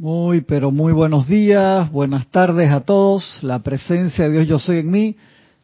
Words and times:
Muy, 0.00 0.42
pero 0.42 0.70
muy 0.70 0.92
buenos 0.92 1.26
días, 1.26 1.90
buenas 1.90 2.28
tardes 2.28 2.70
a 2.70 2.82
todos. 2.82 3.42
La 3.42 3.64
presencia 3.64 4.26
de 4.26 4.30
Dios 4.30 4.46
yo 4.46 4.60
soy 4.60 4.78
en 4.78 4.92
mí. 4.92 5.16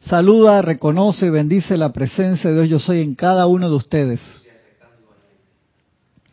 Saluda, 0.07 0.61
reconoce 0.61 1.27
y 1.27 1.29
bendice 1.29 1.77
la 1.77 1.93
presencia 1.93 2.49
de 2.49 2.57
Dios 2.57 2.69
yo 2.69 2.79
soy 2.79 2.99
en 2.99 3.15
cada 3.15 3.47
uno 3.47 3.69
de 3.69 3.75
ustedes. 3.77 4.19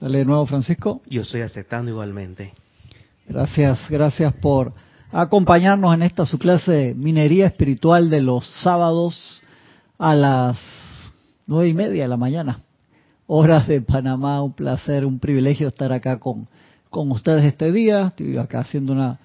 Dale 0.01 0.19
de 0.19 0.25
nuevo, 0.25 0.45
Francisco. 0.46 1.01
Yo 1.09 1.23
estoy 1.23 1.43
aceptando 1.43 1.93
igualmente. 1.93 2.53
Gracias, 3.29 3.88
gracias 3.88 4.34
por 4.34 4.75
acompañarnos 5.12 5.95
en 5.95 6.03
esta 6.03 6.27
su 6.27 6.41
clase 6.41 6.73
de 6.73 6.95
minería 6.96 7.46
espiritual 7.46 8.11
de 8.11 8.21
los 8.21 8.45
sábados 8.64 9.41
a 9.98 10.16
las 10.16 10.59
nueve 11.46 11.69
y 11.69 11.75
media 11.75 12.03
de 12.03 12.09
la 12.09 12.16
mañana. 12.16 12.59
Horas 13.29 13.69
de 13.69 13.80
Panamá, 13.80 14.43
un 14.43 14.55
placer, 14.55 15.07
un 15.07 15.21
privilegio 15.21 15.69
estar 15.69 15.93
acá 15.93 16.19
con 16.19 16.48
con 16.93 17.11
ustedes 17.11 17.45
este 17.45 17.72
día. 17.72 18.09
Estoy 18.09 18.36
acá 18.36 18.61
haciendo 18.61 18.92
unas 18.92 19.18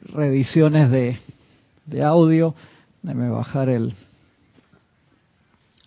revisiones 0.00 0.90
de, 0.90 1.18
de 1.84 2.02
audio. 2.02 2.54
Déjame 3.02 3.28
bajar 3.28 3.68
el 3.68 3.94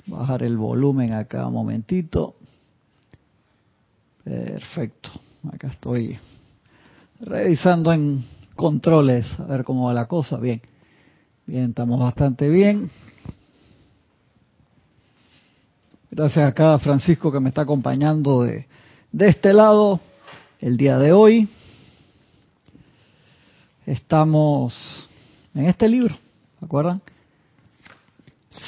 bajar 0.05 0.43
el 0.43 0.55
volumen 0.55 1.11
acá 1.13 1.48
un 1.48 1.53
momentito. 1.53 2.35
Perfecto. 4.23 5.09
Acá 5.51 5.67
estoy 5.70 6.20
revisando 7.20 7.91
en 7.91 8.23
controles 8.55 9.25
a 9.39 9.45
ver 9.45 9.63
cómo 9.63 9.87
va 9.87 9.93
la 9.95 10.05
cosa. 10.05 10.37
Bien. 10.37 10.62
Bien, 11.48 11.70
estamos 11.70 11.99
bastante 11.99 12.49
bien. 12.49 12.91
Gracias 16.12 16.48
acá 16.48 16.75
a 16.75 16.79
Francisco 16.79 17.31
que 17.31 17.39
me 17.39 17.49
está 17.49 17.63
acompañando 17.63 18.43
de, 18.43 18.67
de 19.12 19.29
este 19.29 19.53
lado 19.53 19.99
el 20.63 20.77
día 20.77 20.98
de 20.98 21.12
hoy. 21.12 21.49
Estamos 23.85 25.09
en 25.54 25.65
este 25.65 25.90
libro, 25.90 26.15
¿se 26.57 26.65
acuerdan? 26.65 27.01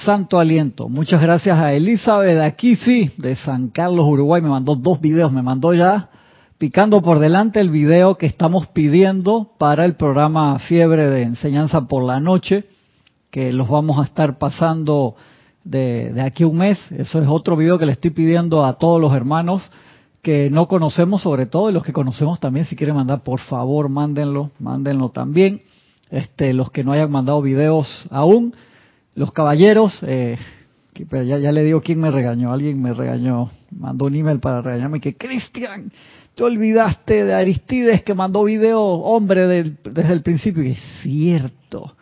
Santo 0.03 0.37
Aliento. 0.37 0.89
Muchas 0.89 1.21
gracias 1.21 1.57
a 1.57 1.71
Elizabeth 1.71 2.41
aquí 2.41 2.75
sí, 2.75 3.11
de 3.17 3.37
San 3.37 3.69
Carlos, 3.69 4.05
Uruguay. 4.09 4.41
Me 4.41 4.49
mandó 4.49 4.75
dos 4.75 4.99
videos, 4.99 5.31
me 5.31 5.41
mandó 5.41 5.73
ya 5.73 6.09
picando 6.57 7.01
por 7.01 7.19
delante 7.19 7.61
el 7.61 7.69
video 7.69 8.15
que 8.15 8.25
estamos 8.25 8.67
pidiendo 8.67 9.51
para 9.57 9.85
el 9.85 9.95
programa 9.95 10.59
Fiebre 10.59 11.09
de 11.09 11.21
Enseñanza 11.23 11.87
por 11.87 12.03
la 12.03 12.19
Noche, 12.19 12.65
que 13.31 13.53
los 13.53 13.69
vamos 13.69 13.99
a 13.99 14.03
estar 14.03 14.37
pasando 14.37 15.15
de, 15.63 16.11
de 16.11 16.21
aquí 16.21 16.43
a 16.43 16.47
un 16.47 16.57
mes. 16.57 16.77
Eso 16.91 17.21
es 17.21 17.27
otro 17.29 17.55
video 17.55 17.79
que 17.79 17.85
le 17.85 17.93
estoy 17.93 18.11
pidiendo 18.11 18.65
a 18.65 18.73
todos 18.73 18.99
los 18.99 19.13
hermanos 19.15 19.71
que 20.25 20.49
no 20.49 20.67
conocemos 20.67 21.21
sobre 21.21 21.45
todo 21.45 21.69
y 21.69 21.73
los 21.73 21.83
que 21.83 21.93
conocemos 21.93 22.39
también, 22.39 22.65
si 22.65 22.75
quieren 22.75 22.95
mandar, 22.95 23.21
por 23.21 23.39
favor, 23.41 23.89
mándenlo, 23.89 24.49
mándenlo 24.57 25.09
también. 25.09 25.61
Este, 26.09 26.51
los 26.51 26.71
que 26.71 26.83
no 26.83 26.93
hayan 26.93 27.11
mandado 27.11 27.43
videos 27.43 28.07
aún, 28.09 28.55
los 29.13 29.31
caballeros, 29.33 29.99
eh, 30.01 30.39
ya, 30.95 31.37
ya 31.37 31.51
le 31.51 31.63
digo 31.63 31.81
quién 31.81 31.99
me 32.01 32.09
regañó, 32.09 32.51
alguien 32.51 32.81
me 32.81 32.95
regañó, 32.95 33.51
mandó 33.69 34.05
un 34.05 34.15
email 34.15 34.39
para 34.39 34.63
regañarme 34.63 34.99
que 34.99 35.15
Cristian, 35.15 35.91
te 36.33 36.43
olvidaste 36.43 37.23
de 37.23 37.33
Aristides 37.35 38.01
que 38.01 38.15
mandó 38.15 38.45
video, 38.45 38.81
hombre, 38.81 39.45
desde 39.47 40.11
el 40.11 40.23
principio, 40.23 40.63
y 40.63 40.71
es 40.71 40.79
cierto. 41.03 41.95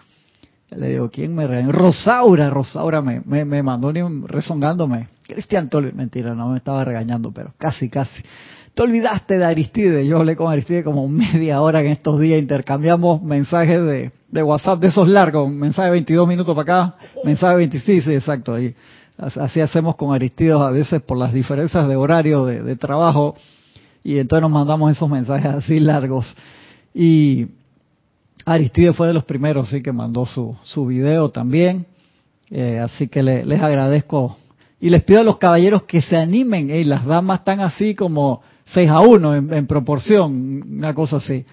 Le 0.78 0.90
digo, 0.90 1.10
¿quién 1.10 1.36
me 1.36 1.48
regañó? 1.48 1.72
Rosaura, 1.72 2.50
Rosaura 2.50 3.02
me, 3.02 3.22
me, 3.26 3.46
me 3.46 3.64
mandó 3.64 3.92
rezongándome. 4.26 5.08
Cristian, 5.28 5.70
mentira, 5.94 6.34
no 6.34 6.50
me 6.50 6.58
estaba 6.58 6.84
regañando, 6.84 7.32
pero 7.32 7.54
casi, 7.58 7.90
casi. 7.90 8.22
Te 8.74 8.82
olvidaste 8.82 9.38
de 9.38 9.46
Aristides. 9.46 10.08
Yo 10.08 10.18
hablé 10.18 10.36
con 10.36 10.52
Aristides 10.52 10.84
como 10.84 11.08
media 11.08 11.62
hora 11.62 11.82
en 11.82 11.88
estos 11.88 12.20
días. 12.20 12.40
Intercambiamos 12.40 13.22
mensajes 13.22 13.84
de, 13.84 14.12
de 14.30 14.44
WhatsApp 14.44 14.80
de 14.80 14.88
esos 14.88 15.08
largos. 15.08 15.50
Mensaje 15.52 15.88
de 15.88 15.92
22 15.92 16.28
minutos 16.28 16.56
para 16.56 16.84
acá, 16.86 16.96
mensaje 17.24 17.52
de 17.52 17.58
26, 17.58 18.04
sí, 18.04 18.14
exacto. 18.14 18.54
Ahí. 18.54 18.76
Así 19.18 19.62
hacemos 19.62 19.96
con 19.96 20.14
Aristides 20.14 20.56
a 20.56 20.72
veces 20.72 21.02
por 21.04 21.18
las 21.18 21.32
diferencias 21.32 21.88
de 21.88 21.96
horario 21.96 22.46
de, 22.46 22.64
de 22.64 22.76
trabajo. 22.76 23.36
Y 24.04 24.18
entonces 24.18 24.42
nos 24.42 24.52
mandamos 24.52 24.92
esos 24.92 25.10
mensajes 25.10 25.46
así 25.46 25.80
largos. 25.80 26.36
Y 26.96 27.48
Aristides 28.46 28.96
fue 28.96 29.08
de 29.08 29.14
los 29.14 29.26
primeros, 29.26 29.70
sí, 29.70 29.82
que 29.82 29.92
mandó 29.92 30.26
su, 30.26 30.56
su 30.64 30.86
video 30.86 31.30
también. 31.30 31.86
Eh, 32.50 32.80
así 32.80 33.08
que 33.08 33.24
le, 33.24 33.46
les 33.46 33.62
agradezco 33.62 34.38
y 34.84 34.90
les 34.90 35.02
pido 35.04 35.22
a 35.22 35.24
los 35.24 35.38
caballeros 35.38 35.84
que 35.84 36.02
se 36.02 36.18
animen. 36.18 36.70
las 36.90 37.06
damas 37.06 37.40
están 37.40 37.62
así 37.62 37.96
como 37.96 38.42
6 38.66 38.90
a 38.90 39.00
1 39.00 39.36
en, 39.36 39.66
proporción, 39.66 40.62
una 40.78 40.94
cosa 40.94 41.18
así. 41.18 41.46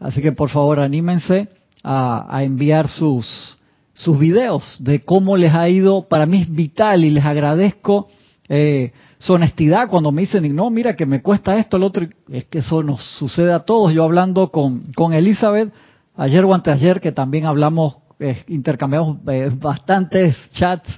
Así 0.00 0.22
que 0.22 0.32
por 0.32 0.48
favor 0.48 0.80
anímense 0.80 1.48
a, 1.84 2.42
enviar 2.42 2.88
sus, 2.88 3.58
sus 3.92 4.18
videos 4.18 4.78
de 4.80 5.04
cómo 5.04 5.36
les 5.36 5.52
ha 5.52 5.68
ido. 5.68 6.08
Para 6.08 6.24
mí 6.24 6.40
es 6.40 6.50
vital 6.50 7.04
y 7.04 7.10
les 7.10 7.26
agradezco 7.26 8.08
eh, 8.48 8.92
su 9.18 9.34
honestidad 9.34 9.88
cuando 9.90 10.10
me 10.10 10.22
dicen, 10.22 10.56
no, 10.56 10.70
mira 10.70 10.96
que 10.96 11.04
me 11.04 11.20
cuesta 11.20 11.58
esto, 11.58 11.76
lo 11.76 11.88
otro. 11.88 12.06
Es 12.30 12.46
que 12.46 12.60
eso 12.60 12.82
nos 12.82 13.02
sucede 13.18 13.52
a 13.52 13.60
todos. 13.60 13.92
Yo 13.92 14.02
hablando 14.02 14.50
con, 14.50 14.92
con 14.94 15.12
Elizabeth 15.12 15.74
ayer 16.18 16.44
o 16.44 16.52
anteayer, 16.52 17.00
que 17.00 17.12
también 17.12 17.46
hablamos, 17.46 17.96
eh, 18.18 18.44
intercambiamos 18.48 19.16
eh, 19.28 19.50
bastantes 19.54 20.36
chats 20.52 20.88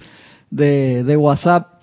de, 0.50 1.04
de 1.04 1.16
WhatsApp 1.16 1.80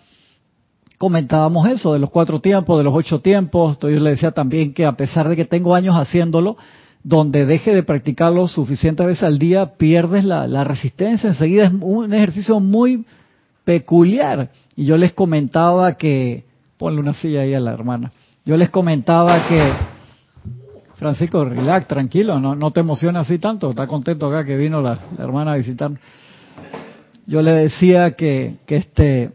comentábamos 0.97 1.67
eso, 1.69 1.93
de 1.93 1.99
los 1.99 2.09
cuatro 2.09 2.39
tiempos, 2.39 2.77
de 2.77 2.83
los 2.83 2.93
ocho 2.93 3.19
tiempos. 3.19 3.77
Yo 3.79 3.89
le 3.89 4.11
decía 4.11 4.31
también 4.31 4.73
que 4.73 4.85
a 4.85 4.93
pesar 4.93 5.29
de 5.29 5.35
que 5.35 5.45
tengo 5.45 5.75
años 5.75 5.95
haciéndolo, 5.95 6.57
donde 7.03 7.45
deje 7.45 7.73
de 7.73 7.83
practicarlo 7.83 8.47
suficientes 8.47 9.05
veces 9.05 9.23
al 9.23 9.39
día, 9.39 9.77
pierdes 9.77 10.25
la, 10.25 10.63
resistencia. 10.63 11.29
Enseguida 11.29 11.65
es 11.65 11.71
un 11.79 12.13
ejercicio 12.13 12.59
muy 12.59 13.05
peculiar. 13.63 14.49
Y 14.75 14.85
yo 14.85 14.97
les 14.97 15.13
comentaba 15.13 15.93
que, 15.93 16.45
ponle 16.77 16.99
una 16.99 17.13
silla 17.13 17.41
ahí 17.41 17.53
a 17.53 17.59
la 17.59 17.73
hermana, 17.73 18.11
yo 18.45 18.57
les 18.57 18.69
comentaba 18.69 19.47
que, 19.47 19.73
Francisco, 20.97 21.45
relax, 21.45 21.87
tranquilo, 21.87 22.39
no, 22.39 22.55
no 22.55 22.71
te 22.71 22.79
emociones 22.79 23.21
así 23.21 23.37
tanto, 23.37 23.69
está 23.69 23.85
contento 23.85 24.25
acá 24.27 24.43
que 24.43 24.57
vino 24.57 24.81
la, 24.81 24.97
hermana 25.19 25.53
a 25.53 25.57
visitar. 25.57 25.91
Yo 27.27 27.43
le 27.43 27.51
decía 27.51 28.11
que, 28.11 28.55
que 28.65 28.77
este, 28.77 29.31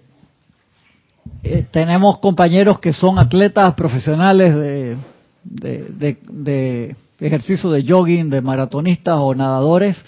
eh, 1.45 1.67
tenemos 1.71 2.19
compañeros 2.19 2.81
que 2.81 2.93
son 2.93 3.17
atletas 3.17 3.75
profesionales 3.75 4.97
de, 5.45 6.97
ejercicio 7.21 7.71
de 7.71 7.85
jogging, 7.89 8.29
de 8.29 8.41
maratonistas 8.41 9.19
o 9.19 9.33
nadadores, 9.33 10.05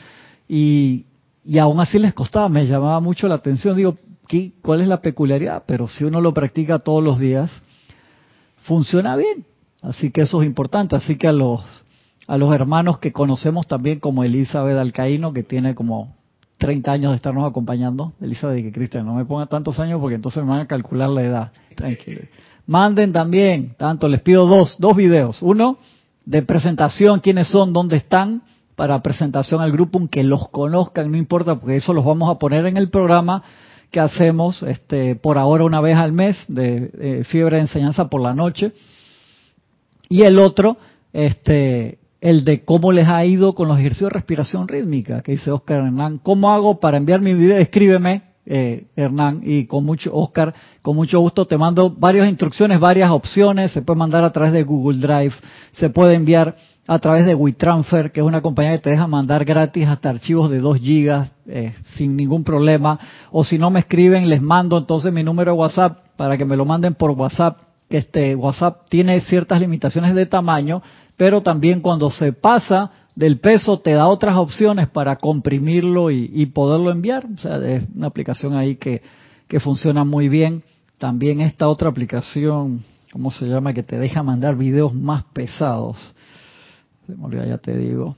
y, 0.48 1.04
y 1.44 1.58
aún 1.58 1.78
así 1.78 2.00
les 2.00 2.14
costaba, 2.14 2.48
me 2.48 2.66
llamaba 2.66 2.98
mucho 2.98 3.28
la 3.28 3.36
atención. 3.36 3.76
Digo, 3.76 3.96
¿qué, 4.26 4.54
¿cuál 4.60 4.80
es 4.80 4.88
la 4.88 5.00
peculiaridad? 5.00 5.62
Pero 5.66 5.86
si 5.86 6.02
uno 6.02 6.20
lo 6.20 6.34
practica 6.34 6.80
todos 6.80 7.04
los 7.04 7.20
días, 7.20 7.48
funciona 8.64 9.14
bien. 9.14 9.44
Así 9.84 10.10
que 10.10 10.22
eso 10.22 10.42
es 10.42 10.46
importante. 10.46 10.96
Así 10.96 11.16
que 11.16 11.28
a 11.28 11.32
los, 11.32 11.60
a 12.26 12.36
los 12.36 12.54
hermanos 12.54 12.98
que 12.98 13.12
conocemos 13.12 13.66
también, 13.66 14.00
como 14.00 14.24
Elizabeth 14.24 14.76
Alcaíno, 14.76 15.32
que 15.32 15.42
tiene 15.42 15.74
como 15.74 16.14
30 16.58 16.92
años 16.92 17.12
de 17.12 17.16
estarnos 17.16 17.48
acompañando. 17.48 18.14
Elizabeth, 18.20 18.62
que 18.62 18.72
Cristian, 18.72 19.06
no 19.06 19.14
me 19.14 19.24
ponga 19.24 19.46
tantos 19.46 19.78
años 19.78 20.00
porque 20.00 20.16
entonces 20.16 20.42
me 20.42 20.50
van 20.50 20.60
a 20.60 20.66
calcular 20.66 21.10
la 21.10 21.22
edad. 21.22 21.52
Tranquilo. 21.76 22.22
Manden 22.66 23.12
también, 23.12 23.74
tanto, 23.76 24.08
les 24.08 24.22
pido 24.22 24.46
dos, 24.46 24.76
dos 24.78 24.96
videos. 24.96 25.42
Uno, 25.42 25.78
de 26.24 26.42
presentación, 26.42 27.20
quiénes 27.20 27.48
son, 27.48 27.72
dónde 27.72 27.96
están, 27.96 28.42
para 28.76 29.02
presentación 29.02 29.60
al 29.60 29.72
grupo, 29.72 29.98
aunque 29.98 30.24
los 30.24 30.48
conozcan, 30.48 31.10
no 31.10 31.16
importa, 31.16 31.56
porque 31.56 31.76
eso 31.76 31.92
los 31.92 32.04
vamos 32.04 32.30
a 32.30 32.38
poner 32.38 32.66
en 32.66 32.76
el 32.76 32.90
programa 32.90 33.42
que 33.90 34.00
hacemos 34.00 34.62
este, 34.64 35.14
por 35.14 35.38
ahora 35.38 35.64
una 35.64 35.80
vez 35.80 35.96
al 35.96 36.12
mes 36.12 36.36
de, 36.48 37.24
fiebre 37.28 37.56
de 37.56 37.62
enseñanza 37.62 38.08
por 38.08 38.20
la 38.20 38.34
noche. 38.34 38.72
Y 40.08 40.22
el 40.22 40.38
otro, 40.38 40.76
este, 41.12 41.98
el 42.20 42.44
de 42.44 42.64
cómo 42.64 42.92
les 42.92 43.08
ha 43.08 43.24
ido 43.24 43.54
con 43.54 43.68
los 43.68 43.78
ejercicios 43.78 44.10
de 44.10 44.14
respiración 44.14 44.66
rítmica, 44.66 45.22
que 45.22 45.32
dice 45.32 45.50
Oscar 45.50 45.84
Hernán. 45.84 46.18
¿Cómo 46.22 46.50
hago 46.50 46.80
para 46.80 46.96
enviar 46.96 47.20
mi 47.20 47.34
video? 47.34 47.58
Escríbeme, 47.58 48.22
eh, 48.46 48.86
Hernán, 48.96 49.40
y 49.42 49.66
con 49.66 49.84
mucho, 49.84 50.14
Oscar, 50.14 50.54
con 50.82 50.96
mucho 50.96 51.18
gusto 51.20 51.46
te 51.46 51.56
mando 51.56 51.90
varias 51.90 52.28
instrucciones, 52.28 52.80
varias 52.80 53.10
opciones. 53.10 53.72
Se 53.72 53.82
puede 53.82 53.98
mandar 53.98 54.24
a 54.24 54.32
través 54.32 54.52
de 54.52 54.62
Google 54.62 54.98
Drive, 54.98 55.34
se 55.72 55.90
puede 55.90 56.14
enviar 56.14 56.56
a 56.86 56.98
través 56.98 57.24
de 57.24 57.34
WeTransfer, 57.34 58.12
que 58.12 58.20
es 58.20 58.26
una 58.26 58.42
compañía 58.42 58.72
que 58.72 58.78
te 58.78 58.90
deja 58.90 59.06
mandar 59.06 59.44
gratis 59.44 59.86
hasta 59.86 60.10
archivos 60.10 60.50
de 60.50 60.60
2 60.60 60.78
gigas 60.78 61.30
eh, 61.46 61.74
sin 61.96 62.16
ningún 62.16 62.44
problema. 62.44 62.98
O 63.32 63.44
si 63.44 63.58
no 63.58 63.70
me 63.70 63.80
escriben, 63.80 64.28
les 64.28 64.42
mando 64.42 64.76
entonces 64.76 65.12
mi 65.12 65.22
número 65.22 65.52
de 65.52 65.58
WhatsApp 65.58 65.98
para 66.16 66.36
que 66.36 66.44
me 66.44 66.56
lo 66.56 66.64
manden 66.64 66.94
por 66.94 67.10
WhatsApp 67.12 67.58
este 67.88 68.34
WhatsApp 68.34 68.88
tiene 68.88 69.20
ciertas 69.20 69.60
limitaciones 69.60 70.14
de 70.14 70.26
tamaño, 70.26 70.82
pero 71.16 71.42
también 71.42 71.80
cuando 71.80 72.10
se 72.10 72.32
pasa 72.32 72.90
del 73.14 73.38
peso 73.38 73.78
te 73.78 73.92
da 73.92 74.08
otras 74.08 74.36
opciones 74.36 74.88
para 74.88 75.16
comprimirlo 75.16 76.10
y, 76.10 76.46
poderlo 76.46 76.90
enviar. 76.90 77.26
O 77.32 77.38
sea, 77.38 77.56
es 77.58 77.84
una 77.94 78.08
aplicación 78.08 78.56
ahí 78.56 78.76
que, 78.76 79.02
que 79.48 79.60
funciona 79.60 80.04
muy 80.04 80.28
bien. 80.28 80.62
También 80.98 81.40
esta 81.40 81.68
otra 81.68 81.88
aplicación, 81.88 82.82
¿cómo 83.12 83.30
se 83.30 83.46
llama? 83.46 83.72
Que 83.72 83.82
te 83.82 83.98
deja 83.98 84.22
mandar 84.22 84.56
videos 84.56 84.94
más 84.94 85.24
pesados. 85.32 85.96
Se 87.06 87.14
me 87.14 87.24
olvidó, 87.24 87.44
ya 87.44 87.58
te 87.58 87.76
digo. 87.76 88.16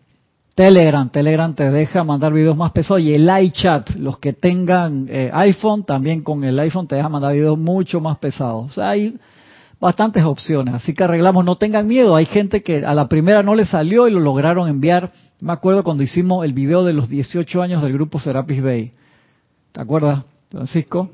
Telegram, 0.54 1.10
Telegram 1.10 1.54
te 1.54 1.70
deja 1.70 2.02
mandar 2.02 2.32
videos 2.32 2.56
más 2.56 2.72
pesados 2.72 3.02
y 3.02 3.12
el 3.12 3.28
iChat, 3.42 3.90
los 3.96 4.18
que 4.18 4.32
tengan 4.32 5.06
eh, 5.10 5.30
iPhone, 5.34 5.84
también 5.84 6.22
con 6.22 6.44
el 6.44 6.58
iPhone 6.58 6.86
te 6.86 6.96
deja 6.96 7.10
mandar 7.10 7.34
videos 7.34 7.58
mucho 7.58 8.00
más 8.00 8.16
pesados. 8.16 8.70
O 8.70 8.70
sea, 8.70 8.88
hay 8.88 9.18
bastantes 9.80 10.24
opciones, 10.24 10.74
así 10.74 10.94
que 10.94 11.04
arreglamos, 11.04 11.44
no 11.44 11.56
tengan 11.56 11.86
miedo, 11.86 12.16
hay 12.16 12.26
gente 12.26 12.62
que 12.62 12.84
a 12.84 12.94
la 12.94 13.08
primera 13.08 13.42
no 13.42 13.54
le 13.54 13.66
salió 13.66 14.08
y 14.08 14.10
lo 14.10 14.20
lograron 14.20 14.68
enviar. 14.68 15.12
Me 15.40 15.52
acuerdo 15.52 15.84
cuando 15.84 16.02
hicimos 16.02 16.44
el 16.44 16.54
video 16.54 16.84
de 16.84 16.94
los 16.94 17.08
18 17.08 17.62
años 17.62 17.82
del 17.82 17.92
grupo 17.92 18.18
Serapis 18.18 18.62
Bay. 18.62 18.92
¿Te 19.72 19.80
acuerdas, 19.80 20.24
Francisco? 20.50 21.10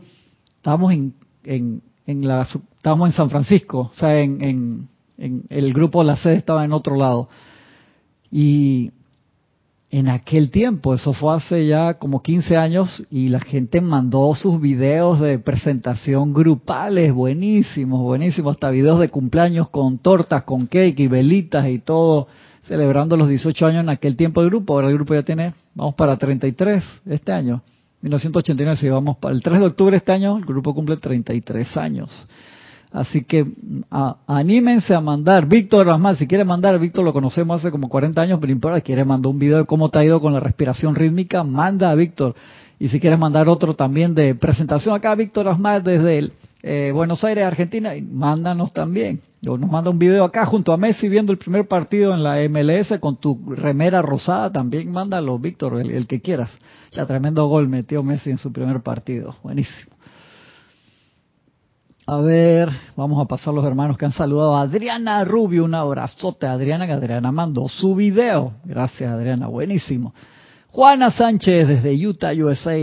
Estábamos 0.57 0.93
en, 0.93 1.15
en, 1.45 1.83
en 2.07 2.29
la, 2.29 2.43
estábamos 2.43 3.09
en 3.09 3.15
San 3.15 3.31
Francisco, 3.31 3.91
o 3.93 3.99
sea, 3.99 4.21
en, 4.21 4.43
en, 4.43 4.89
en 5.19 5.45
el 5.49 5.73
grupo, 5.73 6.05
la 6.05 6.17
sede 6.17 6.37
estaba 6.37 6.65
en 6.65 6.73
otro 6.73 6.97
lado. 6.97 7.29
Y 8.31 8.93
en 9.93 10.09
aquel 10.09 10.51
tiempo, 10.51 10.95
eso 10.95 11.13
fue 11.13 11.37
hace 11.37 11.67
ya 11.67 11.95
como 11.95 12.23
15 12.23 12.57
años 12.57 13.05
y 13.11 13.29
la 13.29 13.41
gente 13.41 13.83
mandó 13.83 14.35
sus 14.35 14.59
videos 14.59 15.21
de 15.21 15.39
presentación 15.39 16.33
grupales, 16.33 17.13
buenísimos, 17.13 18.01
buenísimos, 18.01 18.53
hasta 18.53 18.71
videos 18.71 19.01
de 19.01 19.11
cumpleaños 19.11 19.69
con 19.69 19.99
tortas, 19.99 20.45
con 20.45 20.67
cake 20.67 20.99
y 20.99 21.09
velitas 21.09 21.69
y 21.69 21.79
todo, 21.79 22.27
celebrando 22.67 23.19
los 23.19 23.29
18 23.29 23.67
años 23.67 23.81
en 23.83 23.91
aquel 23.91 24.17
tiempo 24.17 24.41
de 24.41 24.49
grupo. 24.49 24.73
Ahora 24.73 24.89
el 24.89 24.95
grupo 24.95 25.13
ya 25.13 25.25
tiene, 25.25 25.53
vamos 25.75 25.95
para 25.95 26.17
33 26.17 26.83
este 27.05 27.31
año, 27.31 27.63
1989, 28.01 28.77
si 28.77 28.89
vamos 28.89 29.19
para 29.19 29.35
el 29.35 29.43
3 29.43 29.61
de 29.61 29.67
octubre 29.67 29.97
este 29.99 30.13
año, 30.13 30.39
el 30.39 30.47
grupo 30.47 30.75
cumple 30.75 30.97
33 30.97 31.77
años. 31.77 32.27
Así 32.93 33.25
que 33.25 33.47
anímense 34.27 34.95
a 34.95 35.01
mandar. 35.01 35.47
Víctor 35.47 35.87
Rasmal, 35.87 36.19
si 36.19 36.27
quiere 36.27 36.45
mandar, 36.45 36.79
Víctor 36.79 37.05
lo 37.05 37.13
conocemos 37.15 37.61
hace 37.61 37.71
como 37.71 37.89
40 37.89 38.21
años, 38.21 38.39
pero 38.39 38.53
importa, 38.53 38.81
quiere 38.83 39.05
mandar 39.05 39.31
un 39.31 39.39
video 39.39 39.59
de 39.59 39.65
cómo 39.65 39.89
te 39.89 39.99
ha 39.99 40.05
ido 40.05 40.21
con 40.21 40.35
la 40.35 40.41
respiración 40.41 40.95
rítmica, 40.95 41.43
manda 41.43 41.91
a 41.91 41.95
Víctor. 41.95 42.35
Y 42.79 42.89
si 42.89 43.01
quieres 43.01 43.19
mandar 43.19 43.49
otro 43.49 43.75
también 43.75 44.15
de 44.15 44.35
presentación 44.35 44.95
acá, 44.95 45.15
Víctor 45.15 45.47
Rasmal 45.47 45.83
desde 45.83 46.33
eh, 46.63 46.91
Buenos 46.93 47.25
Aires, 47.25 47.45
Argentina, 47.45 47.93
mándanos 48.11 48.73
también. 48.73 49.21
O 49.47 49.57
nos 49.57 49.71
manda 49.71 49.91
un 49.91 49.99
video 49.99 50.25
acá 50.25 50.45
junto 50.45 50.73
a 50.73 50.77
Messi 50.77 51.09
viendo 51.09 51.33
el 51.33 51.39
primer 51.39 51.67
partido 51.67 52.13
en 52.13 52.23
la 52.23 52.37
MLS 52.49 52.99
con 53.01 53.17
tu 53.17 53.41
remera 53.57 54.03
rosada, 54.03 54.53
también 54.53 54.93
mándalo, 54.93 55.39
Víctor, 55.39 55.81
el, 55.81 55.91
el 55.91 56.07
que 56.07 56.21
quieras. 56.21 56.51
Ya 56.91 57.07
tremendo 57.07 57.47
gol 57.47 57.69
metió 57.69 58.03
Messi 58.03 58.31
en 58.31 58.39
su 58.39 58.53
primer 58.53 58.83
partido. 58.83 59.35
Buenísimo. 59.43 59.97
A 62.05 62.17
ver, 62.17 62.69
vamos 62.97 63.25
a 63.25 63.29
pasar 63.29 63.55
los 63.55 63.65
hermanos 63.65 63.97
que 63.97 64.05
han 64.05 64.13
saludado. 64.13 64.57
Adriana 64.57 65.25
Rubio, 65.25 65.65
un 65.65 65.75
abrazote. 65.75 66.47
Adriana, 66.47 66.87
que 66.87 66.93
Adriana 66.93 67.31
mandó 67.31 67.69
su 67.69 67.95
video. 67.95 68.55
Gracias, 68.65 69.09
Adriana, 69.09 69.47
buenísimo. 69.47 70.13
Juana 70.69 71.13
Sánchez 71.13 71.69
desde 71.69 72.07
Utah, 72.07 72.33
USA. 72.33 72.77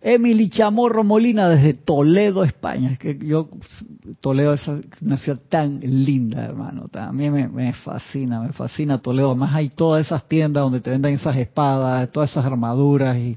Emily 0.00 0.48
Chamorro 0.48 1.04
Molina 1.04 1.48
desde 1.50 1.74
Toledo, 1.74 2.42
España. 2.42 2.92
Es 2.92 2.98
que 2.98 3.18
yo, 3.18 3.50
Toledo 4.20 4.54
es 4.54 4.66
una 5.02 5.18
ciudad 5.18 5.40
tan 5.50 5.78
linda, 5.80 6.46
hermano. 6.46 6.88
También 6.88 7.34
me, 7.34 7.48
me 7.48 7.74
fascina, 7.74 8.40
me 8.40 8.52
fascina 8.54 8.98
Toledo. 8.98 9.28
Además 9.28 9.54
hay 9.54 9.68
todas 9.68 10.06
esas 10.06 10.26
tiendas 10.26 10.62
donde 10.62 10.80
te 10.80 10.88
venden 10.88 11.14
esas 11.14 11.36
espadas, 11.36 12.10
todas 12.10 12.30
esas 12.30 12.46
armaduras 12.46 13.16
y 13.18 13.36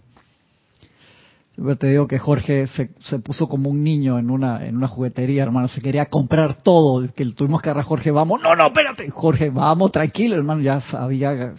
yo 1.58 1.76
te 1.78 1.88
digo 1.88 2.08
que 2.08 2.20
Jorge 2.20 2.68
se, 2.68 2.90
se, 3.00 3.20
puso 3.20 3.48
como 3.48 3.70
un 3.70 3.84
niño 3.84 4.20
en 4.20 4.30
una 4.30 4.66
en 4.66 4.76
una 4.76 4.88
juguetería, 4.88 5.44
hermano. 5.44 5.68
Se 5.70 5.82
quería 5.82 6.08
comprar 6.08 6.62
todo. 6.62 7.08
Que 7.14 7.26
tuvimos 7.28 7.62
que 7.62 7.70
agarrar 7.70 7.86
a 7.86 7.88
Jorge, 7.88 8.12
vamos. 8.12 8.42
No, 8.42 8.56
no, 8.56 8.68
espérate. 8.68 9.10
Jorge, 9.10 9.50
vamos, 9.50 9.92
tranquilo, 9.92 10.36
hermano. 10.36 10.62
Ya 10.62 10.82
sabía 10.82 11.54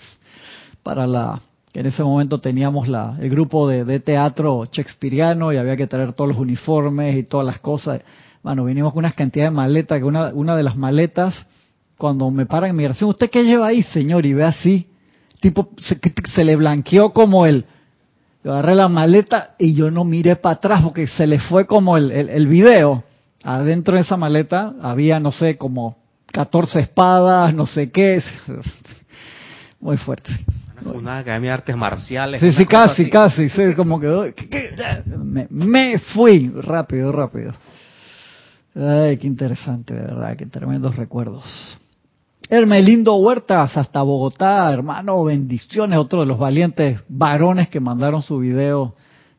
para 0.82 1.06
la 1.06 1.40
que 1.72 1.81
en 1.81 1.87
ese 1.87 2.02
momento 2.02 2.40
teníamos 2.40 2.88
la 2.88 3.16
el 3.20 3.31
grupo 3.31 3.69
de, 3.69 3.84
de 3.84 4.00
teatro 4.00 4.66
shakespeariano 4.70 5.52
y 5.52 5.56
había 5.56 5.76
que 5.76 5.87
traer 5.87 6.12
todos 6.12 6.28
los 6.28 6.38
uniformes 6.38 7.16
y 7.16 7.22
todas 7.22 7.46
las 7.46 7.60
cosas. 7.60 8.02
Bueno, 8.43 8.64
vinimos 8.64 8.93
con 8.93 9.00
unas 9.00 9.14
cantidades 9.14 9.50
de 9.50 9.56
maletas, 9.56 9.98
que 9.98 10.04
una, 10.04 10.28
una 10.28 10.56
de 10.56 10.62
las 10.62 10.76
maletas, 10.76 11.46
cuando 11.96 12.31
me 12.31 12.46
paran 12.46 12.70
en 12.70 12.76
migración, 12.76 13.10
¿usted 13.10 13.31
qué 13.31 13.43
lleva 13.43 13.69
ahí, 13.69 13.82
señor? 13.82 14.26
Y 14.26 14.34
ve 14.34 14.44
así, 14.44 14.88
tipo, 15.40 15.70
se, 15.78 15.98
se 16.32 16.44
le 16.44 16.54
blanqueó 16.54 17.12
como 17.12 17.46
el 17.46 17.64
yo 18.46 18.52
agarré 18.52 18.76
la 18.76 18.88
maleta 18.88 19.56
y 19.58 19.75
yo 19.75 19.90
no 19.90 20.04
miré 20.04 20.37
para 20.37 20.54
atrás 20.54 20.81
porque 20.81 21.08
se 21.08 21.26
le 21.26 21.40
fue 21.40 21.66
como 21.66 21.96
el, 21.96 22.12
el, 22.12 22.46
video. 22.46 23.02
Adentro 23.43 23.96
de 23.96 24.02
esa 24.02 24.16
maleta 24.16 24.72
había, 24.81 25.19
no 25.19 25.32
sé, 25.32 25.56
como 25.56 25.96
14 26.32 26.78
espadas, 26.78 27.52
no 27.52 27.66
sé 27.66 27.90
qué. 27.90 28.22
Muy 29.81 29.96
fuerte. 29.96 30.31
Una 30.84 31.19
academia 31.19 31.50
de 31.50 31.54
artes 31.54 31.76
marciales. 31.76 32.40
Sí, 32.40 32.52
sí, 32.52 32.66
casi, 32.66 33.10
casi. 33.10 33.48
Sí, 33.48 33.75
como 33.75 33.98
que 33.98 34.32
me, 35.19 35.48
me 35.50 35.98
fui 35.98 36.48
rápido, 36.54 37.10
rápido. 37.10 37.52
Ay, 38.76 39.16
qué 39.16 39.26
interesante, 39.26 39.93
de 39.93 40.02
verdad, 40.02 40.37
qué 40.37 40.46
tremendos 40.46 40.94
recuerdos. 40.94 41.81
Hermelindo 42.49 43.17
Huertas, 43.17 43.77
hasta 43.77 44.03
Bogotá, 44.03 44.73
hermano, 44.73 45.25
bendiciones, 45.25 45.99
otro 45.99 46.21
de 46.21 46.27
los 46.27 46.38
valientes 46.38 47.00
varones 47.09 47.69
que 47.69 47.81
mandaron 47.81 48.23
su 48.23 48.38
video 48.38 48.94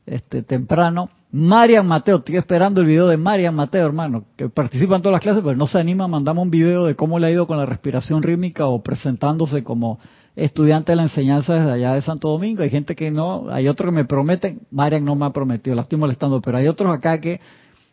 este 0.06 0.44
temprano. 0.44 1.10
Marian 1.32 1.88
Mateo, 1.88 2.18
estoy 2.18 2.36
esperando 2.36 2.82
el 2.82 2.88
video 2.88 3.08
de 3.08 3.16
Marian 3.16 3.56
Mateo, 3.56 3.86
hermano, 3.86 4.26
que 4.36 4.50
participa 4.50 4.98
en 4.98 5.02
todas 5.02 5.14
las 5.14 5.22
clases, 5.22 5.42
pero 5.42 5.56
no 5.56 5.68
se 5.68 5.80
anima, 5.80 6.08
mandamos 6.08 6.44
un 6.44 6.52
video 6.52 6.86
de 6.86 6.96
cómo 6.96 7.18
le 7.18 7.28
ha 7.28 7.32
ido 7.32 7.48
con 7.48 7.58
la 7.58 7.66
respiración 7.66 8.24
rítmica 8.24 8.68
o 8.68 8.84
presentándose 8.84 9.64
como 9.64 10.00
estudiante 10.36 10.92
de 10.92 10.98
la 10.98 11.04
enseñanza 11.04 11.54
desde 11.54 11.72
allá 11.72 11.94
de 11.94 12.02
Santo 12.02 12.30
Domingo. 12.30 12.64
Hay 12.64 12.70
gente 12.70 12.96
que 12.96 13.10
no, 13.10 13.50
hay 13.50 13.70
otros 13.70 13.90
que 13.90 13.96
me 13.96 14.06
prometen, 14.06 14.62
Marian 14.70 15.06
no 15.06 15.16
me 15.16 15.26
ha 15.26 15.30
prometido, 15.30 15.78
la 15.78 15.84
estoy 15.84 15.98
molestando, 15.98 16.42
pero 16.42 16.58
hay 16.58 16.68
otros 16.68 16.94
acá 16.94 17.22
que 17.22 17.40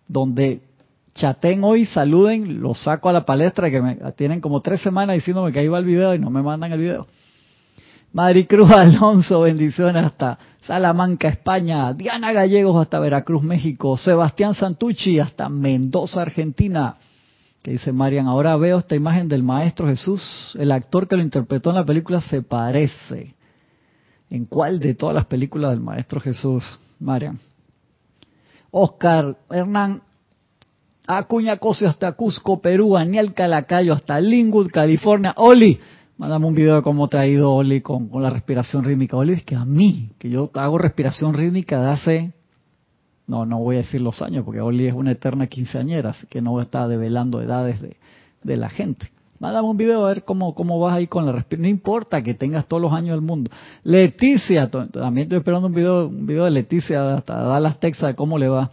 donde 0.09 0.61
chaten 1.14 1.62
hoy, 1.62 1.87
saluden, 1.87 2.61
los 2.61 2.82
saco 2.82 3.08
a 3.08 3.12
la 3.12 3.25
palestra 3.25 3.70
que 3.70 3.81
me 3.81 3.96
tienen 4.12 4.40
como 4.40 4.61
tres 4.61 4.82
semanas 4.82 5.14
diciéndome 5.14 5.52
que 5.52 5.61
ahí 5.61 5.69
va 5.69 5.78
el 5.78 5.84
video 5.84 6.14
y 6.14 6.19
no 6.19 6.31
me 6.31 6.43
mandan 6.43 6.72
el 6.72 6.81
video. 6.81 7.06
Cruz 8.49 8.70
Alonso, 8.70 9.40
bendiciones 9.40 10.05
hasta 10.05 10.38
Salamanca, 10.61 11.28
España. 11.28 11.93
Diana 11.93 12.32
Gallegos 12.32 12.81
hasta 12.81 13.00
Veracruz, 13.00 13.43
México. 13.43 13.96
Sebastián 13.96 14.55
Santucci 14.55 15.19
hasta 15.19 15.49
Mendoza, 15.49 16.22
Argentina. 16.22 16.96
Que 17.62 17.72
dice 17.72 17.93
Marian, 17.93 18.26
ahora 18.26 18.56
veo 18.56 18.78
esta 18.78 18.94
imagen 18.94 19.26
del 19.26 19.43
Maestro 19.43 19.88
Jesús. 19.88 20.55
El 20.58 20.70
actor 20.70 21.08
que 21.08 21.16
lo 21.16 21.22
interpretó 21.22 21.70
en 21.70 21.76
la 21.76 21.85
película 21.85 22.21
se 22.21 22.42
parece. 22.42 23.35
¿En 24.30 24.44
cuál 24.47 24.78
de 24.78 24.94
todas 24.94 25.14
las 25.14 25.26
películas 25.26 25.73
del 25.73 25.80
Maestro 25.80 26.21
Jesús? 26.21 26.64
Marian. 27.00 27.38
Oscar 28.71 29.37
Hernán 29.50 30.02
Acuña 31.06 31.58
Cosio 31.58 31.88
hasta 31.88 32.12
Cusco, 32.12 32.62
Perú, 32.62 32.96
Aniel 32.96 33.34
Calacayo 33.34 33.92
hasta 33.92 34.18
Linwood, 34.20 34.70
California. 34.70 35.34
Oli, 35.37 35.78
mandame 36.16 36.46
un 36.46 36.54
video 36.54 36.76
de 36.76 36.82
cómo 36.82 37.08
te 37.08 37.18
ha 37.18 37.26
ido 37.26 37.52
Oli 37.52 37.82
con, 37.82 38.08
la 38.23 38.30
respiración 38.30 38.84
rítmica. 38.84 39.16
Oli, 39.18 39.34
es 39.34 39.44
que 39.44 39.54
a 39.54 39.66
mí, 39.66 40.11
que 40.18 40.30
yo 40.30 40.50
hago 40.54 40.78
respiración 40.78 41.34
rítmica 41.34 41.78
de 41.78 41.90
hace, 41.90 42.32
no, 43.26 43.44
no 43.44 43.58
voy 43.58 43.76
a 43.76 43.78
decir 43.80 44.00
los 44.00 44.23
años, 44.23 44.46
porque 44.46 44.62
Oli 44.62 44.87
es 44.87 44.94
una 44.94 45.11
eterna 45.11 45.46
quinceañera, 45.46 46.11
así 46.11 46.26
que 46.26 46.40
no 46.40 46.58
a 46.58 46.62
estar 46.62 46.88
develando 46.88 47.42
edades 47.42 47.82
de, 47.82 47.96
de 48.42 48.56
la 48.56 48.70
gente. 48.70 49.11
Mándame 49.40 49.68
un 49.68 49.76
video 49.76 50.06
a 50.06 50.08
ver 50.08 50.25
cómo, 50.25 50.54
cómo 50.54 50.80
vas 50.80 50.94
ahí 50.94 51.06
con 51.06 51.26
la 51.26 51.32
respiración. 51.32 51.62
No 51.62 51.68
importa 51.68 52.23
que 52.23 52.32
tengas 52.32 52.66
todos 52.66 52.80
los 52.80 52.94
años 52.94 53.11
del 53.11 53.20
mundo. 53.20 53.50
Leticia, 53.82 54.70
también 54.70 55.25
estoy 55.25 55.38
esperando 55.38 55.66
un 55.66 55.75
video, 55.75 56.06
un 56.06 56.26
video 56.26 56.44
de 56.44 56.50
Leticia 56.50 57.16
hasta 57.16 57.42
Dallas, 57.42 57.78
Texas, 57.78 58.08
de 58.08 58.14
cómo 58.14 58.38
le 58.38 58.49
va. 58.49 58.70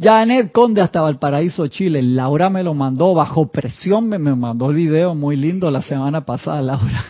Janet 0.00 0.50
Conde 0.50 0.80
hasta 0.80 1.02
Valparaíso, 1.02 1.66
Chile. 1.68 2.00
Laura 2.02 2.48
me 2.48 2.62
lo 2.62 2.72
mandó 2.72 3.12
bajo 3.12 3.48
presión, 3.48 4.08
me, 4.08 4.18
mandó 4.18 4.70
el 4.70 4.76
video 4.76 5.14
muy 5.14 5.36
lindo 5.36 5.70
la 5.70 5.82
semana 5.82 6.24
pasada, 6.24 6.62
Laura. 6.62 7.04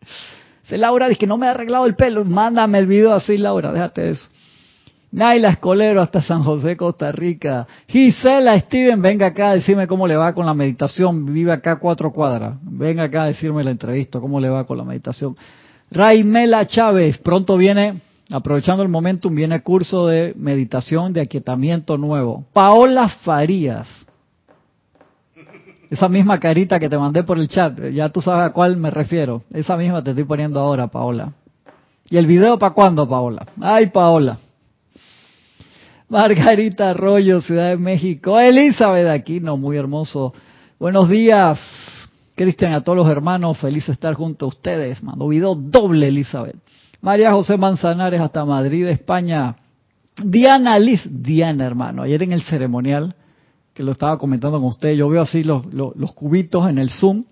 Se 0.62 0.78
Laura 0.78 1.08
dice 1.08 1.18
que 1.18 1.26
no 1.26 1.36
me 1.36 1.48
ha 1.48 1.50
arreglado 1.50 1.86
el 1.86 1.96
pelo, 1.96 2.24
mándame 2.24 2.78
el 2.78 2.86
video 2.86 3.12
así, 3.12 3.36
Laura, 3.36 3.72
déjate 3.72 4.10
eso. 4.10 4.28
Naila 5.10 5.48
Escolero 5.48 6.00
hasta 6.00 6.22
San 6.22 6.44
José, 6.44 6.76
Costa 6.76 7.10
Rica. 7.10 7.66
Gisela 7.88 8.56
Steven, 8.60 9.02
venga 9.02 9.26
acá 9.26 9.50
a 9.50 9.54
decirme 9.54 9.88
cómo 9.88 10.06
le 10.06 10.14
va 10.14 10.32
con 10.32 10.46
la 10.46 10.54
meditación. 10.54 11.34
Vive 11.34 11.50
acá 11.50 11.80
cuatro 11.80 12.12
cuadras. 12.12 12.58
Venga 12.62 13.02
acá 13.02 13.24
a 13.24 13.26
decirme 13.26 13.64
la 13.64 13.72
entrevista, 13.72 14.20
cómo 14.20 14.38
le 14.38 14.48
va 14.48 14.64
con 14.66 14.78
la 14.78 14.84
meditación. 14.84 15.36
Raimela 15.90 16.64
Chávez, 16.68 17.18
pronto 17.18 17.56
viene 17.56 18.00
Aprovechando 18.30 18.82
el 18.82 18.88
momentum, 18.88 19.34
viene 19.34 19.60
curso 19.60 20.06
de 20.06 20.34
meditación 20.36 21.12
de 21.12 21.22
aquietamiento 21.22 21.98
nuevo. 21.98 22.44
Paola 22.52 23.08
Farías. 23.08 23.88
Esa 25.90 26.08
misma 26.08 26.38
carita 26.38 26.78
que 26.78 26.88
te 26.88 26.96
mandé 26.96 27.24
por 27.24 27.38
el 27.38 27.48
chat, 27.48 27.76
ya 27.92 28.08
tú 28.10 28.22
sabes 28.22 28.48
a 28.48 28.52
cuál 28.52 28.76
me 28.76 28.90
refiero. 28.90 29.42
Esa 29.52 29.76
misma 29.76 30.04
te 30.04 30.10
estoy 30.10 30.22
poniendo 30.22 30.60
ahora, 30.60 30.86
Paola. 30.86 31.32
¿Y 32.08 32.16
el 32.16 32.26
video 32.26 32.56
para 32.58 32.72
cuándo, 32.72 33.08
Paola? 33.08 33.44
Ay, 33.60 33.88
Paola. 33.88 34.38
Margarita 36.08 36.90
Arroyo, 36.90 37.40
Ciudad 37.40 37.70
de 37.70 37.76
México. 37.76 38.38
Elizabeth 38.38 39.08
Aquino, 39.08 39.56
muy 39.56 39.76
hermoso. 39.76 40.32
Buenos 40.78 41.08
días. 41.08 41.60
Cristian, 42.36 42.72
a 42.74 42.80
todos 42.80 42.98
los 42.98 43.08
hermanos, 43.08 43.58
feliz 43.58 43.88
estar 43.88 44.14
junto 44.14 44.44
a 44.44 44.48
ustedes. 44.48 45.02
Mandó 45.02 45.26
video 45.26 45.56
doble, 45.56 46.06
Elizabeth. 46.08 46.56
María 47.00 47.32
José 47.32 47.56
Manzanares 47.56 48.20
hasta 48.20 48.44
Madrid, 48.44 48.86
España. 48.86 49.56
Diana 50.22 50.78
Liz, 50.78 51.02
Diana 51.08 51.64
hermano, 51.64 52.02
ayer 52.02 52.22
en 52.22 52.32
el 52.32 52.42
ceremonial, 52.42 53.14
que 53.72 53.82
lo 53.82 53.92
estaba 53.92 54.18
comentando 54.18 54.58
con 54.58 54.68
usted, 54.68 54.94
yo 54.94 55.08
veo 55.08 55.22
así 55.22 55.44
los, 55.44 55.64
los, 55.72 56.12
cubitos 56.12 56.68
en 56.68 56.76
el 56.76 56.90
Zoom 56.90 57.24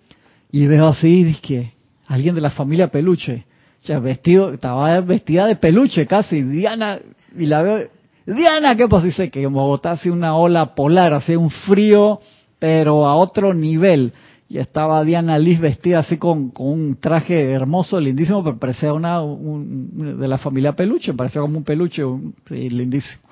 y 0.50 0.66
veo 0.66 0.88
así, 0.88 1.36
que 1.42 1.72
alguien 2.06 2.34
de 2.34 2.40
la 2.40 2.50
familia 2.50 2.88
Peluche, 2.88 3.44
o 3.82 3.86
sea, 3.86 3.98
vestido, 3.98 4.54
estaba 4.54 5.00
vestida 5.02 5.46
de 5.46 5.56
peluche 5.56 6.06
casi, 6.06 6.42
Diana, 6.42 6.98
y 7.36 7.46
la 7.46 7.62
veo, 7.62 7.78
Diana, 8.24 8.74
¿qué 8.76 8.88
pasa? 8.88 9.06
Dice 9.06 9.30
que 9.30 9.42
en 9.42 9.52
Bogotá 9.52 9.92
hace 9.92 10.10
una 10.10 10.36
ola 10.36 10.74
polar, 10.74 11.12
hace 11.12 11.36
un 11.36 11.50
frío, 11.50 12.20
pero 12.58 13.06
a 13.06 13.16
otro 13.16 13.52
nivel 13.52 14.12
y 14.48 14.58
estaba 14.58 15.04
Diana 15.04 15.38
Liz 15.38 15.60
vestida 15.60 15.98
así 15.98 16.16
con, 16.16 16.52
un 16.58 16.96
traje 16.98 17.52
hermoso, 17.52 18.00
lindísimo, 18.00 18.42
pero 18.42 18.58
parecía 18.58 18.94
una 18.94 19.20
de 19.20 20.26
la 20.26 20.38
familia 20.38 20.72
peluche, 20.72 21.12
parecía 21.12 21.42
como 21.42 21.58
un 21.58 21.64
peluche, 21.64 22.02
lindísimo. 22.48 23.22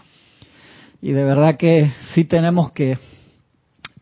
Y 1.00 1.12
de 1.12 1.24
verdad 1.24 1.56
que 1.56 1.90
sí 2.12 2.24
tenemos 2.24 2.72
que 2.72 2.98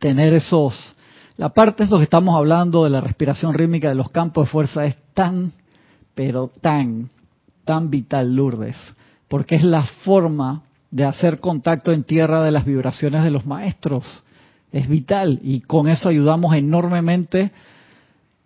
tener 0.00 0.34
esos, 0.34 0.96
la 1.36 1.50
parte 1.50 1.84
de 1.84 1.86
eso 1.86 1.98
que 1.98 2.04
estamos 2.04 2.34
hablando 2.34 2.82
de 2.82 2.90
la 2.90 3.00
respiración 3.00 3.54
rítmica 3.54 3.88
de 3.88 3.94
los 3.94 4.10
campos 4.10 4.46
de 4.46 4.50
fuerza 4.50 4.84
es 4.84 4.96
tan, 5.14 5.52
pero 6.16 6.50
tan, 6.60 7.10
tan 7.64 7.90
vital, 7.90 8.34
Lourdes, 8.34 8.76
porque 9.28 9.54
es 9.54 9.62
la 9.62 9.84
forma 10.04 10.62
de 10.90 11.04
hacer 11.04 11.38
contacto 11.38 11.92
en 11.92 12.02
tierra 12.02 12.42
de 12.42 12.50
las 12.50 12.64
vibraciones 12.64 13.22
de 13.22 13.30
los 13.30 13.46
maestros 13.46 14.24
es 14.74 14.88
vital 14.88 15.38
y 15.42 15.60
con 15.60 15.88
eso 15.88 16.08
ayudamos 16.08 16.54
enormemente 16.56 17.52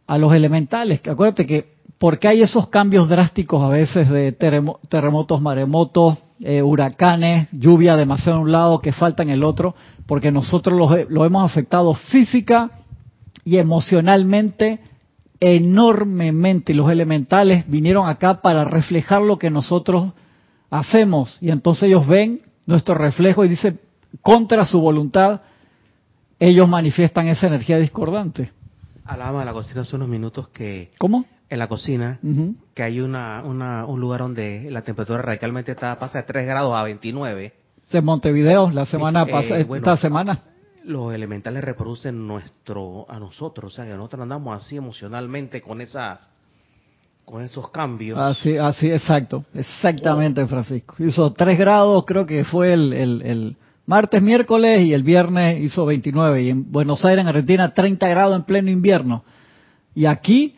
a 0.07 0.19
los 0.19 0.35
elementales. 0.35 1.01
Acuérdate 1.09 1.47
que 1.47 1.79
porque 1.99 2.29
hay 2.29 2.43
esos 2.43 2.69
cambios 2.69 3.09
drásticos 3.09 3.63
a 3.63 3.69
veces 3.69 4.09
de 4.11 4.33
terremotos, 4.33 5.41
maremotos, 5.41 6.19
eh, 6.41 6.63
huracanes, 6.63 7.49
lluvia 7.51 7.97
demasiado 7.97 8.39
en 8.39 8.45
un 8.45 8.53
lado 8.53 8.79
que 8.79 8.93
falta 8.93 9.23
en 9.23 9.31
el 9.31 9.43
otro, 9.43 9.75
porque 10.07 10.31
nosotros 10.31 10.79
lo, 11.09 11.25
hemos 11.25 11.51
afectado 11.51 11.95
física 11.95 12.71
y 13.43 13.57
emocionalmente 13.57 14.81
enormemente. 15.41 16.75
Los 16.75 16.91
elementales 16.91 17.65
vinieron 17.69 18.07
acá 18.07 18.43
para 18.43 18.65
reflejar 18.65 19.23
lo 19.23 19.39
que 19.39 19.51
nosotros 19.51 20.13
hacemos. 20.71 21.39
Y 21.41 21.51
entonces 21.51 21.85
ellos 21.85 22.07
ven 22.07 22.43
nuestro 22.67 22.95
reflejo 22.95 23.45
y 23.45 23.49
dicen, 23.49 23.81
contra 24.23 24.67
su 24.67 24.81
voluntad, 24.81 25.41
ellos 26.39 26.69
manifiestan 26.69 27.29
esa 27.29 27.47
energía 27.47 27.79
discordante. 27.79 28.53
Hablábamos 29.05 29.41
de 29.41 29.47
la 29.47 29.53
cocina 29.53 29.81
hace 29.83 29.97
unos 29.97 30.09
minutos 30.09 30.49
que... 30.49 30.91
¿Cómo? 30.99 31.25
En 31.51 31.59
la 31.59 31.67
cocina, 31.67 32.19
que 32.75 32.83
hay 32.83 33.01
una, 33.01 33.43
un 33.43 34.01
lugar 34.01 34.21
donde 34.21 34.71
la 34.71 34.83
temperatura 34.83 35.23
radicalmente 35.23 35.73
está, 35.73 35.99
pasa 35.99 36.19
de 36.19 36.25
3 36.25 36.47
grados 36.47 36.77
a 36.77 36.83
29. 36.83 37.55
En 37.91 38.05
Montevideo, 38.05 38.71
la 38.71 38.85
semana 38.85 39.23
eh, 39.23 39.33
pasada, 39.33 39.59
esta 39.59 39.97
semana. 39.97 40.41
Los 40.85 41.15
elementales 41.15 41.65
reproducen 41.65 42.27
nuestro, 42.27 43.07
a 43.09 43.19
nosotros, 43.19 43.73
o 43.73 43.77
sea, 43.77 43.87
que 43.87 43.95
nosotros 43.95 44.25
andamos 44.25 44.63
así 44.63 44.77
emocionalmente 44.77 45.63
con 45.63 45.81
esa 45.81 46.21
con 47.25 47.43
esos 47.43 47.71
cambios. 47.71 48.19
Así, 48.19 48.59
así, 48.59 48.91
exacto, 48.91 49.45
exactamente, 49.55 50.47
Francisco. 50.47 50.97
Hizo 50.99 51.33
3 51.33 51.59
grados, 51.59 52.05
creo 52.07 52.27
que 52.27 52.45
fue 52.45 52.75
el 52.75 53.57
martes, 53.89 54.21
miércoles 54.21 54.85
y 54.85 54.93
el 54.93 55.03
viernes 55.03 55.65
hizo 55.65 55.87
29. 55.87 56.43
Y 56.43 56.51
en 56.51 56.71
Buenos 56.71 57.07
Aires, 57.07 57.23
en 57.23 57.29
Argentina, 57.29 57.73
30 57.73 58.07
grados 58.07 58.37
en 58.37 58.45
pleno 58.45 58.71
invierno. 58.71 59.25
Y 59.95 60.05
aquí, 60.05 60.57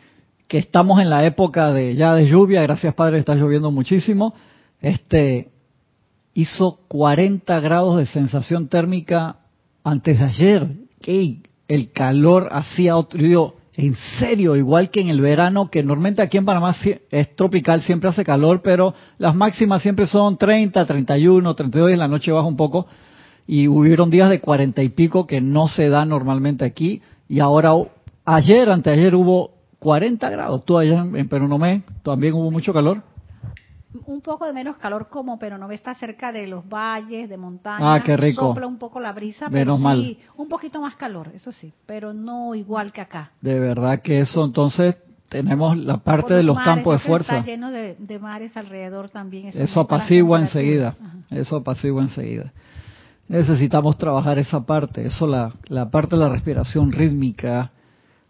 que 0.49 0.57
estamos 0.57 0.99
en 0.99 1.09
la 1.09 1.25
época 1.25 1.71
de 1.71 1.95
ya 1.95 2.13
de 2.13 2.27
lluvia, 2.27 2.61
gracias 2.61 2.93
Padre, 2.93 3.19
está 3.19 3.33
lloviendo 3.35 3.71
muchísimo, 3.71 4.33
este 4.81 5.49
hizo 6.33 6.81
40 6.89 7.57
grados 7.61 7.97
de 7.97 8.05
sensación 8.05 8.67
térmica 8.67 9.37
antes 9.83 10.19
de 10.19 10.25
ayer. 10.25 10.67
el 11.69 11.91
calor 11.93 12.49
hacía 12.51 12.97
otro. 12.97 13.55
En 13.77 13.95
serio, 14.19 14.57
igual 14.57 14.89
que 14.89 14.99
en 14.99 15.07
el 15.07 15.21
verano, 15.21 15.71
que 15.71 15.81
normalmente 15.83 16.21
aquí 16.21 16.37
en 16.37 16.43
Panamá 16.43 16.75
es 17.09 17.35
tropical, 17.37 17.81
siempre 17.81 18.09
hace 18.09 18.25
calor, 18.25 18.61
pero 18.61 18.93
las 19.17 19.33
máximas 19.33 19.81
siempre 19.81 20.05
son 20.05 20.37
30, 20.37 20.85
31, 20.85 21.55
32 21.55 21.89
y 21.89 21.93
en 21.93 21.99
la 21.99 22.09
noche 22.09 22.33
baja 22.33 22.45
un 22.45 22.57
poco 22.57 22.87
y 23.51 23.67
hubieron 23.67 24.09
días 24.09 24.29
de 24.29 24.39
cuarenta 24.39 24.81
y 24.81 24.87
pico 24.87 25.27
que 25.27 25.41
no 25.41 25.67
se 25.67 25.89
da 25.89 26.05
normalmente 26.05 26.63
aquí 26.63 27.01
y 27.27 27.41
ahora 27.41 27.71
ayer, 28.23 28.69
anteayer 28.69 29.13
hubo 29.13 29.51
40 29.79 30.29
grados. 30.29 30.63
Tú 30.63 30.77
allá 30.77 31.01
en 31.01 31.27
Peronomé 31.27 31.83
también 32.01 32.33
hubo 32.33 32.49
mucho 32.49 32.71
calor. 32.71 33.01
Un 34.05 34.21
poco 34.21 34.45
de 34.45 34.53
menos 34.53 34.77
calor 34.77 35.09
como 35.09 35.37
Peronomé 35.37 35.75
está 35.75 35.93
cerca 35.93 36.31
de 36.31 36.47
los 36.47 36.63
valles, 36.69 37.27
de 37.27 37.35
montañas. 37.35 37.81
Ah, 37.83 38.01
qué 38.01 38.15
rico. 38.15 38.41
Sopla 38.41 38.67
un 38.67 38.77
poco 38.77 39.01
la 39.01 39.11
brisa, 39.11 39.49
pero 39.51 39.77
sí, 39.77 40.17
un 40.37 40.47
poquito 40.47 40.79
más 40.79 40.95
calor, 40.95 41.31
eso 41.35 41.51
sí, 41.51 41.73
pero 41.85 42.13
no 42.13 42.55
igual 42.55 42.93
que 42.93 43.01
acá. 43.01 43.31
De 43.41 43.59
verdad 43.59 44.01
que 44.01 44.21
eso 44.21 44.45
entonces 44.45 44.95
tenemos 45.27 45.75
la 45.75 45.97
parte 45.97 46.35
de 46.35 46.43
los 46.43 46.57
campos 46.57 47.01
de 47.01 47.05
fuerza. 47.05 47.39
Está 47.39 47.45
lleno 47.45 47.69
de, 47.69 48.19
mares 48.21 48.55
alrededor 48.55 49.09
también. 49.09 49.47
Eso, 49.47 49.61
eso 49.61 49.81
apacigua 49.81 50.39
enseguida. 50.39 50.95
Eso 51.29 51.57
apacigua 51.57 52.01
enseguida 52.01 52.53
necesitamos 53.27 53.97
trabajar 53.97 54.39
esa 54.39 54.65
parte. 54.65 55.05
Eso, 55.05 55.27
la, 55.27 55.51
la 55.67 55.89
parte 55.89 56.15
de 56.15 56.21
la 56.21 56.29
respiración 56.29 56.91
rítmica 56.91 57.71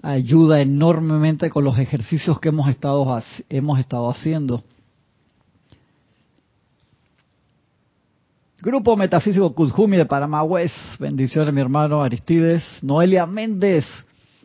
ayuda 0.02 0.62
enormemente 0.62 1.50
con 1.50 1.64
los 1.64 1.78
ejercicios 1.78 2.40
que 2.40 2.50
hemos 2.50 2.70
estado, 2.70 3.22
hemos 3.50 3.80
estado 3.80 4.10
haciendo. 4.10 4.64
Grupo 8.64 8.96
Metafísico 8.96 9.54
Kuzhumi 9.56 9.98
de 9.98 10.06
Panamá 10.06 10.44
West. 10.44 10.76
Bendiciones, 11.00 11.52
mi 11.52 11.62
hermano 11.62 12.04
Aristides. 12.04 12.64
Noelia 12.84 13.26
Méndez, 13.26 13.86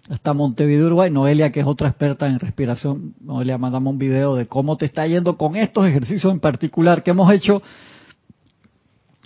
hasta 0.09 0.33
Montevideo, 0.33 0.87
Uruguay. 0.87 1.11
Noelia, 1.11 1.53
que 1.53 1.61
es 1.61 1.67
otra 1.67 1.89
experta 1.89 2.27
en 2.27 2.39
respiración. 2.39 3.15
Noelia, 3.21 3.59
mandamos 3.59 3.93
un 3.93 3.99
video 3.99 4.35
de 4.35 4.47
cómo 4.47 4.79
te 4.79 4.87
está 4.87 5.07
yendo 5.07 5.37
con 5.37 5.55
estos 5.55 5.87
ejercicios 5.87 6.33
en 6.33 6.41
particular 6.41 7.03
que 7.03 7.11
hemos 7.11 7.31
hecho 7.31 7.63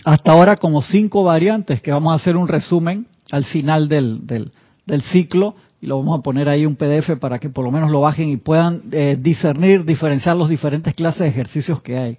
hasta 0.03 0.31
ahora 0.31 0.57
como 0.57 0.81
cinco 0.81 1.23
variantes 1.23 1.81
que 1.81 1.91
vamos 1.91 2.13
a 2.13 2.15
hacer 2.15 2.35
un 2.35 2.47
resumen 2.47 3.07
al 3.31 3.45
final 3.45 3.87
del, 3.87 4.25
del, 4.25 5.01
ciclo 5.03 5.55
y 5.79 5.87
lo 5.87 5.97
vamos 5.99 6.19
a 6.19 6.21
poner 6.21 6.49
ahí 6.49 6.65
un 6.65 6.75
PDF 6.75 7.17
para 7.19 7.39
que 7.39 7.49
por 7.49 7.63
lo 7.63 7.71
menos 7.71 7.91
lo 7.91 8.01
bajen 8.01 8.29
y 8.29 8.37
puedan 8.37 8.83
eh, 8.91 9.17
discernir, 9.19 9.85
diferenciar 9.85 10.35
los 10.35 10.49
diferentes 10.49 10.93
clases 10.95 11.21
de 11.21 11.27
ejercicios 11.27 11.81
que 11.81 11.97
hay. 11.97 12.17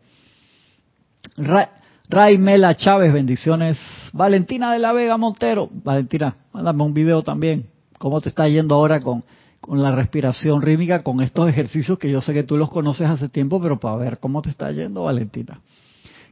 Ray 2.08 2.38
Mela 2.38 2.74
Chávez, 2.74 3.12
bendiciones. 3.12 3.78
Valentina 4.12 4.72
de 4.72 4.78
la 4.78 4.92
Vega 4.92 5.16
Montero. 5.16 5.68
Valentina, 5.72 6.36
mándame 6.52 6.82
un 6.82 6.94
video 6.94 7.22
también. 7.22 7.66
¿Cómo 7.98 8.20
te 8.20 8.28
está 8.28 8.48
yendo 8.48 8.74
ahora 8.74 9.00
con, 9.00 9.22
con 9.60 9.82
la 9.82 9.94
respiración 9.94 10.60
rítmica, 10.60 11.02
con 11.02 11.22
estos 11.22 11.48
ejercicios 11.48 11.98
que 11.98 12.10
yo 12.10 12.20
sé 12.20 12.34
que 12.34 12.42
tú 12.42 12.56
los 12.56 12.68
conoces 12.70 13.08
hace 13.08 13.28
tiempo, 13.28 13.60
pero 13.60 13.78
para 13.78 13.96
ver 13.96 14.18
cómo 14.18 14.42
te 14.42 14.50
está 14.50 14.72
yendo, 14.72 15.04
Valentina? 15.04 15.60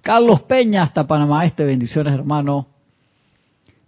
Carlos 0.02 0.42
Peña 0.42 0.83
hasta 0.83 1.07
Panamá 1.07 1.45
Este, 1.45 1.64
bendiciones 1.64 2.14
hermano. 2.14 2.66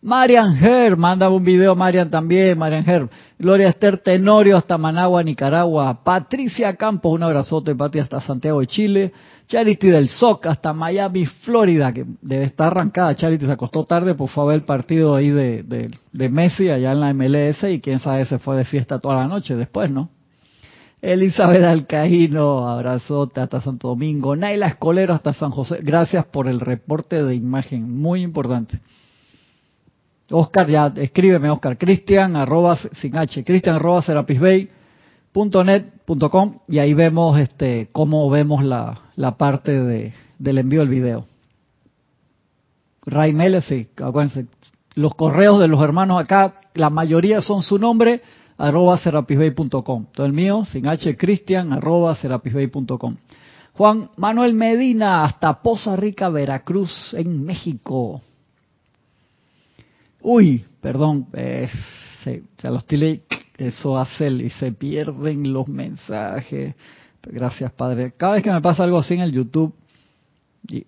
Marian 0.05 0.57
Her, 0.57 0.97
manda 0.97 1.31
un 1.31 1.45
video 1.45 1.77
Marian 1.77 2.11
también, 2.11 2.59
Marian 2.59 2.89
Her. 2.89 3.09
Gloria 3.39 3.69
Esther 3.69 3.99
Tenorio 3.99 4.57
hasta 4.57 4.77
Managua, 4.77 5.23
Nicaragua. 5.23 6.03
Patricia 6.03 6.75
Campos, 6.75 7.13
un 7.13 7.23
abrazote, 7.23 7.75
Pati, 7.77 8.01
hasta 8.01 8.21
Santiago 8.21 8.59
de 8.61 8.67
Chile. 8.67 9.13
Charity 9.47 9.89
del 9.89 10.09
SOC 10.09 10.47
hasta 10.47 10.73
Miami, 10.73 11.27
Florida, 11.27 11.93
que 11.93 12.05
debe 12.21 12.45
estar 12.45 12.69
arrancada. 12.69 13.15
Charity 13.15 13.47
se 13.47 13.53
acostó 13.53 13.85
tarde, 13.85 14.15
pues 14.15 14.33
fue 14.33 14.43
a 14.43 14.47
ver 14.49 14.57
el 14.57 14.65
partido 14.65 15.15
ahí 15.15 15.31
de, 15.31 15.63
de, 15.63 15.91
de 16.13 16.29
Messi 16.29 16.69
allá 16.69 16.93
en 16.93 17.01
la 17.01 17.15
MLS 17.15 17.63
y 17.65 17.81
quién 17.81 18.01
sabe 18.01 18.25
se 18.25 18.41
fue 18.41 18.57
de 18.57 18.65
fiesta 18.65 18.99
toda 18.99 19.17
la 19.17 19.29
noche 19.29 19.55
después, 19.55 19.89
¿no? 19.89 20.11
Elizabeth 21.03 21.65
Alcaíno, 21.65 22.69
abrazote 22.69 23.41
hasta 23.41 23.61
Santo 23.61 23.89
Domingo. 23.89 24.37
Naila 24.37 24.69
Escolero 24.69 25.13
hasta 25.13 25.35
San 25.35 25.51
José. 25.51 25.79
Gracias 25.83 26.25
por 26.27 26.47
el 26.47 26.61
reporte 26.61 27.25
de 27.25 27.35
imagen, 27.35 27.99
muy 28.01 28.23
importante. 28.23 28.81
Oscar, 30.31 30.69
ya 30.69 30.93
escríbeme, 30.95 31.51
Oscar. 31.51 31.77
Cristian, 31.77 32.37
arroba, 32.37 32.77
sin 32.77 33.17
H, 33.17 33.43
Cristian, 33.43 33.75
arroba, 33.77 34.01
y 36.69 36.79
ahí 36.79 36.95
vemos 36.95 37.39
este 37.41 37.89
cómo 37.91 38.31
vemos 38.31 38.65
la, 38.65 39.01
la 39.17 39.37
parte 39.37 39.73
de, 39.73 40.13
del 40.39 40.59
envío 40.59 40.81
del 40.81 40.89
video. 40.89 41.25
Ray 43.07 43.35
sí, 43.63 43.89
acuérdense. 44.01 44.47
Los 44.95 45.17
correos 45.17 45.59
de 45.59 45.67
los 45.67 45.83
hermanos 45.83 46.21
acá, 46.21 46.61
la 46.75 46.91
mayoría 46.91 47.41
son 47.41 47.63
su 47.63 47.79
nombre 47.79 48.23
arroba 48.57 48.99
serapisbay.com. 48.99 50.07
Todo 50.13 50.27
el 50.27 50.33
mío, 50.33 50.65
sin 50.65 50.87
H, 50.87 51.17
Cristian, 51.17 51.73
arroba 51.73 52.15
serapisbay.com. 52.17 53.17
Juan 53.75 54.11
Manuel 54.17 54.55
Medina, 54.55 55.25
hasta 55.25 55.63
Poza 55.63 55.97
Rica, 55.97 56.29
Veracruz, 56.29 57.15
en 57.15 57.45
México. 57.45 58.21
Uy, 60.21 60.65
perdón, 60.81 61.27
eh, 61.33 61.69
se, 62.23 62.43
lo 62.63 62.77
estoy 62.77 63.23
Eso 63.57 63.99
hace 63.99 64.29
y 64.29 64.51
se 64.51 64.73
pierden 64.73 65.53
los 65.53 65.69
mensajes. 65.69 66.75
Gracias, 67.23 67.73
Padre. 67.73 68.13
Cada 68.17 68.35
vez 68.35 68.43
que 68.43 68.53
me 68.53 68.61
pasa 68.61 68.85
algo 68.85 68.99
así 68.99 69.15
en 69.15 69.21
el 69.21 69.33
YouTube, 69.33 69.75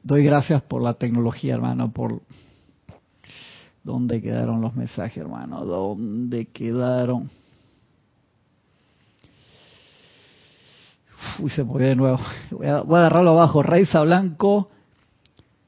doy 0.02 0.24
gracias 0.24 0.62
por 0.62 0.82
la 0.82 0.94
tecnología, 0.94 1.54
hermano, 1.54 1.92
por... 1.92 2.22
¿Dónde 3.82 4.22
quedaron 4.22 4.62
los 4.62 4.74
mensajes, 4.74 5.18
hermano? 5.18 5.66
¿Dónde 5.66 6.46
quedaron? 6.46 7.30
Uy, 11.38 11.50
se 11.50 11.64
movió 11.64 11.88
de 11.88 11.96
nuevo. 11.96 12.20
Voy 12.50 12.66
a, 12.66 12.78
agarrarlo 12.78 13.30
abajo. 13.30 13.62
Raiza 13.62 14.02
Blanco. 14.02 14.70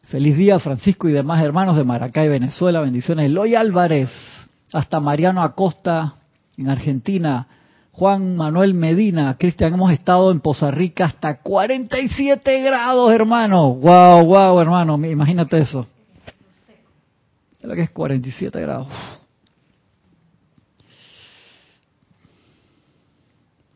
Feliz 0.04 0.36
día, 0.36 0.60
Francisco 0.60 1.08
y 1.08 1.12
demás 1.12 1.42
hermanos 1.42 1.76
de 1.76 1.84
Maracay, 1.84 2.28
Venezuela. 2.28 2.80
Bendiciones. 2.80 3.26
Eloy 3.26 3.54
Álvarez. 3.54 4.10
Hasta 4.72 5.00
Mariano 5.00 5.42
Acosta, 5.42 6.14
en 6.56 6.68
Argentina. 6.68 7.46
Juan 7.96 8.36
Manuel 8.36 8.74
Medina, 8.74 9.36
Cristian, 9.38 9.72
hemos 9.72 9.90
estado 9.90 10.30
en 10.30 10.40
Poza 10.40 10.70
Rica 10.70 11.06
hasta 11.06 11.40
47 11.40 12.60
grados, 12.60 13.10
hermano. 13.10 13.72
Wow, 13.72 14.26
wow, 14.26 14.60
hermano, 14.60 15.02
imagínate 15.06 15.58
eso. 15.58 15.86
Es 17.58 17.64
lo 17.64 17.74
que 17.74 17.80
es 17.80 17.90
47 17.90 18.60
grados. 18.60 19.25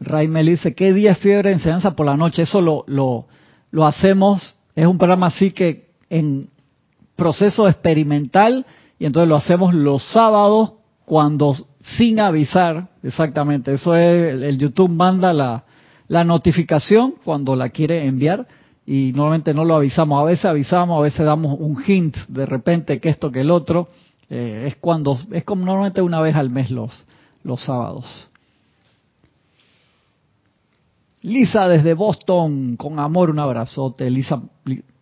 Me 0.01 0.43
dice, 0.43 0.75
¿qué 0.75 0.93
día 0.93 1.13
es 1.13 1.19
fiebre 1.19 1.53
enseñanza 1.53 1.95
por 1.95 2.07
la 2.07 2.17
noche? 2.17 2.43
Eso 2.43 2.61
lo, 2.61 2.85
lo, 2.87 3.27
lo 3.71 3.87
hacemos, 3.87 4.55
es 4.75 4.87
un 4.87 4.99
programa 4.99 5.27
así 5.27 5.51
que 5.51 5.91
en 6.09 6.49
proceso 7.17 7.69
experimental 7.69 8.65
y 8.99 9.05
entonces 9.05 9.29
lo 9.29 9.37
hacemos 9.37 9.75
los 9.75 10.03
sábados 10.03 10.73
cuando 11.05 11.55
sin 11.81 12.21
avisar, 12.21 12.89
exactamente, 13.03 13.73
eso 13.73 13.95
es, 13.97 14.35
el 14.43 14.59
YouTube 14.59 14.91
manda 14.91 15.33
la, 15.33 15.65
la 16.09 16.25
notificación 16.25 17.15
cuando 17.25 17.57
la 17.57 17.71
quiere 17.71 18.07
enviar 18.07 18.47
y 18.87 19.13
normalmente 19.15 19.55
no 19.55 19.65
lo 19.65 19.75
avisamos, 19.77 20.21
a 20.21 20.25
veces 20.25 20.45
avisamos, 20.47 20.99
a 20.99 21.03
veces 21.03 21.25
damos 21.25 21.59
un 21.59 21.83
hint 21.87 22.17
de 22.29 22.47
repente 22.47 23.01
que 23.01 23.09
esto, 23.09 23.31
que 23.31 23.41
el 23.41 23.51
otro, 23.51 23.89
eh, 24.29 24.65
es 24.69 24.77
cuando, 24.77 25.19
es 25.33 25.45
como 25.45 25.65
normalmente 25.65 26.03
una 26.03 26.21
vez 26.21 26.37
al 26.37 26.51
mes 26.51 26.71
los, 26.71 26.91
los 27.43 27.63
sábados. 27.63 28.31
Lisa 31.23 31.69
desde 31.69 31.93
Boston, 31.93 32.77
con 32.77 32.99
amor 32.99 33.31
un 33.31 33.39
abrazote. 33.39 34.09
Lisa, 34.11 34.41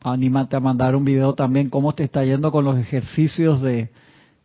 anímate 0.02 0.56
a 0.56 0.60
mandar 0.60 0.96
un 0.96 1.04
video 1.04 1.34
también 1.34 1.70
cómo 1.70 1.94
te 1.94 2.04
está 2.04 2.24
yendo 2.24 2.50
con 2.50 2.64
los 2.64 2.76
ejercicios 2.76 3.62
de, 3.62 3.90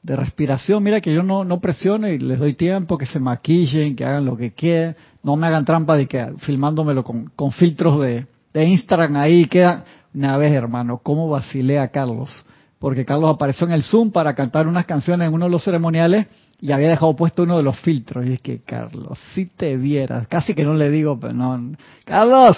de 0.04 0.16
respiración. 0.16 0.84
Mira 0.84 1.02
que 1.02 1.12
yo 1.12 1.24
no, 1.24 1.44
no 1.44 1.60
presiono 1.60 2.08
y 2.08 2.20
les 2.20 2.40
doy 2.40 2.54
tiempo, 2.54 2.98
que 2.98 3.08
se 3.08 3.20
maquillen, 3.20 3.96
que 3.96 4.06
hagan 4.06 4.26
lo 4.26 4.38
que 4.38 4.54
quieran. 4.54 4.96
No 5.24 5.36
me 5.36 5.48
hagan 5.48 5.66
trampa 5.66 5.98
de 5.98 6.08
que 6.08 6.34
filmándomelo 6.40 7.04
con, 7.04 7.32
con 7.36 7.52
filtros 7.52 8.00
de, 8.02 8.28
de 8.54 8.66
Instagram 8.66 9.16
ahí 9.16 9.46
queda. 9.46 9.84
Una 10.14 10.38
vez, 10.38 10.54
hermano, 10.54 11.00
cómo 11.02 11.28
vacilé 11.28 11.80
a 11.80 11.88
Carlos. 11.88 12.46
Porque 12.78 13.04
Carlos 13.04 13.34
apareció 13.34 13.66
en 13.66 13.74
el 13.74 13.82
Zoom 13.82 14.12
para 14.12 14.36
cantar 14.36 14.68
unas 14.68 14.86
canciones 14.86 15.28
en 15.28 15.34
uno 15.34 15.46
de 15.46 15.52
los 15.52 15.64
ceremoniales 15.64 16.28
y 16.64 16.72
había 16.72 16.88
dejado 16.88 17.14
puesto 17.14 17.44
uno 17.44 17.58
de 17.58 17.64
los 17.64 17.78
filtros. 17.82 18.26
Y 18.26 18.32
es 18.36 18.42
que, 18.42 18.60
Carlos, 18.60 19.20
si 19.34 19.48
te 19.48 19.76
vieras, 19.76 20.30
casi 20.30 20.56
que 20.56 20.64
no 20.64 20.74
le 20.74 20.90
digo, 20.90 21.20
pero 21.20 21.34
no. 21.34 21.76
Carlos, 22.06 22.56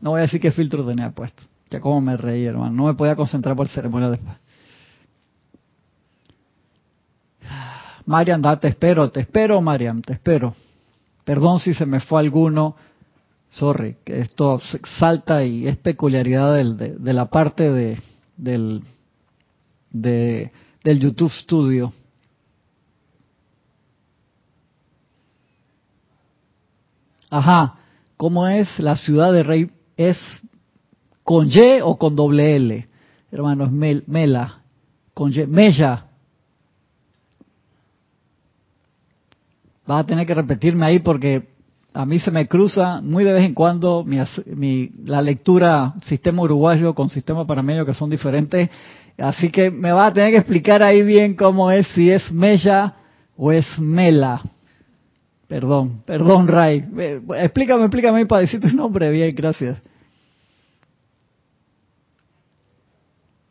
no 0.00 0.10
voy 0.10 0.20
a 0.20 0.22
decir 0.22 0.40
qué 0.40 0.52
filtro 0.52 0.86
tenía 0.86 1.10
puesto. 1.10 1.42
Ya 1.68 1.80
como 1.80 2.00
me 2.00 2.16
reí, 2.16 2.44
hermano. 2.44 2.70
No 2.70 2.84
me 2.84 2.94
podía 2.94 3.16
concentrar 3.16 3.56
por 3.56 3.66
el 3.66 3.72
ceremonial 3.72 4.12
después. 4.12 4.36
Marian, 8.06 8.40
da, 8.40 8.60
te 8.60 8.68
espero, 8.68 9.10
te 9.10 9.22
espero, 9.22 9.60
Marian, 9.60 10.02
te 10.02 10.12
espero. 10.12 10.54
Perdón 11.24 11.58
si 11.58 11.74
se 11.74 11.84
me 11.84 11.98
fue 11.98 12.20
alguno. 12.20 12.76
Sorry, 13.48 13.96
que 14.04 14.20
esto 14.20 14.60
salta 15.00 15.42
y 15.42 15.66
es 15.66 15.76
peculiaridad 15.78 16.54
de, 16.54 17.12
la 17.12 17.24
parte 17.24 17.72
de, 17.72 18.00
del, 18.36 18.84
de, 19.90 20.52
del 20.84 21.00
YouTube 21.00 21.32
Studio. 21.32 21.92
Ajá, 27.30 27.74
¿cómo 28.16 28.46
es 28.48 28.78
la 28.78 28.96
ciudad 28.96 29.32
de 29.32 29.42
Rey? 29.42 29.70
¿Es 29.96 30.18
con 31.24 31.50
Y 31.50 31.80
o 31.82 31.96
con 31.98 32.16
doble 32.16 32.56
L? 32.56 32.88
Hermano, 33.30 33.64
es 33.64 34.08
Mela, 34.08 34.60
con 35.14 35.32
Y, 35.32 35.46
Mella, 35.46 36.08
Vas 39.88 40.04
a 40.04 40.06
tener 40.06 40.26
que 40.26 40.34
repetirme 40.34 40.84
ahí 40.84 40.98
porque 40.98 41.48
a 41.94 42.04
mí 42.04 42.18
se 42.18 42.30
me 42.30 42.46
cruza 42.46 43.00
muy 43.00 43.24
de 43.24 43.32
vez 43.32 43.46
en 43.46 43.54
cuando 43.54 44.04
mi, 44.04 44.90
la 45.06 45.22
lectura 45.22 45.94
sistema 46.02 46.42
uruguayo 46.42 46.94
con 46.94 47.08
sistema 47.08 47.46
paramedio 47.46 47.86
que 47.86 47.94
son 47.94 48.10
diferentes. 48.10 48.68
Así 49.16 49.48
que 49.50 49.70
me 49.70 49.90
vas 49.90 50.10
a 50.10 50.12
tener 50.12 50.30
que 50.30 50.36
explicar 50.36 50.82
ahí 50.82 51.02
bien 51.02 51.34
cómo 51.34 51.70
es, 51.70 51.88
si 51.88 52.10
es 52.10 52.30
Mella 52.30 52.96
o 53.34 53.50
es 53.50 53.66
Mela. 53.78 54.42
Perdón, 55.48 56.02
perdón, 56.04 56.46
Ray. 56.46 56.84
Explícame, 57.38 57.84
explícame 57.84 58.26
para 58.26 58.42
decir 58.42 58.60
tu 58.60 58.68
nombre 58.68 59.10
bien, 59.10 59.34
gracias. 59.34 59.80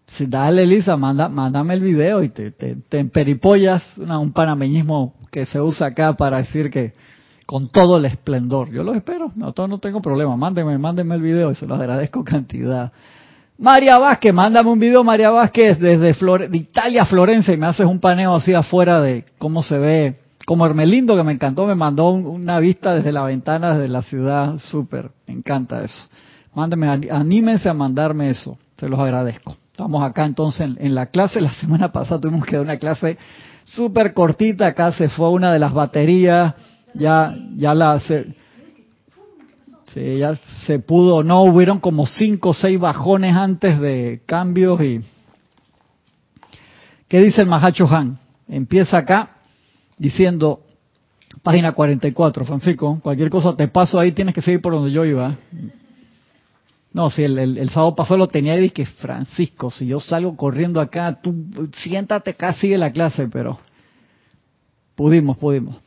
Si 0.06 0.28
dale, 0.28 0.64
Elisa, 0.64 0.96
manda, 0.96 1.28
mándame 1.28 1.74
el 1.74 1.82
video 1.82 2.24
y 2.24 2.30
te, 2.30 2.52
te, 2.52 2.76
te 2.76 3.00
emperipollas 3.00 3.84
un 3.98 4.32
panameñismo 4.32 5.16
que 5.32 5.46
se 5.46 5.60
usa 5.60 5.88
acá 5.88 6.14
para 6.14 6.38
decir 6.38 6.70
que 6.70 6.94
con 7.48 7.70
todo 7.70 7.98
el 7.98 8.06
esplendor. 8.06 8.72
Yo 8.72 8.84
lo 8.84 8.94
espero, 8.94 9.32
no, 9.36 9.54
todo 9.54 9.68
no 9.68 9.80
tengo 9.80 10.02
problema. 10.02 10.36
Mándenme, 10.36 10.78
mándenme 10.78 11.16
el 11.16 11.22
video 11.22 11.52
y 11.52 11.56
se 11.56 11.66
lo 11.66 11.76
agradezco 11.76 12.24
cantidad. 12.24 12.92
María 13.58 13.98
Vázquez, 13.98 14.34
mándame 14.34 14.70
un 14.70 14.80
video, 14.80 15.04
María 15.04 15.32
Vázquez, 15.32 15.80
desde 15.80 16.14
de 16.14 16.58
Italia, 16.58 17.06
Florencia, 17.06 17.54
y 17.56 17.58
me 17.58 17.66
haces 17.66 17.88
un 17.88 18.00
paneo 18.00 18.36
así 18.36 18.54
afuera 18.54 19.02
de 19.02 19.26
cómo 19.40 19.64
se 19.64 19.80
ve, 19.80 20.16
como 20.48 20.66
Hermelindo, 20.66 21.18
que 21.18 21.26
me 21.26 21.34
encantó, 21.34 21.68
me 21.68 21.76
mandó 21.76 22.12
una 22.12 22.58
vista 22.60 22.96
desde 22.96 23.12
la 23.12 23.24
ventana 23.24 23.78
de 23.78 23.90
la 23.90 24.02
ciudad, 24.02 24.58
súper, 24.60 25.12
me 25.28 25.34
encanta 25.34 25.84
eso. 25.84 26.08
Mándenme, 26.56 26.88
anímense 27.12 27.68
a 27.68 27.74
mandarme 27.74 28.30
eso, 28.30 28.58
se 28.78 28.88
los 28.88 28.98
agradezco. 28.98 29.58
Estamos 29.72 30.02
acá 30.06 30.24
entonces 30.24 30.70
en 30.80 30.96
la 30.96 31.08
clase, 31.08 31.42
la 31.42 31.52
semana 31.60 31.92
pasada 31.92 32.22
tuvimos 32.22 32.46
que 32.46 32.56
dar 32.56 32.64
una 32.64 32.78
clase 32.78 33.18
súper 33.66 34.14
cortita, 34.14 34.68
acá 34.68 34.94
se 34.94 35.10
fue 35.10 35.30
una 35.32 35.52
de 35.52 35.60
las 35.60 35.74
baterías, 35.74 36.56
ya, 36.94 37.36
ya 37.58 37.74
la 37.76 38.00
se, 38.00 38.34
ya 40.18 40.38
se 40.66 40.80
pudo, 40.80 41.26
no 41.26 41.44
hubieron 41.44 41.82
como 41.82 42.06
cinco 42.08 42.50
o 42.52 42.54
seis 42.54 42.80
bajones 42.80 43.36
antes 43.36 43.82
de 43.82 44.22
cambios 44.26 44.82
y 44.82 45.02
¿qué 47.10 47.20
dice 47.20 47.42
el 47.42 47.50
Mahacho 47.50 47.86
Han? 47.94 48.18
Empieza 48.48 49.00
acá 49.00 49.32
diciendo, 49.98 50.62
página 51.44 51.72
44, 51.72 52.46
Francisco, 52.46 53.00
cualquier 53.02 53.30
cosa 53.30 53.56
te 53.56 53.68
paso 53.68 54.00
ahí, 54.00 54.12
tienes 54.12 54.34
que 54.34 54.42
seguir 54.42 54.62
por 54.62 54.74
donde 54.74 54.92
yo 54.92 55.06
iba. 55.06 55.36
No, 56.94 57.10
si 57.10 57.24
el, 57.24 57.38
el, 57.38 57.70
sábado 57.70 57.96
pasado 57.96 58.18
lo 58.18 58.28
tenía 58.28 58.60
y 58.60 58.70
que 58.70 58.86
Francisco, 58.86 59.70
si 59.70 59.88
yo 59.88 60.00
salgo 60.00 60.36
corriendo 60.36 60.82
acá, 60.82 61.20
tú 61.22 61.36
siéntate 61.76 62.32
acá, 62.32 62.54
sigue 62.54 62.78
la 62.78 62.92
clase, 62.92 63.28
pero 63.28 63.60
pudimos, 64.96 65.38
pudimos. 65.38 65.78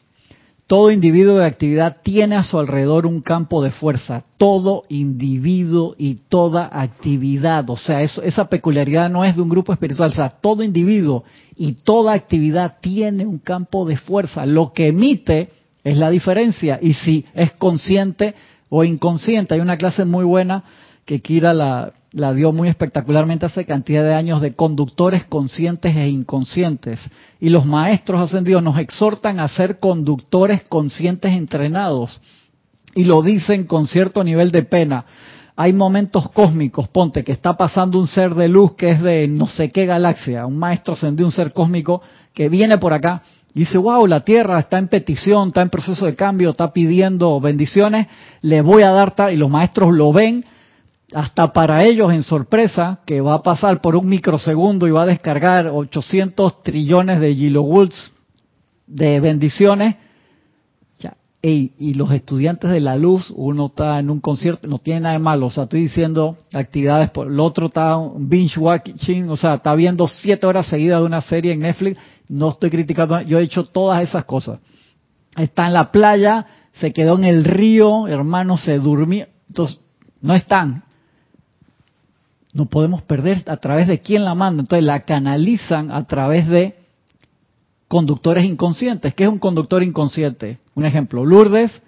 Todo 0.70 0.92
individuo 0.92 1.38
de 1.38 1.46
actividad 1.46 1.96
tiene 2.00 2.36
a 2.36 2.44
su 2.44 2.56
alrededor 2.56 3.04
un 3.04 3.22
campo 3.22 3.60
de 3.60 3.72
fuerza. 3.72 4.22
Todo 4.38 4.84
individuo 4.88 5.96
y 5.98 6.14
toda 6.28 6.70
actividad. 6.70 7.68
O 7.70 7.76
sea, 7.76 8.02
eso, 8.02 8.22
esa 8.22 8.44
peculiaridad 8.44 9.10
no 9.10 9.24
es 9.24 9.34
de 9.34 9.42
un 9.42 9.48
grupo 9.48 9.72
espiritual. 9.72 10.10
O 10.10 10.14
sea, 10.14 10.28
todo 10.28 10.62
individuo 10.62 11.24
y 11.56 11.72
toda 11.72 12.12
actividad 12.12 12.76
tiene 12.80 13.26
un 13.26 13.38
campo 13.40 13.84
de 13.84 13.96
fuerza. 13.96 14.46
Lo 14.46 14.72
que 14.72 14.86
emite 14.86 15.48
es 15.82 15.98
la 15.98 16.08
diferencia. 16.08 16.78
Y 16.80 16.94
si 16.94 17.24
es 17.34 17.50
consciente 17.54 18.36
o 18.68 18.84
inconsciente. 18.84 19.54
Hay 19.54 19.60
una 19.60 19.76
clase 19.76 20.04
muy 20.04 20.24
buena 20.24 20.62
que 21.04 21.20
Kira 21.20 21.52
la, 21.52 21.92
la 22.12 22.34
dio 22.34 22.52
muy 22.52 22.68
espectacularmente 22.68 23.46
hace 23.46 23.64
cantidad 23.64 24.02
de 24.02 24.14
años 24.14 24.40
de 24.40 24.54
conductores 24.54 25.24
conscientes 25.24 25.96
e 25.96 26.08
inconscientes. 26.08 27.00
Y 27.38 27.50
los 27.50 27.64
maestros 27.66 28.20
ascendidos 28.20 28.62
nos 28.62 28.78
exhortan 28.78 29.38
a 29.38 29.48
ser 29.48 29.78
conductores 29.78 30.62
conscientes 30.68 31.32
entrenados. 31.32 32.20
Y 32.94 33.04
lo 33.04 33.22
dicen 33.22 33.64
con 33.64 33.86
cierto 33.86 34.24
nivel 34.24 34.50
de 34.50 34.64
pena. 34.64 35.04
Hay 35.54 35.72
momentos 35.72 36.30
cósmicos, 36.30 36.88
ponte, 36.88 37.22
que 37.22 37.32
está 37.32 37.56
pasando 37.56 37.98
un 37.98 38.06
ser 38.06 38.34
de 38.34 38.48
luz 38.48 38.72
que 38.74 38.90
es 38.90 39.02
de 39.02 39.28
no 39.28 39.46
sé 39.46 39.70
qué 39.70 39.86
galaxia, 39.86 40.46
un 40.46 40.58
maestro 40.58 40.94
ascendido, 40.94 41.26
un 41.26 41.32
ser 41.32 41.52
cósmico 41.52 42.02
que 42.34 42.48
viene 42.48 42.78
por 42.78 42.92
acá 42.92 43.22
y 43.54 43.60
dice, 43.60 43.78
wow, 43.78 44.06
la 44.06 44.20
Tierra 44.20 44.60
está 44.60 44.78
en 44.78 44.88
petición, 44.88 45.48
está 45.48 45.62
en 45.62 45.70
proceso 45.70 46.06
de 46.06 46.14
cambio, 46.14 46.50
está 46.50 46.72
pidiendo 46.72 47.40
bendiciones, 47.40 48.06
le 48.42 48.62
voy 48.62 48.82
a 48.82 48.90
dar 48.90 49.14
tal, 49.14 49.32
y 49.32 49.36
los 49.36 49.50
maestros 49.50 49.92
lo 49.92 50.12
ven, 50.12 50.44
hasta 51.12 51.52
para 51.52 51.84
ellos 51.84 52.12
en 52.12 52.22
sorpresa, 52.22 53.00
que 53.06 53.20
va 53.20 53.34
a 53.34 53.42
pasar 53.42 53.80
por 53.80 53.96
un 53.96 54.08
microsegundo 54.08 54.86
y 54.86 54.90
va 54.90 55.02
a 55.02 55.06
descargar 55.06 55.66
800 55.66 56.62
trillones 56.62 57.20
de 57.20 57.34
kilowatts 57.34 58.12
de 58.86 59.20
bendiciones, 59.20 59.96
y 61.42 61.94
los 61.94 62.12
estudiantes 62.12 62.70
de 62.70 62.80
la 62.80 62.96
luz, 62.96 63.32
uno 63.34 63.66
está 63.66 63.98
en 63.98 64.10
un 64.10 64.20
concierto, 64.20 64.66
no 64.66 64.78
tiene 64.78 65.00
nada 65.00 65.14
de 65.14 65.20
malo, 65.20 65.46
o 65.46 65.50
sea, 65.50 65.64
estoy 65.64 65.82
diciendo 65.82 66.36
actividades, 66.52 67.10
por, 67.10 67.28
el 67.28 67.40
otro 67.40 67.68
está 67.68 67.96
binge 68.16 68.58
watching, 68.58 69.30
o 69.30 69.36
sea, 69.38 69.54
está 69.54 69.74
viendo 69.74 70.06
siete 70.06 70.46
horas 70.46 70.66
seguidas 70.66 71.00
de 71.00 71.06
una 71.06 71.22
serie 71.22 71.52
en 71.52 71.60
Netflix, 71.60 71.98
no 72.28 72.50
estoy 72.50 72.68
criticando, 72.68 73.22
yo 73.22 73.38
he 73.38 73.42
hecho 73.42 73.64
todas 73.64 74.02
esas 74.02 74.26
cosas. 74.26 74.58
Está 75.34 75.66
en 75.66 75.72
la 75.72 75.90
playa, 75.90 76.46
se 76.74 76.92
quedó 76.92 77.16
en 77.16 77.24
el 77.24 77.44
río, 77.44 78.06
hermano, 78.06 78.58
se 78.58 78.78
durmió, 78.78 79.26
entonces, 79.48 79.80
no 80.20 80.34
están. 80.34 80.84
No 82.52 82.66
podemos 82.66 83.02
perder 83.02 83.44
a 83.46 83.56
través 83.58 83.86
de 83.86 84.00
quién 84.00 84.24
la 84.24 84.34
manda, 84.34 84.62
entonces 84.62 84.84
la 84.84 85.00
canalizan 85.04 85.92
a 85.92 86.06
través 86.06 86.48
de 86.48 86.74
conductores 87.86 88.44
inconscientes. 88.44 89.14
¿Qué 89.14 89.24
es 89.24 89.30
un 89.30 89.38
conductor 89.38 89.82
inconsciente? 89.82 90.58
Un 90.74 90.84
ejemplo, 90.84 91.24
Lourdes, 91.24 91.80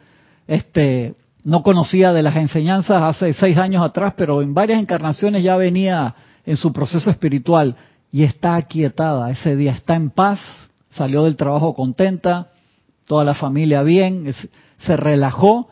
este, 0.46 1.14
no 1.44 1.62
conocía 1.62 2.12
de 2.12 2.22
las 2.22 2.36
enseñanzas 2.36 3.02
hace 3.02 3.32
seis 3.32 3.56
años 3.56 3.84
atrás, 3.84 4.14
pero 4.16 4.42
en 4.42 4.54
varias 4.54 4.80
encarnaciones 4.80 5.42
ya 5.42 5.56
venía 5.56 6.14
en 6.46 6.56
su 6.56 6.72
proceso 6.72 7.10
espiritual 7.10 7.76
y 8.12 8.22
está 8.22 8.56
aquietada. 8.56 9.30
Ese 9.30 9.56
día 9.56 9.72
está 9.72 9.94
en 9.94 10.10
paz, 10.10 10.40
salió 10.90 11.24
del 11.24 11.36
trabajo 11.36 11.74
contenta, 11.74 12.48
toda 13.06 13.24
la 13.24 13.34
familia 13.34 13.82
bien, 13.82 14.32
se 14.78 14.96
relajó 14.96 15.68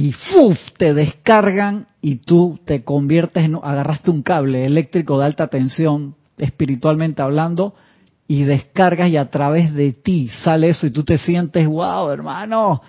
y 0.00 0.12
¡fuf! 0.12 0.56
te 0.78 0.94
descargan 0.94 1.86
y 2.00 2.16
tú 2.16 2.58
te 2.64 2.84
conviertes 2.84 3.44
en, 3.44 3.56
agarraste 3.56 4.10
un 4.10 4.22
cable 4.22 4.64
eléctrico 4.64 5.18
de 5.18 5.26
alta 5.26 5.48
tensión, 5.48 6.14
espiritualmente 6.38 7.20
hablando, 7.20 7.74
y 8.26 8.44
descargas 8.44 9.10
y 9.10 9.18
a 9.18 9.30
través 9.30 9.74
de 9.74 9.92
ti 9.92 10.30
sale 10.42 10.70
eso 10.70 10.86
y 10.86 10.90
tú 10.90 11.04
te 11.04 11.18
sientes, 11.18 11.66
wow, 11.66 12.08
hermano, 12.08 12.80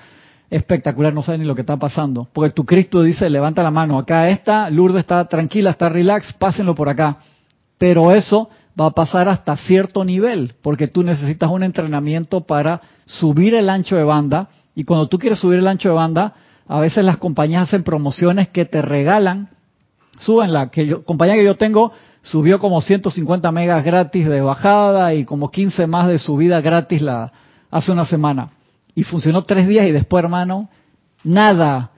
espectacular, 0.49 1.13
no 1.13 1.21
sabes 1.21 1.41
ni 1.41 1.45
lo 1.45 1.53
que 1.53 1.61
está 1.61 1.75
pasando. 1.75 2.29
Porque 2.31 2.53
tu 2.53 2.63
Cristo 2.65 3.03
dice, 3.03 3.29
levanta 3.29 3.61
la 3.61 3.71
mano, 3.71 3.99
acá 3.99 4.29
está, 4.29 4.69
Lourdes 4.69 5.01
está 5.01 5.25
tranquila, 5.25 5.71
está 5.71 5.89
relax, 5.89 6.31
pásenlo 6.39 6.75
por 6.75 6.87
acá. 6.87 7.17
Pero 7.77 8.13
eso 8.13 8.49
va 8.79 8.85
a 8.85 8.91
pasar 8.91 9.27
hasta 9.27 9.57
cierto 9.57 10.05
nivel, 10.05 10.53
porque 10.61 10.87
tú 10.87 11.03
necesitas 11.03 11.51
un 11.51 11.63
entrenamiento 11.63 12.39
para 12.39 12.79
subir 13.05 13.53
el 13.53 13.69
ancho 13.69 13.97
de 13.97 14.05
banda, 14.05 14.47
y 14.75 14.85
cuando 14.85 15.09
tú 15.09 15.19
quieres 15.19 15.39
subir 15.39 15.59
el 15.59 15.67
ancho 15.67 15.89
de 15.89 15.95
banda, 15.95 16.35
a 16.71 16.79
veces 16.79 17.03
las 17.03 17.17
compañías 17.17 17.63
hacen 17.63 17.83
promociones 17.83 18.47
que 18.47 18.63
te 18.63 18.81
regalan, 18.81 19.49
suben 20.19 20.53
la 20.53 20.71
que 20.71 20.85
yo, 20.85 21.03
compañía 21.03 21.35
que 21.35 21.43
yo 21.43 21.57
tengo, 21.57 21.91
subió 22.21 22.59
como 22.59 22.79
150 22.79 23.51
megas 23.51 23.83
gratis 23.83 24.25
de 24.25 24.39
bajada 24.39 25.13
y 25.13 25.25
como 25.25 25.51
15 25.51 25.85
más 25.87 26.07
de 26.07 26.17
subida 26.17 26.61
gratis 26.61 27.01
la, 27.01 27.33
hace 27.69 27.91
una 27.91 28.05
semana. 28.05 28.51
Y 28.95 29.03
funcionó 29.03 29.41
tres 29.41 29.67
días 29.67 29.85
y 29.85 29.91
después, 29.91 30.23
hermano, 30.23 30.69
nada. 31.25 31.91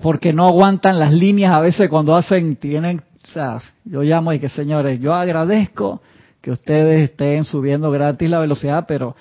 Porque 0.00 0.32
no 0.32 0.46
aguantan 0.46 1.00
las 1.00 1.12
líneas 1.12 1.52
a 1.52 1.60
veces 1.60 1.88
cuando 1.88 2.14
hacen, 2.14 2.54
tienen, 2.54 3.02
o 3.28 3.32
sea, 3.32 3.60
yo 3.84 4.02
llamo 4.02 4.32
y 4.32 4.38
que 4.38 4.48
señores, 4.48 5.00
yo 5.00 5.12
agradezco 5.12 6.00
que 6.40 6.52
ustedes 6.52 7.10
estén 7.10 7.42
subiendo 7.42 7.90
gratis 7.90 8.30
la 8.30 8.38
velocidad, 8.38 8.84
pero 8.86 9.16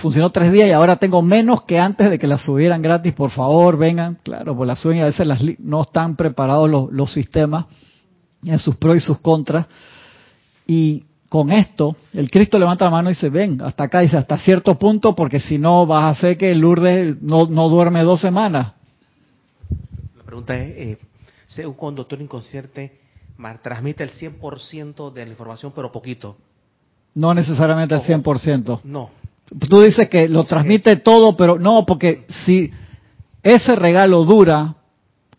funcionó 0.00 0.30
tres 0.30 0.52
días 0.52 0.68
y 0.68 0.72
ahora 0.72 0.96
tengo 0.96 1.22
menos 1.22 1.62
que 1.62 1.78
antes 1.78 2.10
de 2.10 2.18
que 2.18 2.26
la 2.26 2.38
subieran 2.38 2.82
gratis, 2.82 3.12
por 3.12 3.30
favor, 3.30 3.76
vengan. 3.76 4.18
Claro, 4.22 4.56
pues 4.56 4.66
la 4.66 4.76
suben 4.76 4.98
y 4.98 5.00
a 5.00 5.06
veces 5.06 5.26
las 5.26 5.40
no 5.58 5.82
están 5.82 6.16
preparados 6.16 6.68
los, 6.68 6.92
los 6.92 7.12
sistemas 7.12 7.66
en 8.44 8.58
sus 8.58 8.76
pros 8.76 8.96
y 8.96 9.00
sus 9.00 9.18
contras. 9.18 9.66
Y 10.66 11.04
con 11.28 11.52
esto, 11.52 11.96
el 12.12 12.30
Cristo 12.30 12.58
levanta 12.58 12.84
la 12.84 12.90
mano 12.90 13.10
y 13.10 13.14
dice, 13.14 13.28
ven, 13.28 13.60
hasta 13.62 13.84
acá, 13.84 14.00
dice, 14.00 14.16
hasta 14.16 14.38
cierto 14.38 14.78
punto, 14.78 15.14
porque 15.14 15.40
si 15.40 15.58
no 15.58 15.86
vas 15.86 16.04
a 16.04 16.08
hacer 16.10 16.36
que 16.36 16.54
Lourdes 16.54 17.20
no, 17.22 17.46
no 17.46 17.68
duerme 17.68 18.02
dos 18.02 18.20
semanas. 18.20 18.72
La 20.16 20.22
pregunta 20.24 20.56
es, 20.56 20.98
eh, 21.58 21.66
un 21.66 21.74
conductor 21.74 22.20
inconsciente 22.20 23.00
transmite 23.62 24.04
el 24.04 24.12
100% 24.12 25.12
de 25.12 25.24
la 25.24 25.30
información, 25.30 25.72
pero 25.74 25.90
poquito. 25.90 26.36
No 27.14 27.34
necesariamente 27.34 27.94
el 27.94 28.02
100%. 28.02 28.80
No. 28.84 29.10
Tú 29.46 29.80
dices 29.80 30.08
que 30.08 30.28
lo 30.28 30.44
transmite 30.44 30.96
todo, 30.96 31.36
pero 31.36 31.58
no, 31.58 31.84
porque 31.86 32.26
si 32.44 32.70
ese 33.42 33.76
regalo 33.76 34.24
dura 34.24 34.74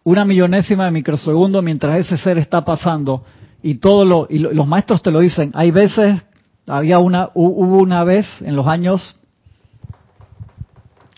una 0.04 0.24
millonésima 0.24 0.86
de 0.86 0.92
microsegundo 0.92 1.62
mientras 1.62 1.98
ese 1.98 2.18
ser 2.18 2.38
está 2.38 2.64
pasando 2.64 3.24
y 3.64 3.76
todo 3.76 4.06
lo 4.06 4.28
y 4.30 4.38
los 4.38 4.68
maestros 4.68 5.02
te 5.02 5.10
lo 5.10 5.20
dicen 5.20 5.52
hay 5.56 5.72
veces 5.72 6.24
había 6.68 7.00
una 7.00 7.32
hubo 7.34 7.80
una 7.80 8.04
vez 8.04 8.28
en 8.42 8.56
los 8.56 8.68
años 8.68 9.18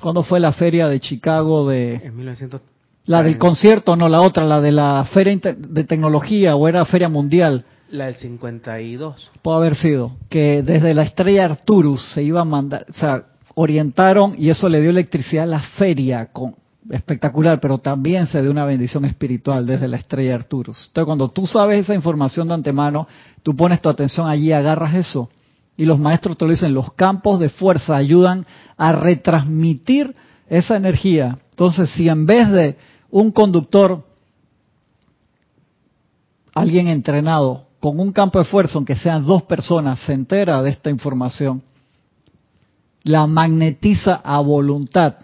¿cuándo 0.01 0.23
fue 0.23 0.39
la 0.39 0.53
feria 0.53 0.87
de 0.87 1.01
Chicago 1.01 1.67
de 1.67 1.95
en 1.95 2.15
1900 2.15 2.61
la 3.07 3.23
del 3.23 3.37
concierto 3.37 3.97
no 3.97 4.07
la 4.07 4.21
otra 4.21 4.45
la 4.45 4.61
de 4.61 4.71
la 4.71 5.05
feria 5.11 5.37
de 5.57 5.83
tecnología 5.83 6.55
o 6.55 6.69
era 6.69 6.85
feria 6.85 7.09
mundial 7.09 7.65
la 7.89 8.07
del 8.07 8.15
52 8.15 9.31
puede 9.41 9.57
haber 9.57 9.75
sido 9.75 10.17
que 10.29 10.61
desde 10.61 10.93
la 10.93 11.03
estrella 11.03 11.45
Arturus 11.45 12.11
se 12.13 12.23
iba 12.23 12.41
a 12.41 12.45
mandar 12.45 12.85
o 12.89 12.93
sea 12.93 13.25
orientaron 13.55 14.35
y 14.37 14.49
eso 14.49 14.69
le 14.69 14.81
dio 14.81 14.91
electricidad 14.91 15.45
a 15.45 15.47
la 15.47 15.59
feria 15.59 16.27
con 16.31 16.55
espectacular, 16.91 17.59
pero 17.59 17.79
también 17.79 18.27
se 18.27 18.41
dio 18.41 18.51
una 18.51 18.65
bendición 18.65 19.05
espiritual 19.05 19.65
desde 19.65 19.87
la 19.87 19.97
estrella 19.97 20.35
Arturus. 20.35 20.85
Entonces, 20.87 21.05
cuando 21.05 21.29
tú 21.29 21.47
sabes 21.47 21.81
esa 21.81 21.95
información 21.95 22.47
de 22.47 22.53
antemano, 22.53 23.07
tú 23.43 23.55
pones 23.55 23.81
tu 23.81 23.89
atención 23.89 24.27
allí, 24.27 24.51
agarras 24.51 24.93
eso. 24.95 25.29
Y 25.75 25.85
los 25.85 25.99
maestros 25.99 26.37
te 26.37 26.45
lo 26.45 26.51
dicen, 26.51 26.73
los 26.73 26.93
campos 26.93 27.39
de 27.39 27.49
fuerza 27.49 27.95
ayudan 27.95 28.45
a 28.77 28.93
retransmitir 28.93 30.15
esa 30.49 30.77
energía. 30.77 31.39
Entonces, 31.51 31.89
si 31.91 32.07
en 32.09 32.25
vez 32.25 32.49
de 32.51 32.77
un 33.09 33.31
conductor, 33.31 34.05
alguien 36.53 36.87
entrenado, 36.87 37.66
con 37.79 37.99
un 37.99 38.11
campo 38.11 38.39
de 38.39 38.45
fuerza, 38.45 38.75
aunque 38.75 38.95
sean 38.95 39.25
dos 39.25 39.43
personas, 39.43 39.99
se 39.99 40.13
entera 40.13 40.61
de 40.61 40.71
esta 40.71 40.89
información, 40.89 41.61
la 43.03 43.27
magnetiza 43.27 44.15
a 44.23 44.39
voluntad 44.39 45.15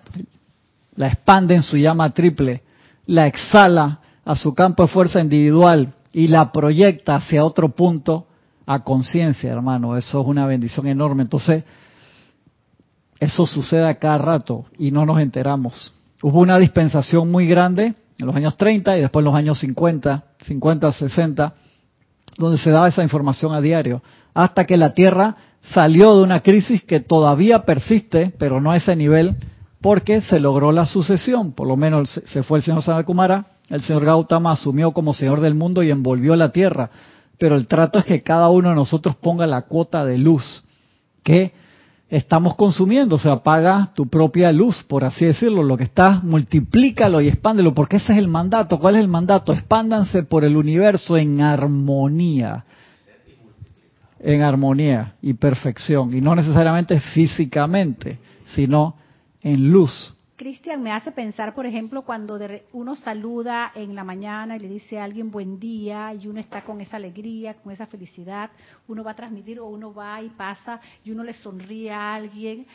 la 0.95 1.07
expande 1.07 1.55
en 1.55 1.63
su 1.63 1.77
llama 1.77 2.13
triple, 2.13 2.61
la 3.05 3.27
exhala 3.27 3.99
a 4.25 4.35
su 4.35 4.53
campo 4.53 4.83
de 4.83 4.89
fuerza 4.89 5.19
individual 5.19 5.93
y 6.11 6.27
la 6.27 6.51
proyecta 6.51 7.15
hacia 7.15 7.43
otro 7.43 7.69
punto 7.69 8.27
a 8.65 8.83
conciencia, 8.83 9.51
hermano. 9.51 9.97
Eso 9.97 10.21
es 10.21 10.27
una 10.27 10.45
bendición 10.45 10.87
enorme. 10.87 11.23
Entonces, 11.23 11.63
eso 13.19 13.45
sucede 13.45 13.87
a 13.87 13.95
cada 13.95 14.17
rato 14.17 14.65
y 14.77 14.91
no 14.91 15.05
nos 15.05 15.19
enteramos. 15.19 15.93
Hubo 16.21 16.39
una 16.39 16.59
dispensación 16.59 17.29
muy 17.31 17.47
grande 17.47 17.95
en 18.17 18.25
los 18.25 18.35
años 18.35 18.55
30 18.55 18.97
y 18.97 19.01
después 19.01 19.21
en 19.21 19.25
los 19.25 19.35
años 19.35 19.59
50, 19.59 20.23
50, 20.45 20.91
60, 20.91 21.53
donde 22.37 22.57
se 22.57 22.71
daba 22.71 22.87
esa 22.87 23.03
información 23.03 23.53
a 23.53 23.61
diario, 23.61 24.01
hasta 24.33 24.65
que 24.65 24.77
la 24.77 24.93
Tierra 24.93 25.35
salió 25.61 26.15
de 26.17 26.23
una 26.23 26.41
crisis 26.41 26.83
que 26.83 26.99
todavía 26.99 27.65
persiste, 27.65 28.33
pero 28.37 28.59
no 28.59 28.71
a 28.71 28.77
ese 28.77 28.95
nivel 28.95 29.35
porque 29.81 30.21
se 30.21 30.39
logró 30.39 30.71
la 30.71 30.85
sucesión, 30.85 31.51
por 31.51 31.67
lo 31.67 31.75
menos 31.75 32.21
se 32.31 32.43
fue 32.43 32.59
el 32.59 32.63
señor 32.63 32.81
Sanakumara, 32.83 33.45
el 33.69 33.81
señor 33.81 34.05
Gautama 34.05 34.51
asumió 34.51 34.91
como 34.91 35.13
señor 35.13 35.41
del 35.41 35.55
mundo 35.55 35.83
y 35.83 35.91
envolvió 35.91 36.35
la 36.35 36.49
tierra, 36.49 36.89
pero 37.37 37.55
el 37.55 37.67
trato 37.67 37.99
es 37.99 38.05
que 38.05 38.23
cada 38.23 38.49
uno 38.49 38.69
de 38.69 38.75
nosotros 38.75 39.15
ponga 39.15 39.45
la 39.45 39.63
cuota 39.63 40.05
de 40.05 40.17
luz 40.17 40.63
que 41.23 41.53
estamos 42.17 42.55
consumiendo, 42.55 43.15
o 43.15 43.19
sea, 43.19 43.37
paga 43.41 43.91
tu 43.95 44.07
propia 44.07 44.51
luz, 44.51 44.83
por 44.83 45.03
así 45.03 45.25
decirlo, 45.25 45.63
lo 45.63 45.75
que 45.77 45.85
estás, 45.85 46.23
multiplícalo 46.23 47.21
y 47.21 47.27
expándelo, 47.27 47.73
porque 47.73 47.97
ese 47.97 48.13
es 48.13 48.19
el 48.19 48.27
mandato. 48.27 48.77
¿Cuál 48.77 48.95
es 48.95 49.01
el 49.01 49.07
mandato? 49.07 49.51
Expándanse 49.51 50.23
por 50.23 50.45
el 50.45 50.55
universo 50.55 51.17
en 51.17 51.41
armonía 51.41 52.65
en 54.23 54.41
armonía 54.41 55.15
y 55.21 55.33
perfección, 55.33 56.15
y 56.15 56.21
no 56.21 56.33
necesariamente 56.33 56.99
físicamente, 56.99 58.19
sino 58.45 58.95
en 59.41 59.69
luz. 59.69 60.13
Cristian, 60.35 60.81
me 60.81 60.91
hace 60.91 61.11
pensar, 61.11 61.53
por 61.53 61.65
ejemplo, 61.65 62.01
cuando 62.01 62.39
uno 62.73 62.95
saluda 62.95 63.71
en 63.75 63.93
la 63.93 64.03
mañana 64.03 64.55
y 64.55 64.61
le 64.61 64.67
dice 64.67 64.99
a 64.99 65.03
alguien 65.03 65.29
buen 65.29 65.59
día 65.59 66.11
y 66.13 66.27
uno 66.27 66.39
está 66.39 66.63
con 66.63 66.81
esa 66.81 66.97
alegría, 66.97 67.53
con 67.55 67.71
esa 67.71 67.85
felicidad, 67.85 68.49
uno 68.87 69.03
va 69.03 69.11
a 69.11 69.15
transmitir 69.15 69.59
o 69.59 69.67
uno 69.67 69.93
va 69.93 70.21
y 70.23 70.29
pasa 70.29 70.79
y 71.05 71.11
uno 71.11 71.23
le 71.23 71.33
sonríe 71.33 71.91
a 71.91 72.15
alguien. 72.15 72.65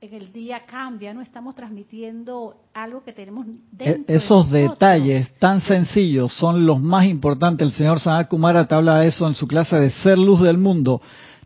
En 0.00 0.14
el 0.14 0.32
día 0.32 0.62
cambia, 0.66 1.14
¿no? 1.14 1.22
Estamos 1.22 1.54
transmitiendo 1.54 2.56
algo 2.74 3.04
que 3.04 3.12
tenemos 3.12 3.46
dentro. 3.70 4.12
Esos 4.12 4.50
detalles 4.50 5.32
tan 5.34 5.60
sencillos 5.60 6.32
son 6.32 6.66
los 6.66 6.80
más 6.80 7.06
importantes. 7.06 7.68
El 7.68 7.72
señor 7.72 8.00
Sanat 8.00 8.28
Kumara 8.28 8.66
te 8.66 8.74
habla 8.74 8.98
de 8.98 9.06
eso 9.06 9.28
en 9.28 9.36
su 9.36 9.46
clase 9.46 9.76
de 9.76 9.90
Ser 9.90 10.18
Luz 10.18 10.42
del 10.42 10.58
Mundo. 10.58 11.00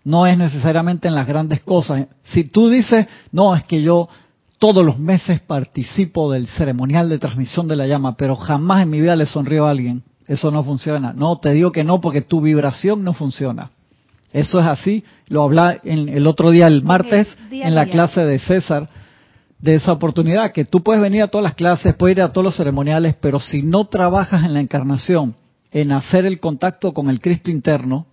No 0.05 0.27
es 0.27 0.39
necesariamente 0.39 1.09
en 1.09 1.15
las 1.15 1.27
grandes 1.27 1.61
cosas. 1.63 2.07
Si 2.23 2.45
tú 2.45 2.71
dices, 2.71 3.07
no, 3.33 3.55
es 3.55 3.63
que 3.65 3.83
yo 3.83 4.09
todos 4.59 4.85
los 4.85 4.99
meses 4.99 5.41
participo 5.41 6.33
del 6.33 6.47
ceremonial 6.49 7.09
de 7.09 7.19
transmisión 7.19 7.69
de 7.69 7.77
la 7.77 7.87
llama, 7.87 8.17
pero 8.17 8.37
jamás 8.37 8.83
en 8.83 8.91
mi 8.91 9.01
vida 9.01 9.17
le 9.17 9.27
sonrío 9.27 9.67
a 9.67 9.71
alguien. 9.71 10.03
Eso 10.27 10.51
no 10.51 10.65
funciona. 10.65 11.13
No, 11.13 11.39
te 11.39 11.53
digo 11.53 11.73
que 11.73 11.85
no 11.85 12.01
porque 12.01 12.23
tu 12.23 12.41
vibración 12.41 13.05
no 13.05 13.13
funciona. 13.13 13.71
Eso 14.33 14.61
es 14.61 14.67
así. 14.67 15.05
Lo 15.29 15.45
hablé 15.45 15.81
en 15.85 16.09
el 16.09 16.27
otro 16.27 16.51
día, 16.51 16.67
el 16.67 16.83
martes, 16.83 17.29
en 17.51 17.75
la 17.75 17.87
clase 17.87 18.23
de 18.23 18.39
César. 18.39 18.89
de 19.59 19.77
esa 19.77 19.93
oportunidad, 19.93 20.53
que 20.53 20.67
tú 20.67 20.83
puedes 20.83 21.01
venir 21.01 21.23
a 21.23 21.29
todas 21.29 21.45
las 21.45 21.55
clases, 21.55 21.95
puedes 21.95 22.19
ir 22.19 22.23
a 22.23 22.33
todos 22.33 22.45
los 22.45 22.57
ceremoniales, 22.57 23.15
pero 23.19 23.41
si 23.41 23.63
no 23.63 23.87
trabajas 23.87 24.45
en 24.45 24.53
la 24.53 24.61
encarnación, 24.61 25.35
en 25.73 25.93
hacer 25.93 26.27
el 26.27 26.41
contacto 26.41 26.93
con 26.93 27.09
el 27.09 27.21
Cristo 27.21 27.51
interno, 27.51 28.07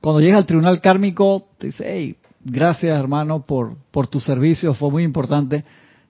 cuando 0.00 0.20
llegas 0.20 0.38
al 0.38 0.46
tribunal 0.46 0.80
kármico, 0.80 1.48
te 1.58 1.66
dice, 1.68 1.84
hey, 1.86 2.16
gracias 2.44 2.98
hermano 2.98 3.44
por, 3.46 3.76
por 3.90 4.06
tu 4.06 4.20
servicio, 4.20 4.74
fue 4.74 4.90
muy 4.90 5.04
importante, 5.04 5.64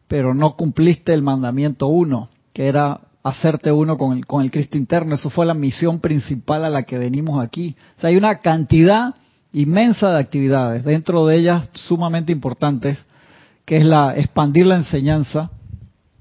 pero 0.08 0.34
no 0.34 0.56
cumpliste 0.56 1.12
el 1.12 1.22
mandamiento 1.22 1.86
uno, 1.86 2.28
que 2.52 2.66
era 2.66 3.00
hacerte 3.22 3.70
uno 3.70 3.96
con 3.96 4.16
el, 4.16 4.26
con 4.26 4.42
el 4.42 4.50
Cristo 4.50 4.76
interno. 4.76 5.14
Eso 5.14 5.30
fue 5.30 5.46
la 5.46 5.54
misión 5.54 6.00
principal 6.00 6.64
a 6.64 6.70
la 6.70 6.84
que 6.84 6.98
venimos 6.98 7.44
aquí. 7.44 7.76
O 7.96 8.00
sea, 8.00 8.10
hay 8.10 8.16
una 8.16 8.40
cantidad 8.40 9.14
inmensa 9.52 10.10
de 10.10 10.18
actividades, 10.18 10.84
dentro 10.84 11.26
de 11.26 11.36
ellas 11.36 11.68
sumamente 11.74 12.32
importantes, 12.32 12.98
que 13.64 13.76
es 13.76 13.84
la 13.84 14.16
expandir 14.16 14.66
la 14.66 14.76
enseñanza. 14.76 15.50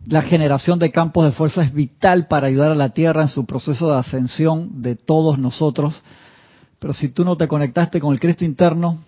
La 0.05 0.21
generación 0.21 0.79
de 0.79 0.91
campos 0.91 1.25
de 1.25 1.31
fuerza 1.31 1.61
es 1.61 1.73
vital 1.73 2.27
para 2.27 2.47
ayudar 2.47 2.71
a 2.71 2.75
la 2.75 2.89
Tierra 2.89 3.21
en 3.23 3.27
su 3.27 3.45
proceso 3.45 3.91
de 3.91 3.99
ascensión 3.99 4.81
de 4.81 4.95
todos 4.95 5.37
nosotros. 5.37 6.03
Pero 6.79 6.93
si 6.93 7.09
tú 7.09 7.25
no 7.25 7.37
te 7.37 7.47
conectaste 7.47 7.99
con 7.99 8.13
el 8.13 8.19
Cristo 8.19 8.45
interno, 8.45 8.99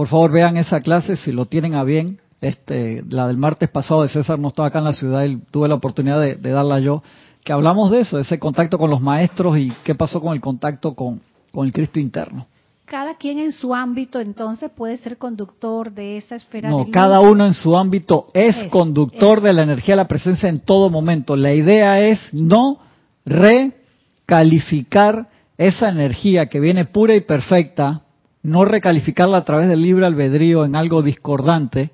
por 0.00 0.08
favor 0.08 0.32
vean 0.32 0.56
esa 0.56 0.80
clase 0.80 1.16
si 1.16 1.30
lo 1.30 1.44
tienen 1.44 1.74
a 1.74 1.84
bien. 1.84 2.20
Este, 2.40 3.04
la 3.06 3.28
del 3.28 3.36
martes 3.36 3.68
pasado 3.68 4.00
de 4.00 4.08
César 4.08 4.38
no 4.38 4.48
estaba 4.48 4.68
acá 4.68 4.78
en 4.78 4.86
la 4.86 4.94
ciudad 4.94 5.24
y 5.24 5.36
tuve 5.50 5.68
la 5.68 5.74
oportunidad 5.74 6.18
de, 6.18 6.36
de 6.36 6.50
darla 6.52 6.80
yo 6.80 7.02
que 7.44 7.52
hablamos 7.52 7.90
de 7.90 8.00
eso, 8.00 8.18
ese 8.18 8.38
contacto 8.38 8.78
con 8.78 8.88
los 8.88 9.02
maestros 9.02 9.58
y 9.58 9.70
qué 9.84 9.94
pasó 9.94 10.22
con 10.22 10.32
el 10.32 10.40
contacto 10.40 10.94
con, 10.94 11.20
con 11.52 11.66
el 11.66 11.72
Cristo 11.74 12.00
interno. 12.00 12.46
Cada 12.86 13.16
quien 13.16 13.40
en 13.40 13.52
su 13.52 13.74
ámbito 13.74 14.20
entonces 14.20 14.70
puede 14.74 14.96
ser 14.96 15.18
conductor 15.18 15.92
de 15.92 16.16
esa 16.16 16.36
esfera. 16.36 16.70
No, 16.70 16.86
cada 16.90 17.20
uno 17.20 17.44
en 17.44 17.52
su 17.52 17.76
ámbito 17.76 18.28
es, 18.32 18.56
conductor 18.70 19.42
de 19.42 19.52
la 19.52 19.64
energía 19.64 19.96
de 19.96 20.02
la 20.02 20.08
presencia 20.08 20.48
en 20.48 20.60
todo 20.60 20.88
momento. 20.88 21.36
La 21.36 21.52
idea 21.52 22.00
es 22.00 22.18
no 22.32 22.78
recalificar 23.26 25.28
esa 25.58 25.90
energía 25.90 26.46
que 26.46 26.58
viene 26.58 26.86
pura 26.86 27.14
y 27.14 27.20
perfecta, 27.20 28.00
no 28.42 28.64
recalificarla 28.64 29.38
a 29.38 29.44
través 29.44 29.68
del 29.68 29.82
libre 29.82 30.06
albedrío 30.06 30.64
en 30.64 30.76
algo 30.76 31.02
discordante, 31.02 31.90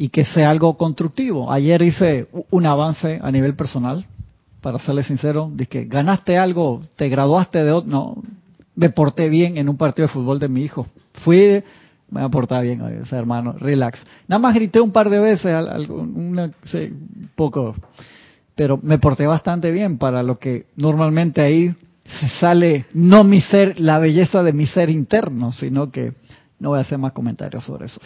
y 0.00 0.08
que 0.08 0.24
sea 0.24 0.48
algo 0.48 0.78
constructivo. 0.78 1.52
Ayer 1.52 1.82
hice 1.82 2.26
un 2.50 2.64
avance 2.64 3.20
a 3.22 3.30
nivel 3.30 3.54
personal, 3.54 4.06
para 4.62 4.78
serle 4.78 5.04
sincero, 5.04 5.50
de 5.52 5.66
ganaste 5.84 6.38
algo, 6.38 6.82
te 6.96 7.10
graduaste 7.10 7.62
de 7.62 7.70
otro, 7.70 7.90
no, 7.90 8.22
me 8.76 8.88
porté 8.88 9.28
bien 9.28 9.58
en 9.58 9.68
un 9.68 9.76
partido 9.76 10.08
de 10.08 10.14
fútbol 10.14 10.38
de 10.38 10.48
mi 10.48 10.62
hijo. 10.62 10.86
Fui, 11.22 11.62
me 12.10 12.30
portado 12.30 12.62
bien, 12.62 12.80
ese 13.02 13.14
hermano, 13.14 13.52
relax. 13.58 14.02
Nada 14.26 14.40
más 14.40 14.54
grité 14.54 14.80
un 14.80 14.90
par 14.90 15.10
de 15.10 15.18
veces, 15.18 15.54
un 15.90 16.50
poco, 17.34 17.74
pero 18.54 18.80
me 18.82 18.98
porté 18.98 19.26
bastante 19.26 19.70
bien 19.70 19.98
para 19.98 20.22
lo 20.22 20.36
que 20.36 20.64
normalmente 20.76 21.42
ahí 21.42 21.74
se 22.18 22.28
sale 22.28 22.86
no 22.92 23.24
mi 23.24 23.40
ser, 23.40 23.78
la 23.80 23.98
belleza 23.98 24.42
de 24.42 24.52
mi 24.52 24.66
ser 24.66 24.90
interno, 24.90 25.52
sino 25.52 25.90
que 25.90 26.12
no 26.58 26.70
voy 26.70 26.78
a 26.78 26.82
hacer 26.82 26.98
más 26.98 27.12
comentarios 27.12 27.64
sobre 27.64 27.86
eso. 27.86 28.00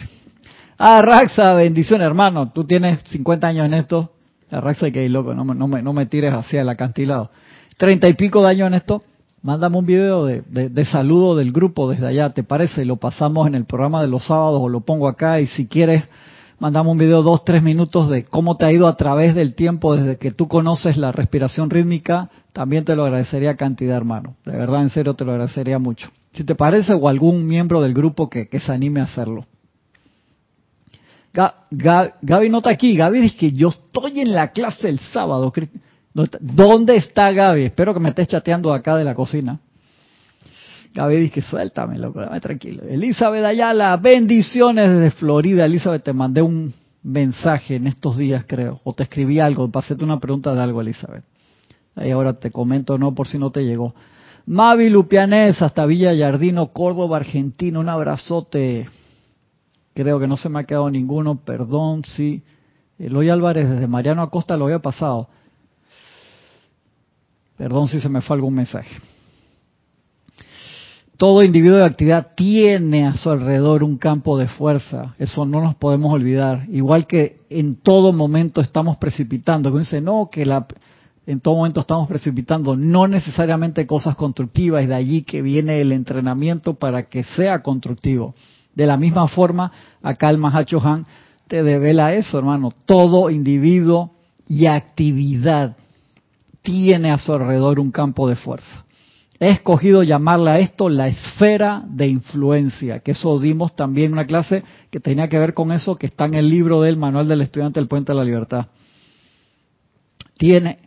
Ah, 0.77 1.01
Raxa, 1.01 1.53
bendición 1.53 2.01
hermano. 2.01 2.51
Tú 2.51 2.65
tienes 2.65 2.99
50 3.05 3.47
años 3.47 3.65
en 3.65 3.73
esto. 3.75 4.11
Raxa, 4.51 4.91
que 4.91 5.07
loco, 5.09 5.33
no, 5.33 5.43
no, 5.43 5.67
me, 5.67 5.81
no 5.81 5.93
me 5.93 6.05
tires 6.05 6.33
hacia 6.33 6.61
el 6.61 6.69
acantilado. 6.69 7.31
Treinta 7.77 8.07
y 8.07 8.13
pico 8.13 8.41
de 8.43 8.49
años 8.49 8.67
en 8.67 8.75
esto. 8.75 9.03
Mándame 9.41 9.77
un 9.77 9.85
video 9.85 10.25
de, 10.25 10.41
de, 10.41 10.85
saludo 10.85 11.35
del 11.35 11.51
grupo 11.51 11.89
desde 11.89 12.07
allá, 12.07 12.31
¿te 12.31 12.43
parece? 12.43 12.83
Lo 12.83 12.95
pasamos 12.95 13.47
en 13.47 13.53
el 13.53 13.65
programa 13.65 14.01
de 14.01 14.07
los 14.07 14.25
sábados 14.25 14.59
o 14.59 14.69
lo 14.69 14.81
pongo 14.81 15.07
acá 15.07 15.39
y 15.39 15.45
si 15.45 15.67
quieres, 15.67 16.03
mandame 16.59 16.89
un 16.89 16.97
video 16.97 17.23
dos, 17.23 17.43
tres 17.43 17.61
minutos 17.61 18.09
de 18.09 18.25
cómo 18.25 18.57
te 18.57 18.65
ha 18.65 18.71
ido 18.71 18.87
a 18.87 18.97
través 18.97 19.35
del 19.35 19.55
tiempo 19.55 19.95
desde 19.95 20.17
que 20.17 20.31
tú 20.31 20.47
conoces 20.47 20.97
la 20.97 21.11
respiración 21.11 21.69
rítmica. 21.69 22.29
También 22.53 22.85
te 22.85 22.95
lo 22.95 23.03
agradecería 23.03 23.55
cantidad, 23.55 23.97
hermano. 23.97 24.35
De 24.45 24.55
verdad, 24.55 24.81
en 24.81 24.89
serio, 24.89 25.13
te 25.13 25.25
lo 25.25 25.31
agradecería 25.31 25.79
mucho. 25.79 26.09
Si 26.33 26.43
te 26.43 26.55
parece, 26.55 26.93
o 26.93 27.07
algún 27.07 27.45
miembro 27.45 27.81
del 27.81 27.93
grupo 27.93 28.29
que, 28.29 28.47
que 28.47 28.59
se 28.59 28.71
anime 28.71 29.01
a 29.01 29.03
hacerlo. 29.03 29.45
Gaby 31.71 32.49
no 32.49 32.61
aquí. 32.63 32.95
Gaby 32.95 33.19
dice 33.19 33.37
que 33.37 33.51
yo 33.51 33.69
estoy 33.69 34.21
en 34.21 34.33
la 34.33 34.51
clase 34.51 34.89
el 34.89 34.99
sábado. 34.99 35.51
¿Dónde 36.39 36.95
está 36.95 37.31
Gaby? 37.31 37.63
Espero 37.63 37.93
que 37.93 37.99
me 37.99 38.09
estés 38.09 38.27
chateando 38.27 38.73
acá 38.73 38.97
de 38.97 39.03
la 39.03 39.15
cocina. 39.15 39.59
Gaby 40.95 41.17
dice 41.17 41.41
suéltame, 41.41 41.97
loco, 41.97 42.21
dame 42.21 42.39
tranquilo. 42.39 42.81
Elizabeth 42.83 43.43
Ayala, 43.43 43.97
bendiciones 43.97 44.89
desde 44.89 45.11
Florida. 45.11 45.65
Elizabeth, 45.65 46.03
te 46.03 46.13
mandé 46.13 46.41
un 46.41 46.73
mensaje 47.03 47.75
en 47.75 47.87
estos 47.87 48.17
días, 48.17 48.45
creo. 48.47 48.79
O 48.85 48.93
te 48.93 49.03
escribí 49.03 49.41
algo, 49.41 49.69
pasete 49.69 50.05
una 50.05 50.21
pregunta 50.21 50.55
de 50.55 50.61
algo, 50.61 50.79
Elizabeth. 50.79 51.25
Ahí 51.95 52.11
ahora 52.11 52.31
te 52.31 52.49
comento, 52.49 52.97
no, 52.97 53.13
por 53.13 53.27
si 53.27 53.37
no 53.37 53.51
te 53.51 53.65
llegó. 53.65 53.93
Mavi 54.45 54.89
Lupianés, 54.89 55.61
hasta 55.61 55.85
Villa 55.85 56.13
Yardino, 56.13 56.67
Córdoba, 56.67 57.17
Argentina. 57.17 57.77
Un 57.77 57.89
abrazote. 57.89 58.87
Creo 59.93 60.17
que 60.17 60.27
no 60.27 60.37
se 60.37 60.47
me 60.47 60.61
ha 60.61 60.63
quedado 60.63 60.89
ninguno, 60.89 61.35
perdón, 61.43 62.05
sí. 62.05 62.41
Eloy 62.97 63.27
Álvarez 63.27 63.69
desde 63.69 63.85
Mariano 63.87 64.21
Acosta 64.21 64.55
lo 64.55 64.65
había 64.65 64.79
pasado. 64.79 65.27
Perdón 67.57 67.87
si 67.87 67.99
se 67.99 68.07
me 68.07 68.21
fue 68.21 68.37
algún 68.37 68.53
mensaje. 68.53 68.95
Todo 71.17 71.43
individuo 71.43 71.77
de 71.77 71.85
actividad 71.85 72.31
tiene 72.35 73.05
a 73.05 73.15
su 73.15 73.29
alrededor 73.29 73.83
un 73.83 73.97
campo 73.97 74.37
de 74.37 74.47
fuerza, 74.47 75.15
eso 75.17 75.45
no 75.45 75.61
nos 75.61 75.75
podemos 75.75 76.13
olvidar. 76.13 76.65
Igual 76.69 77.07
que 77.07 77.39
en 77.49 77.77
todo 77.77 78.11
momento 78.11 78.59
estamos 78.59 78.97
precipitando, 78.97 79.71
que 79.71 79.79
dice, 79.79 80.01
no, 80.01 80.29
que 80.29 80.45
la, 80.45 80.67
en 81.25 81.39
todo 81.39 81.55
momento 81.55 81.81
estamos 81.81 82.07
precipitando, 82.07 82.75
no 82.75 83.07
necesariamente 83.07 83.87
cosas 83.87 84.15
constructivas, 84.15 84.83
y 84.83 84.87
de 84.87 84.95
allí 84.95 85.21
que 85.23 85.41
viene 85.41 85.79
el 85.79 85.93
entrenamiento 85.93 86.73
para 86.73 87.03
que 87.03 87.23
sea 87.23 87.59
constructivo. 87.59 88.35
De 88.73 88.85
la 88.85 88.97
misma 88.97 89.27
forma, 89.29 89.71
acá 90.03 90.29
el 90.29 90.37
Mahacho 90.37 90.81
Han 90.85 91.05
te 91.47 91.63
devela 91.63 92.13
eso, 92.13 92.37
hermano. 92.37 92.71
Todo 92.85 93.29
individuo 93.29 94.11
y 94.47 94.65
actividad 94.65 95.77
tiene 96.61 97.11
a 97.11 97.19
su 97.19 97.33
alrededor 97.33 97.79
un 97.79 97.91
campo 97.91 98.27
de 98.27 98.35
fuerza. 98.35 98.84
He 99.39 99.49
escogido 99.49 100.03
llamarle 100.03 100.51
a 100.51 100.59
esto 100.59 100.87
la 100.87 101.07
esfera 101.07 101.83
de 101.87 102.07
influencia, 102.07 102.99
que 102.99 103.11
eso 103.11 103.37
dimos 103.39 103.75
también 103.75 104.13
una 104.13 104.25
clase 104.25 104.63
que 104.89 104.99
tenía 104.99 105.27
que 105.27 105.39
ver 105.39 105.53
con 105.53 105.71
eso, 105.71 105.97
que 105.97 106.07
está 106.07 106.25
en 106.25 106.35
el 106.35 106.49
libro 106.49 106.81
del 106.81 106.95
Manual 106.95 107.27
del 107.27 107.41
Estudiante 107.41 107.79
del 107.79 107.89
Puente 107.89 108.13
de 108.13 108.17
la 108.17 108.23
Libertad. 108.23 108.67
Tiene 110.37 110.79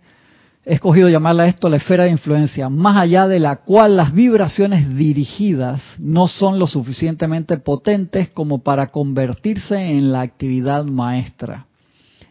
he 0.69 0.75
escogido 0.75 1.09
llamarla 1.09 1.47
esto 1.47 1.71
la 1.71 1.79
esfera 1.79 2.05
de 2.05 2.11
influencia, 2.11 2.69
más 2.69 2.99
allá 2.99 3.27
de 3.27 3.39
la 3.39 3.57
cual 3.57 3.97
las 3.97 4.13
vibraciones 4.13 4.95
dirigidas 4.97 5.81
no 5.99 6.29
son 6.29 6.59
lo 6.59 6.67
suficientemente 6.67 7.57
potentes 7.57 8.29
como 8.29 8.63
para 8.63 8.89
convertirse 8.89 9.77
en 9.77 10.13
la 10.13 10.21
actividad 10.21 10.85
maestra. 10.85 11.65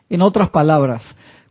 En 0.08 0.22
otras 0.22 0.52
palabras, 0.52 1.02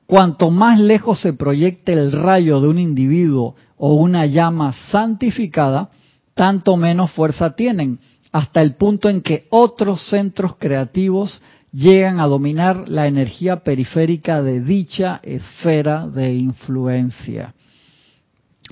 cuanto 0.07 0.53
más 0.53 0.79
lejos 0.79 1.21
se 1.21 1.33
proyecte 1.33 1.93
el 1.93 2.13
rayo 2.13 2.61
de 2.61 2.69
un 2.69 2.79
individuo 2.79 3.57
o 3.77 3.95
una 3.95 4.27
llama 4.27 4.75
santificada, 4.91 5.91
tanto 6.35 6.77
menos 6.77 7.13
fuerza 7.13 7.55
tienen, 7.55 7.99
hasta 8.33 8.61
el 8.61 8.75
punto 8.75 9.09
en 9.09 9.21
que 9.21 9.47
otros 9.51 10.09
centros 10.09 10.57
creativos 10.57 11.43
llegan 11.73 12.21
a 12.21 12.27
dominar 12.27 12.89
la 12.89 13.07
energía 13.07 13.57
periférica 13.63 14.43
de 14.43 14.61
dicha 14.61 15.21
esfera 15.23 16.07
de 16.07 16.35
influencia. 16.35 17.55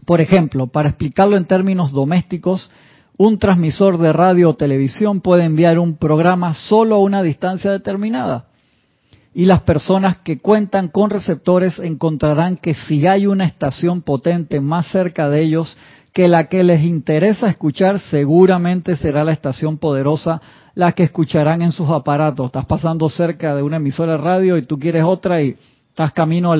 Por 0.04 0.20
ejemplo, 0.20 0.66
para 0.66 0.90
explicarlo 0.90 1.36
en 1.36 1.44
términos 1.44 1.92
domésticos, 1.92 2.70
un 3.16 3.38
transmisor 3.38 3.98
de 3.98 4.12
radio 4.12 4.50
o 4.50 4.56
televisión 4.56 5.20
puede 5.20 5.44
enviar 5.44 5.78
un 5.78 5.96
programa 5.96 6.52
solo 6.54 6.96
a 6.96 7.00
una 7.00 7.22
distancia 7.22 7.70
determinada. 7.70 8.48
Y 9.34 9.46
las 9.46 9.62
personas 9.62 10.18
que 10.18 10.38
cuentan 10.38 10.86
con 10.88 11.10
receptores 11.10 11.80
encontrarán 11.80 12.56
que 12.56 12.74
si 12.74 13.04
hay 13.08 13.26
una 13.26 13.44
estación 13.44 14.00
potente 14.02 14.60
más 14.60 14.86
cerca 14.86 15.28
de 15.28 15.42
ellos 15.42 15.76
que 16.12 16.28
la 16.28 16.44
que 16.44 16.62
les 16.62 16.84
interesa 16.84 17.48
escuchar, 17.48 17.98
seguramente 17.98 18.96
será 18.96 19.24
la 19.24 19.32
estación 19.32 19.78
poderosa 19.78 20.40
las 20.76 20.94
que 20.94 21.02
escucharán 21.02 21.62
en 21.62 21.72
sus 21.72 21.90
aparatos. 21.90 22.46
Estás 22.46 22.66
pasando 22.66 23.08
cerca 23.08 23.56
de 23.56 23.64
una 23.64 23.78
emisora 23.78 24.12
de 24.12 24.18
radio 24.18 24.56
y 24.56 24.62
tú 24.62 24.78
quieres 24.78 25.02
otra 25.02 25.42
y 25.42 25.56
estás 25.88 26.12
camino 26.12 26.54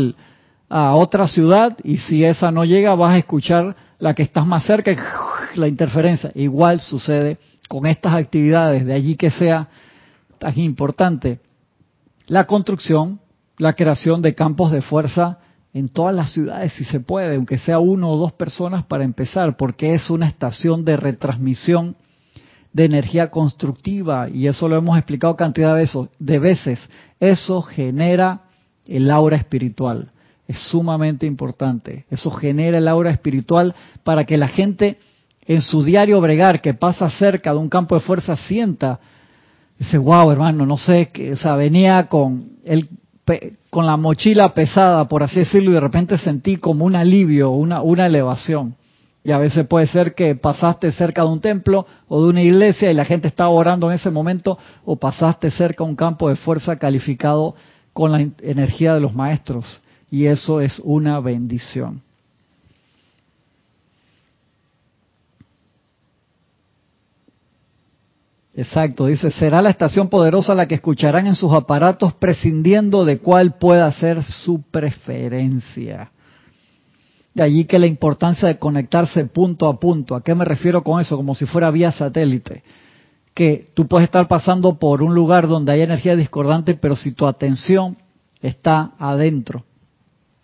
a 0.68 0.94
otra 0.96 1.28
ciudad 1.28 1.76
y 1.84 1.98
si 1.98 2.24
esa 2.24 2.50
no 2.50 2.64
llega 2.64 2.96
vas 2.96 3.14
a 3.14 3.18
escuchar 3.18 3.76
la 4.00 4.14
que 4.14 4.24
estás 4.24 4.44
más 4.44 4.64
cerca 4.64 4.90
y 4.90 4.96
la 5.56 5.68
interferencia. 5.68 6.32
Igual 6.34 6.80
sucede 6.80 7.38
con 7.68 7.86
estas 7.86 8.14
actividades, 8.14 8.84
de 8.84 8.94
allí 8.94 9.14
que 9.14 9.30
sea 9.30 9.68
tan 10.40 10.58
importante 10.58 11.38
la 12.26 12.46
construcción, 12.46 13.20
la 13.58 13.74
creación 13.74 14.22
de 14.22 14.34
campos 14.34 14.72
de 14.72 14.82
fuerza 14.82 15.38
en 15.72 15.88
todas 15.88 16.14
las 16.14 16.32
ciudades 16.32 16.72
si 16.72 16.84
se 16.84 17.00
puede, 17.00 17.36
aunque 17.36 17.58
sea 17.58 17.78
uno 17.78 18.10
o 18.10 18.16
dos 18.16 18.32
personas 18.32 18.84
para 18.84 19.04
empezar, 19.04 19.56
porque 19.56 19.94
es 19.94 20.08
una 20.08 20.28
estación 20.28 20.84
de 20.84 20.96
retransmisión 20.96 21.96
de 22.72 22.84
energía 22.84 23.30
constructiva 23.30 24.28
y 24.28 24.46
eso 24.46 24.68
lo 24.68 24.76
hemos 24.76 24.96
explicado 24.96 25.36
cantidad 25.36 25.76
de 26.18 26.38
veces. 26.38 26.80
Eso 27.20 27.62
genera 27.62 28.42
el 28.86 29.10
aura 29.10 29.36
espiritual. 29.36 30.10
Es 30.46 30.58
sumamente 30.58 31.26
importante. 31.26 32.04
Eso 32.10 32.30
genera 32.30 32.78
el 32.78 32.88
aura 32.88 33.10
espiritual 33.10 33.74
para 34.02 34.24
que 34.24 34.36
la 34.36 34.48
gente 34.48 34.98
en 35.46 35.62
su 35.62 35.82
diario 35.82 36.20
bregar 36.20 36.60
que 36.60 36.74
pasa 36.74 37.08
cerca 37.10 37.52
de 37.52 37.58
un 37.58 37.68
campo 37.68 37.94
de 37.94 38.00
fuerza 38.00 38.36
sienta, 38.36 39.00
dice, 39.78 39.98
wow 39.98 40.30
hermano, 40.30 40.66
no 40.66 40.76
sé, 40.76 41.08
que, 41.12 41.32
o 41.32 41.56
venía 41.56 42.06
con, 42.08 42.50
el, 42.64 42.88
con 43.70 43.86
la 43.86 43.96
mochila 43.96 44.54
pesada, 44.54 45.08
por 45.08 45.22
así 45.22 45.40
decirlo, 45.40 45.70
y 45.70 45.74
de 45.74 45.80
repente 45.80 46.18
sentí 46.18 46.56
como 46.56 46.84
un 46.84 46.96
alivio, 46.96 47.50
una, 47.50 47.82
una 47.82 48.06
elevación. 48.06 48.76
Y 49.26 49.32
a 49.32 49.38
veces 49.38 49.66
puede 49.66 49.86
ser 49.86 50.14
que 50.14 50.34
pasaste 50.34 50.92
cerca 50.92 51.22
de 51.22 51.28
un 51.28 51.40
templo 51.40 51.86
o 52.08 52.22
de 52.22 52.28
una 52.28 52.42
iglesia 52.42 52.90
y 52.90 52.94
la 52.94 53.06
gente 53.06 53.26
estaba 53.26 53.48
orando 53.48 53.88
en 53.88 53.96
ese 53.96 54.10
momento, 54.10 54.58
o 54.84 54.96
pasaste 54.96 55.50
cerca 55.50 55.82
de 55.82 55.90
un 55.90 55.96
campo 55.96 56.28
de 56.28 56.36
fuerza 56.36 56.76
calificado 56.76 57.54
con 57.94 58.12
la 58.12 58.26
energía 58.42 58.92
de 58.92 59.00
los 59.00 59.14
maestros. 59.14 59.80
Y 60.10 60.26
eso 60.26 60.60
es 60.60 60.78
una 60.84 61.20
bendición. 61.20 62.02
Exacto, 68.56 69.06
dice, 69.06 69.32
será 69.32 69.60
la 69.60 69.70
estación 69.70 70.08
poderosa 70.08 70.54
la 70.54 70.68
que 70.68 70.76
escucharán 70.76 71.26
en 71.26 71.34
sus 71.34 71.52
aparatos 71.52 72.14
prescindiendo 72.14 73.04
de 73.04 73.18
cuál 73.18 73.54
pueda 73.58 73.90
ser 73.90 74.22
su 74.22 74.62
preferencia. 74.70 76.12
De 77.34 77.42
allí 77.42 77.64
que 77.64 77.80
la 77.80 77.88
importancia 77.88 78.46
de 78.46 78.58
conectarse 78.58 79.24
punto 79.24 79.66
a 79.66 79.80
punto. 79.80 80.14
¿A 80.14 80.22
qué 80.22 80.36
me 80.36 80.44
refiero 80.44 80.84
con 80.84 81.00
eso? 81.00 81.16
Como 81.16 81.34
si 81.34 81.46
fuera 81.46 81.72
vía 81.72 81.90
satélite. 81.90 82.62
Que 83.34 83.66
tú 83.74 83.88
puedes 83.88 84.04
estar 84.04 84.28
pasando 84.28 84.78
por 84.78 85.02
un 85.02 85.16
lugar 85.16 85.48
donde 85.48 85.72
hay 85.72 85.80
energía 85.80 86.14
discordante, 86.14 86.74
pero 86.74 86.94
si 86.94 87.10
tu 87.10 87.26
atención 87.26 87.96
está 88.40 88.92
adentro 89.00 89.64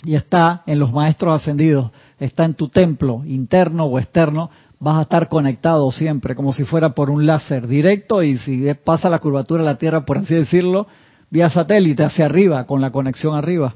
y 0.03 0.17
está 0.17 0.65
en 0.67 0.81
los 0.81 0.93
maestros 0.93 1.41
ascendidos, 1.41 1.93
está 2.19 2.45
en 2.45 2.55
tu 2.55 2.69
templo 2.69 3.23
interno 3.25 3.85
o 3.85 4.01
externo, 4.01 4.51
vas 4.81 4.97
a 4.99 5.03
estar 5.03 5.29
conectado 5.29 5.93
siempre, 5.93 6.35
como 6.35 6.55
si 6.55 6.65
fuera 6.65 6.95
por 6.95 7.11
un 7.11 7.27
láser 7.27 7.69
directo 7.69 8.23
y 8.23 8.39
si 8.39 8.67
pasa 8.83 9.11
la 9.11 9.19
curvatura 9.19 9.63
de 9.63 9.69
la 9.69 9.79
Tierra, 9.79 10.07
por 10.07 10.19
así 10.19 10.35
decirlo, 10.35 10.87
vía 11.31 11.51
satélite 11.51 12.03
hacia 12.03 12.25
arriba, 12.25 12.65
con 12.65 12.81
la 12.81 12.91
conexión 12.91 13.37
arriba. 13.37 13.75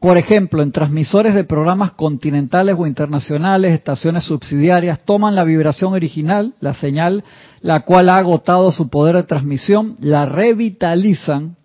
Por 0.00 0.16
ejemplo, 0.16 0.62
en 0.62 0.72
transmisores 0.72 1.34
de 1.34 1.44
programas 1.44 1.92
continentales 1.92 2.74
o 2.78 2.86
internacionales, 2.86 3.74
estaciones 3.74 4.24
subsidiarias 4.24 5.04
toman 5.04 5.34
la 5.34 5.44
vibración 5.44 5.92
original, 5.92 6.54
la 6.60 6.72
señal, 6.72 7.22
la 7.60 7.80
cual 7.80 8.08
ha 8.08 8.16
agotado 8.16 8.72
su 8.72 8.88
poder 8.88 9.16
de 9.16 9.24
transmisión, 9.24 9.96
la 10.00 10.24
revitalizan 10.24 11.56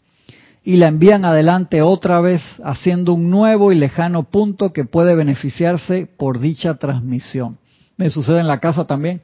y 0.66 0.76
la 0.76 0.90
envían 0.90 1.24
adelante 1.24 1.82
otra 1.82 2.20
vez, 2.20 2.42
haciendo 2.62 3.14
un 3.14 3.30
nuevo 3.30 3.72
y 3.72 3.76
lejano 3.76 4.24
punto 4.24 4.74
que 4.74 4.84
puede 4.84 5.16
beneficiarse 5.16 6.06
por 6.06 6.40
dicha 6.40 6.74
transmisión. 6.74 7.58
Me 7.98 8.10
sucede 8.10 8.40
en 8.40 8.48
la 8.48 8.60
casa 8.60 8.86
también. 8.86 9.22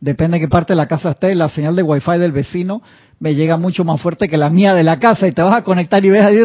Depende 0.00 0.36
de 0.36 0.42
qué 0.42 0.48
parte 0.48 0.74
de 0.74 0.76
la 0.76 0.86
casa 0.86 1.10
esté, 1.10 1.34
la 1.34 1.48
señal 1.48 1.74
de 1.74 1.82
wifi 1.82 2.18
del 2.18 2.30
vecino 2.30 2.82
me 3.18 3.34
llega 3.34 3.56
mucho 3.56 3.84
más 3.84 4.00
fuerte 4.00 4.28
que 4.28 4.36
la 4.36 4.48
mía 4.48 4.74
de 4.74 4.84
la 4.84 5.00
casa 5.00 5.26
y 5.26 5.32
te 5.32 5.42
vas 5.42 5.56
a 5.56 5.62
conectar 5.62 6.04
y 6.04 6.10
ves 6.10 6.24
ahí 6.24 6.38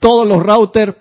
todos 0.00 0.26
los 0.26 0.42
routers 0.42 0.94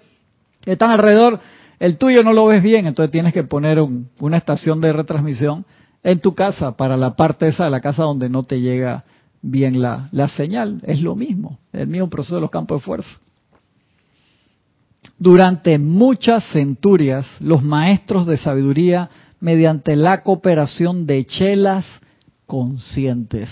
que 0.61 0.73
están 0.73 0.91
alrededor, 0.91 1.39
el 1.79 1.97
tuyo 1.97 2.23
no 2.23 2.33
lo 2.33 2.45
ves 2.45 2.61
bien, 2.61 2.85
entonces 2.85 3.11
tienes 3.11 3.33
que 3.33 3.43
poner 3.43 3.79
una 4.19 4.37
estación 4.37 4.79
de 4.79 4.93
retransmisión 4.93 5.65
en 6.03 6.19
tu 6.19 6.35
casa 6.35 6.77
para 6.77 6.97
la 6.97 7.15
parte 7.15 7.47
esa 7.47 7.65
de 7.65 7.71
la 7.71 7.81
casa 7.81 8.03
donde 8.03 8.29
no 8.29 8.43
te 8.43 8.61
llega 8.61 9.05
bien 9.41 9.81
la 9.81 10.27
señal. 10.35 10.81
Es 10.83 11.01
lo 11.01 11.15
mismo, 11.15 11.59
el 11.73 11.87
mismo 11.87 12.09
proceso 12.09 12.35
de 12.35 12.41
los 12.41 12.51
campos 12.51 12.81
de 12.81 12.85
fuerza. 12.85 13.17
Durante 15.17 15.80
muchas 15.80 16.43
centurias, 16.51 17.25
los 17.39 17.63
maestros 17.63 18.28
de 18.28 18.38
sabiduría, 18.38 19.10
mediante 19.39 19.95
la 19.95 20.23
cooperación 20.23 21.06
de 21.06 21.25
chelas 21.25 21.86
conscientes, 22.45 23.49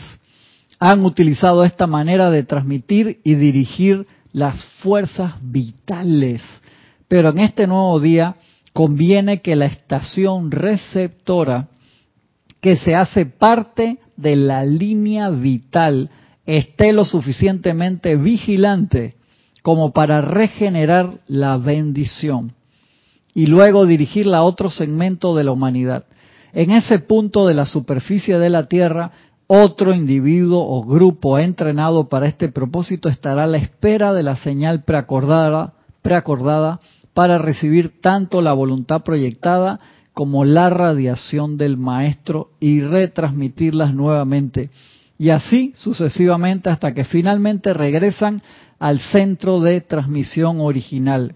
han 0.79 1.05
utilizado 1.05 1.63
esta 1.63 1.87
manera 1.87 2.29
de 2.29 2.43
transmitir 2.43 3.21
y 3.23 3.35
dirigir 3.35 4.05
las 4.33 4.63
fuerzas 4.81 5.35
vitales. 5.41 6.41
Pero 7.07 7.29
en 7.29 7.39
este 7.39 7.67
nuevo 7.67 7.99
día 7.99 8.35
conviene 8.73 9.41
que 9.41 9.55
la 9.55 9.65
estación 9.65 10.51
receptora, 10.51 11.69
que 12.59 12.75
se 12.75 12.95
hace 12.95 13.25
parte 13.25 13.99
de 14.17 14.35
la 14.35 14.65
línea 14.65 15.29
vital, 15.29 16.09
esté 16.45 16.91
lo 16.91 17.05
suficientemente 17.05 18.17
vigilante 18.17 19.15
como 19.63 19.93
para 19.93 20.21
regenerar 20.21 21.21
la 21.27 21.57
bendición 21.57 22.51
y 23.33 23.47
luego 23.47 23.87
dirigirla 23.87 24.39
a 24.39 24.43
otro 24.43 24.69
segmento 24.69 25.35
de 25.35 25.45
la 25.45 25.51
humanidad. 25.51 26.03
En 26.53 26.69
ese 26.69 26.99
punto 26.99 27.47
de 27.47 27.55
la 27.55 27.65
superficie 27.65 28.37
de 28.37 28.49
la 28.49 28.67
Tierra, 28.67 29.11
otro 29.47 29.93
individuo 29.93 30.63
o 30.63 30.83
grupo 30.83 31.39
entrenado 31.39 32.09
para 32.09 32.27
este 32.27 32.49
propósito 32.49 33.09
estará 33.09 33.45
a 33.45 33.47
la 33.47 33.57
espera 33.57 34.13
de 34.13 34.21
la 34.21 34.35
señal 34.35 34.83
preacordada, 34.83 35.73
preacordada 36.01 36.79
para 37.13 37.37
recibir 37.37 38.01
tanto 38.01 38.41
la 38.41 38.53
voluntad 38.53 39.01
proyectada 39.03 39.79
como 40.13 40.45
la 40.45 40.69
radiación 40.69 41.57
del 41.57 41.77
maestro 41.77 42.49
y 42.59 42.81
retransmitirlas 42.81 43.93
nuevamente. 43.93 44.69
Y 45.23 45.29
así 45.29 45.71
sucesivamente 45.77 46.69
hasta 46.69 46.93
que 46.93 47.05
finalmente 47.05 47.73
regresan 47.73 48.41
al 48.77 48.99
centro 48.99 49.61
de 49.61 49.79
transmisión 49.79 50.59
original, 50.59 51.35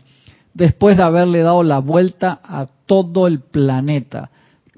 después 0.54 0.97
de 0.97 1.04
haberle 1.04 1.39
dado 1.39 1.63
la 1.63 1.80
vuelta 1.80 2.38
a 2.43 2.67
todo 2.86 3.28
el 3.28 3.39
planeta, 3.39 4.30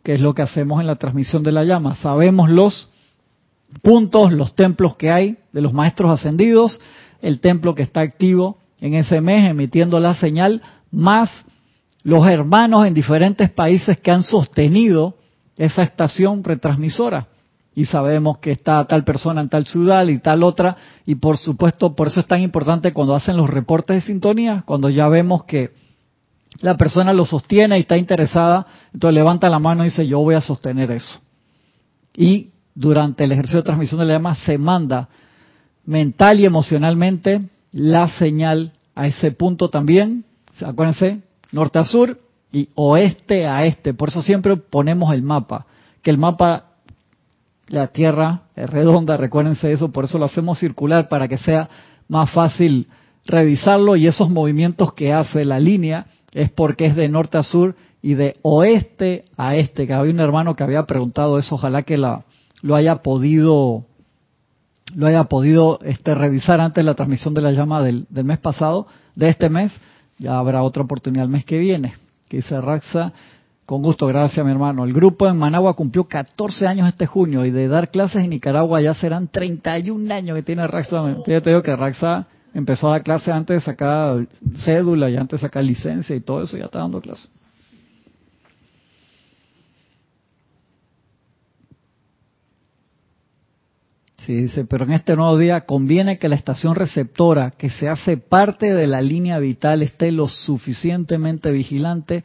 que 0.04 0.13
es 0.13 0.22
lo 0.22 0.36
que 0.36 0.43
hacemos 0.43 0.80
en 0.80 0.86
la 0.86 0.98
transmisión 0.98 1.41
de 1.41 1.52
la 1.52 1.63
llama. 1.63 1.95
Sabemos 1.95 2.52
los 2.52 2.89
puntos, 3.82 4.32
los 4.32 4.54
templos 4.54 4.95
que 4.95 5.10
hay 5.10 5.38
de 5.54 5.62
los 5.62 5.74
maestros 5.74 6.12
ascendidos, 6.12 6.80
el 7.24 7.39
templo 7.39 7.74
que 7.74 7.82
está 7.82 8.02
activo 8.02 8.60
en 8.80 8.93
ese 8.93 9.22
mes 9.22 9.50
emitiendo 9.50 10.00
la 10.00 10.13
señal, 10.13 10.62
más 10.91 11.48
los 12.04 12.28
hermanos 12.28 12.86
en 12.86 12.93
diferentes 12.93 13.50
países 13.50 13.98
que 13.98 14.12
han 14.12 14.22
sostenido 14.22 15.17
esa 15.58 15.82
estación 15.82 16.43
retransmisora 16.43 17.26
y 17.80 17.86
sabemos 17.86 18.39
que 18.39 18.52
está 18.52 18.84
tal 18.84 19.06
persona 19.06 19.39
en 19.39 19.48
tal 19.48 19.65
ciudad 19.65 20.06
y 20.08 20.20
tal 20.20 20.44
otra, 20.44 20.76
y 21.06 21.15
por 21.15 21.38
supuesto, 21.38 21.96
por 21.96 22.08
eso 22.08 22.20
es 22.20 22.28
tan 22.28 22.42
importante 22.42 22.92
cuando 22.92 23.15
hacen 23.15 23.38
los 23.38 23.50
reportes 23.50 23.96
de 23.96 24.02
sintonía, 24.02 24.63
cuando 24.65 24.89
ya 24.89 25.08
vemos 25.08 25.46
que 25.46 25.72
la 26.60 26.76
persona 26.76 27.13
lo 27.13 27.24
sostiene 27.24 27.78
y 27.78 27.82
está 27.84 27.96
interesada, 27.96 28.68
entonces 28.94 29.15
levanta 29.15 29.50
la 29.50 29.60
mano 29.60 29.84
y 29.84 29.92
dice, 29.92 30.06
yo 30.06 30.20
voy 30.20 30.36
a 30.36 30.42
sostener 30.42 30.92
eso. 30.92 31.22
Y 32.18 32.50
durante 32.76 33.24
el 33.24 33.32
ejercicio 33.32 33.60
de 33.60 33.68
transmisión 33.68 34.02
de 34.02 34.08
la 34.08 34.13
llama 34.15 34.36
se 34.36 34.58
manda 34.58 35.08
mental 35.86 36.42
y 36.42 36.46
emocionalmente 36.46 37.44
la 37.72 38.10
señal 38.10 38.74
a 38.94 39.08
ese 39.08 39.32
punto 39.32 39.70
también, 39.70 40.26
acuérdense, 40.65 41.22
norte 41.54 41.80
a 41.80 41.86
sur 41.86 42.20
y 42.52 42.68
oeste 42.76 43.48
a 43.48 43.63
este, 43.63 43.94
por 43.94 44.10
eso 44.10 44.22
siempre 44.22 44.58
ponemos 44.58 45.13
el 45.13 45.22
mapa, 45.22 45.65
que 46.04 46.12
el 46.12 46.18
mapa 46.18 46.65
la 47.69 47.88
Tierra 47.88 48.41
es 48.55 48.69
redonda, 48.69 49.17
recuérdense 49.17 49.71
eso, 49.71 49.91
por 49.91 50.05
eso 50.05 50.17
lo 50.17 50.25
hacemos 50.25 50.60
circular 50.60 51.08
para 51.08 51.27
que 51.27 51.38
sea 51.38 51.69
más 52.08 52.32
fácil 52.32 52.88
revisarlo 53.25 53.95
y 53.95 54.08
esos 54.08 54.29
movimientos 54.29 54.93
que 54.93 55.13
hace 55.13 55.45
la 55.45 55.60
línea 55.60 56.08
es 56.34 56.51
porque 56.51 56.86
es 56.86 56.95
de 56.95 57.10
norte 57.10 57.38
a 57.38 57.43
sur 57.43 57.75
y 58.01 58.13
de 58.15 58.38
oeste 58.41 59.25
a 59.38 59.55
este, 59.55 59.86
que 59.86 59.93
había 59.93 60.13
un 60.13 60.20
hermano 60.20 60.55
que 60.55 60.63
había 60.63 60.84
preguntado 60.84 61.38
eso, 61.38 61.55
ojalá 61.55 61.84
que 61.84 61.97
la, 61.97 62.24
lo 62.61 62.76
haya 62.76 62.97
podido 62.97 63.86
lo 64.95 65.05
haya 65.05 65.26
podido 65.26 65.80
este, 65.84 66.15
revisar 66.15 66.59
antes 66.59 66.84
la 66.84 66.95
transmisión 66.95 67.36
de 67.36 67.41
la 67.41 67.51
llama 67.51 67.84
del, 67.84 68.07
del 68.09 68.26
mes 68.26 68.39
pasado, 68.39 68.88
de 69.15 69.30
este 69.30 69.49
mes, 69.49 69.72
ya 70.17 70.39
habrá 70.39 70.63
otra 70.63 70.84
oportunidad 70.84 71.26
el 71.26 71.32
mes 71.32 71.45
que 71.45 71.59
viene. 71.59 71.93
Que 72.28 72.38
dice 72.38 72.59
Raxa, 72.59 73.13
con 73.70 73.84
gusto, 73.84 74.07
gracias 74.07 74.43
mi 74.43 74.51
hermano. 74.51 74.84
El 74.84 74.93
grupo 74.93 75.28
en 75.28 75.38
Managua 75.38 75.76
cumplió 75.76 76.05
14 76.05 76.65
años 76.65 76.88
este 76.88 77.05
junio 77.05 77.45
y 77.45 77.51
de 77.51 77.67
dar 77.67 77.91
clases 77.91 78.24
en 78.24 78.32
Nicaragua 78.32 78.82
ya 78.82 78.95
serán 78.95 79.28
31 79.28 80.11
años 80.11 80.36
que 80.38 80.41
tiene 80.41 80.65
Raxa. 80.65 81.17
Yo 81.28 81.41
te 81.43 81.51
digo 81.51 81.61
que 81.61 81.76
Raxa 81.76 82.26
empezó 82.55 82.88
a 82.88 82.93
dar 82.93 83.03
clases 83.03 83.30
antes 83.30 83.57
de 83.57 83.61
sacar 83.61 84.28
cédula 84.65 85.11
y 85.11 85.17
antes 85.17 85.39
de 85.39 85.45
sacar 85.45 85.63
licencia 85.63 86.15
y 86.15 86.20
todo 86.20 86.41
eso, 86.41 86.57
ya 86.57 86.65
está 86.65 86.80
dando 86.80 86.99
clases. 86.99 87.30
Sí, 94.17 94.34
dice, 94.34 94.65
pero 94.65 94.86
en 94.86 94.93
este 94.93 95.15
nuevo 95.15 95.38
día 95.38 95.61
conviene 95.61 96.17
que 96.17 96.28
la 96.28 96.36
estación 96.36 96.74
receptora, 96.74 97.51
que 97.51 97.70
se 97.70 97.88
hace 97.88 98.17
parte 98.17 98.74
de 98.74 98.88
la 98.88 99.03
línea 99.03 99.38
vital, 99.38 99.84
esté 99.84 100.11
lo 100.11 100.28
suficientemente 100.28 101.51
vigilante 101.51 102.24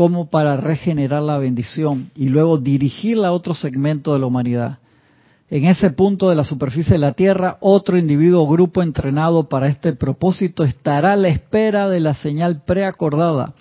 como 0.00 0.30
para 0.30 0.56
regenerar 0.56 1.20
la 1.20 1.36
bendición 1.36 2.10
y 2.16 2.30
luego 2.30 2.56
dirigirla 2.56 3.28
a 3.28 3.32
otro 3.32 3.54
segmento 3.54 4.14
de 4.14 4.18
la 4.18 4.24
humanidad. 4.24 4.78
En 5.50 5.66
ese 5.66 5.90
punto 5.90 6.30
de 6.30 6.36
la 6.36 6.44
superficie 6.44 6.92
de 6.92 6.98
la 7.00 7.12
Tierra, 7.12 7.58
otro 7.60 7.98
individuo 7.98 8.42
o 8.42 8.48
grupo 8.48 8.82
entrenado 8.82 9.50
para 9.50 9.68
este 9.68 9.92
propósito 9.92 10.64
estará 10.64 11.12
a 11.12 11.16
la 11.16 11.28
espera 11.28 11.86
de 11.90 12.00
la 12.00 12.14
señal 12.14 12.62
preacordada 12.64 13.52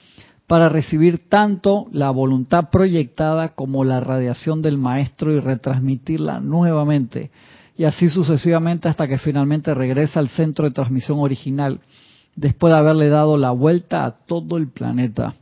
para 0.47 0.69
recibir 0.69 1.27
tanto 1.27 1.87
la 1.91 2.09
voluntad 2.09 2.69
proyectada 2.69 3.49
como 3.49 3.83
la 3.83 3.99
radiación 3.99 4.61
del 4.61 4.77
maestro 4.77 5.33
y 5.33 5.41
retransmitirla 5.41 6.39
nuevamente, 6.39 7.31
y 7.77 7.83
así 7.83 8.07
sucesivamente 8.07 8.87
hasta 8.87 9.09
que 9.09 9.17
finalmente 9.17 9.73
regresa 9.73 10.21
al 10.21 10.29
centro 10.29 10.63
de 10.63 10.71
transmisión 10.71 11.19
original, 11.19 11.81
después 12.37 12.71
de 12.71 12.79
haberle 12.79 13.09
dado 13.09 13.35
la 13.35 13.51
vuelta 13.51 14.05
a 14.05 14.11
todo 14.11 14.55
el 14.55 14.69
planeta. 14.69 15.33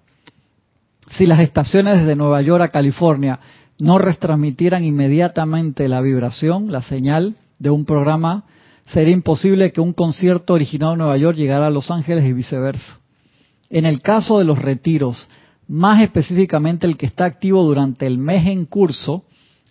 Si 1.10 1.26
las 1.26 1.40
estaciones 1.40 2.00
desde 2.00 2.16
Nueva 2.16 2.42
York 2.42 2.64
a 2.64 2.70
California 2.70 3.40
no 3.80 3.98
retransmitieran 3.98 4.84
inmediatamente 4.84 5.88
la 5.88 6.02
vibración, 6.02 6.72
la 6.72 6.82
señal 6.82 7.36
de 7.60 7.70
un 7.70 7.86
programa, 7.86 8.44
sería 8.88 9.14
imposible 9.14 9.72
que 9.72 9.82
un 9.82 9.94
concierto 9.94 10.54
originado 10.54 10.94
en 10.94 11.00
Nueva 11.00 11.18
York 11.18 11.38
llegara 11.38 11.68
a 11.68 11.72
Los 11.72 11.92
Ángeles 11.92 12.26
y 12.26 12.34
viceversa. 12.34 13.00
En 13.70 13.86
el 13.86 14.02
caso 14.02 14.40
de 14.40 14.46
los 14.46 14.60
retiros, 14.60 15.28
más 15.68 16.02
específicamente 16.02 16.88
el 16.88 16.98
que 16.98 17.06
está 17.06 17.26
activo 17.26 17.64
durante 17.64 18.08
el 18.08 18.18
mes 18.18 18.48
en 18.48 18.66
curso, 18.66 19.26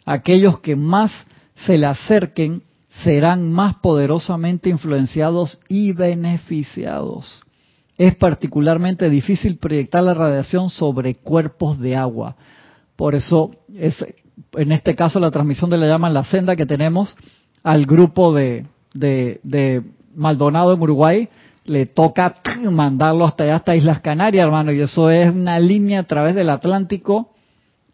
aquellos 0.05 0.61
que 0.61 0.77
más 0.77 1.11
se 1.55 1.79
le 1.79 1.87
acerquen 1.87 2.63
serán 3.03 3.51
más 3.53 3.77
poderosamente 3.77 4.69
influenciados 4.69 5.61
y 5.69 5.93
beneficiados. 5.93 7.46
Es 7.99 8.15
particularmente 8.17 9.09
difícil 9.09 9.57
proyectar 9.57 10.03
la 10.03 10.15
radiación 10.15 10.71
sobre 10.71 11.15
cuerpos 11.15 11.79
de 11.79 11.97
agua, 11.97 12.37
por 12.97 13.15
eso, 13.15 13.51
es, 13.75 14.05
en 14.55 14.73
este 14.73 14.95
caso, 14.95 15.21
la 15.21 15.31
transmisión 15.31 15.69
de 15.71 15.77
la 15.77 15.87
llama 15.87 16.09
la 16.09 16.25
senda 16.25 16.57
que 16.57 16.67
tenemos 16.67 17.15
al 17.63 17.85
grupo 17.85 18.35
de, 18.35 18.67
de, 18.95 19.83
Maldonado 20.15 20.73
en 20.73 20.81
Uruguay, 20.81 21.29
le 21.67 21.85
toca 21.85 22.37
mandarlo 22.71 23.27
hasta 23.27 23.45
allá, 23.45 23.57
hasta 23.57 23.77
Islas 23.77 24.01
Canarias, 24.01 24.45
hermano, 24.45 24.73
y 24.73 24.81
eso 24.81 25.11
es 25.11 25.31
una 25.31 25.59
línea 25.59 26.01
a 26.01 26.05
través 26.05 26.35
del 26.35 26.49
Atlántico 26.49 27.33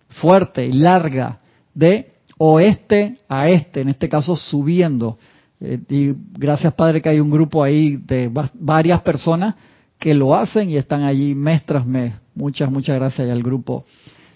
fuerte 0.08 0.66
y 0.66 0.72
larga, 0.72 1.40
de 1.74 2.12
oeste 2.38 3.16
a 3.28 3.48
este, 3.48 3.80
en 3.80 3.88
este 3.88 4.08
caso 4.08 4.36
subiendo. 4.36 5.18
Eh, 5.58 5.80
y 5.88 6.12
gracias, 6.38 6.74
Padre, 6.74 7.00
que 7.00 7.08
hay 7.08 7.18
un 7.18 7.30
grupo 7.30 7.62
ahí 7.64 7.96
de 7.96 8.30
varias 8.54 9.00
personas 9.00 9.56
que 10.02 10.14
lo 10.14 10.34
hacen 10.34 10.68
y 10.68 10.76
están 10.76 11.04
allí 11.04 11.32
mes 11.32 11.64
tras 11.64 11.86
mes. 11.86 12.12
Muchas, 12.34 12.68
muchas 12.72 12.96
gracias 12.96 13.30
al 13.30 13.40
grupo 13.40 13.84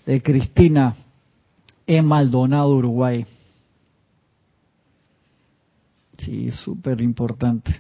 de 0.07 0.23
Cristina 0.23 0.95
en 1.89 2.07
Maldonado, 2.07 2.71
Uruguay. 2.71 3.27
Sí, 6.19 6.53
súper 6.53 7.01
importante. 7.01 7.75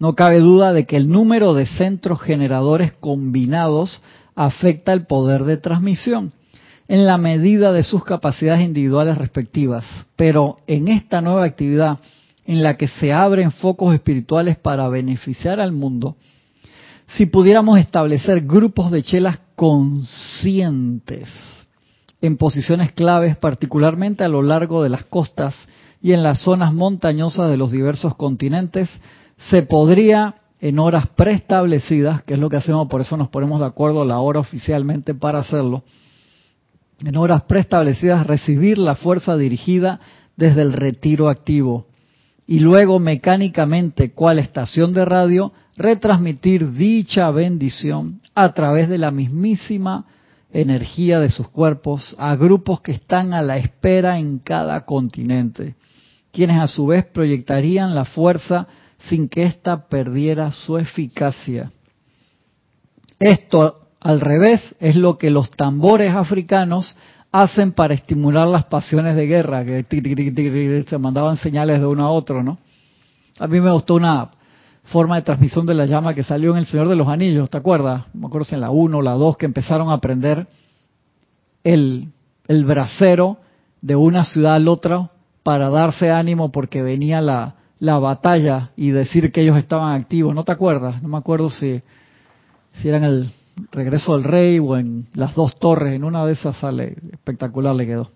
No 0.00 0.16
cabe 0.16 0.40
duda 0.40 0.72
de 0.72 0.86
que 0.86 0.96
el 0.96 1.08
número 1.08 1.54
de 1.54 1.64
centros 1.64 2.20
generadores 2.20 2.92
combinados 2.94 4.02
afecta 4.34 4.92
el 4.92 5.06
poder 5.06 5.44
de 5.44 5.58
transmisión 5.58 6.32
en 6.88 7.06
la 7.06 7.16
medida 7.16 7.70
de 7.70 7.84
sus 7.84 8.02
capacidades 8.02 8.62
individuales 8.62 9.18
respectivas. 9.18 9.84
Pero 10.16 10.58
en 10.66 10.88
esta 10.88 11.20
nueva 11.20 11.44
actividad 11.44 12.00
en 12.48 12.62
la 12.62 12.78
que 12.78 12.88
se 12.88 13.12
abren 13.12 13.52
focos 13.52 13.94
espirituales 13.94 14.56
para 14.56 14.88
beneficiar 14.88 15.60
al 15.60 15.70
mundo, 15.70 16.16
si 17.06 17.26
pudiéramos 17.26 17.78
establecer 17.78 18.40
grupos 18.46 18.90
de 18.90 19.02
chelas 19.02 19.38
conscientes 19.54 21.28
en 22.22 22.38
posiciones 22.38 22.92
claves, 22.92 23.36
particularmente 23.36 24.24
a 24.24 24.28
lo 24.28 24.42
largo 24.42 24.82
de 24.82 24.88
las 24.88 25.04
costas 25.04 25.54
y 26.00 26.12
en 26.12 26.22
las 26.22 26.38
zonas 26.38 26.72
montañosas 26.72 27.50
de 27.50 27.58
los 27.58 27.70
diversos 27.70 28.16
continentes, 28.16 28.88
se 29.50 29.62
podría 29.64 30.36
en 30.62 30.78
horas 30.78 31.06
preestablecidas, 31.08 32.22
que 32.22 32.32
es 32.32 32.40
lo 32.40 32.48
que 32.48 32.56
hacemos, 32.56 32.88
por 32.88 33.02
eso 33.02 33.18
nos 33.18 33.28
ponemos 33.28 33.60
de 33.60 33.66
acuerdo 33.66 34.06
la 34.06 34.20
hora 34.20 34.40
oficialmente 34.40 35.14
para 35.14 35.40
hacerlo, 35.40 35.84
en 37.04 37.14
horas 37.14 37.42
preestablecidas 37.42 38.26
recibir 38.26 38.78
la 38.78 38.96
fuerza 38.96 39.36
dirigida 39.36 40.00
desde 40.38 40.62
el 40.62 40.72
retiro 40.72 41.28
activo 41.28 41.88
y 42.48 42.60
luego 42.60 42.98
mecánicamente, 42.98 44.12
cual 44.12 44.38
estación 44.38 44.94
de 44.94 45.04
radio, 45.04 45.52
retransmitir 45.76 46.72
dicha 46.72 47.30
bendición 47.30 48.22
a 48.34 48.54
través 48.54 48.88
de 48.88 48.96
la 48.96 49.10
mismísima 49.10 50.06
energía 50.50 51.20
de 51.20 51.28
sus 51.28 51.50
cuerpos 51.50 52.16
a 52.18 52.34
grupos 52.36 52.80
que 52.80 52.92
están 52.92 53.34
a 53.34 53.42
la 53.42 53.58
espera 53.58 54.18
en 54.18 54.38
cada 54.38 54.86
continente, 54.86 55.74
quienes 56.32 56.58
a 56.58 56.68
su 56.68 56.86
vez 56.86 57.04
proyectarían 57.04 57.94
la 57.94 58.06
fuerza 58.06 58.66
sin 59.10 59.28
que 59.28 59.44
ésta 59.44 59.86
perdiera 59.86 60.50
su 60.50 60.78
eficacia. 60.78 61.70
Esto, 63.20 63.90
al 64.00 64.22
revés, 64.22 64.74
es 64.80 64.96
lo 64.96 65.18
que 65.18 65.28
los 65.28 65.50
tambores 65.50 66.14
africanos 66.14 66.96
hacen 67.30 67.72
para 67.72 67.94
estimular 67.94 68.48
las 68.48 68.64
pasiones 68.64 69.16
de 69.16 69.26
guerra, 69.26 69.64
que 69.64 70.84
se 70.88 70.98
mandaban 70.98 71.36
señales 71.36 71.80
de 71.80 71.86
uno 71.86 72.04
a 72.04 72.10
otro, 72.10 72.42
¿no? 72.42 72.58
A 73.38 73.46
mí 73.46 73.60
me 73.60 73.70
gustó 73.70 73.94
una 73.94 74.30
forma 74.84 75.16
de 75.16 75.22
transmisión 75.22 75.66
de 75.66 75.74
la 75.74 75.86
llama 75.86 76.14
que 76.14 76.22
salió 76.22 76.52
en 76.52 76.58
El 76.58 76.66
Señor 76.66 76.88
de 76.88 76.96
los 76.96 77.08
Anillos, 77.08 77.50
¿te 77.50 77.58
acuerdas? 77.58 78.06
Me 78.14 78.26
acuerdo 78.26 78.46
si 78.46 78.54
en 78.54 78.62
la 78.62 78.70
1 78.70 78.98
o 78.98 79.02
la 79.02 79.12
2 79.12 79.36
que 79.36 79.46
empezaron 79.46 79.90
a 79.90 79.94
aprender 79.94 80.46
el, 81.62 82.08
el 82.46 82.64
brasero 82.64 83.38
de 83.82 83.96
una 83.96 84.24
ciudad 84.24 84.54
al 84.54 84.66
otro 84.66 85.10
para 85.42 85.68
darse 85.68 86.10
ánimo 86.10 86.50
porque 86.50 86.82
venía 86.82 87.20
la, 87.20 87.54
la 87.78 87.98
batalla 87.98 88.70
y 88.76 88.90
decir 88.90 89.30
que 89.30 89.42
ellos 89.42 89.58
estaban 89.58 90.00
activos. 90.00 90.34
¿No 90.34 90.44
te 90.44 90.52
acuerdas? 90.52 91.02
No 91.02 91.08
me 91.08 91.18
acuerdo 91.18 91.50
si, 91.50 91.82
si 92.72 92.88
era 92.88 92.96
en 92.96 93.04
el 93.04 93.32
regreso 93.72 94.16
del 94.16 94.24
rey 94.24 94.58
o 94.58 94.76
en 94.76 95.06
las 95.14 95.34
dos 95.34 95.58
torres. 95.58 95.94
En 95.94 96.04
una 96.04 96.24
de 96.26 96.32
esas 96.32 96.56
sale 96.56 96.96
espectacular, 97.12 97.74
le 97.74 97.86
quedó. 97.86 98.10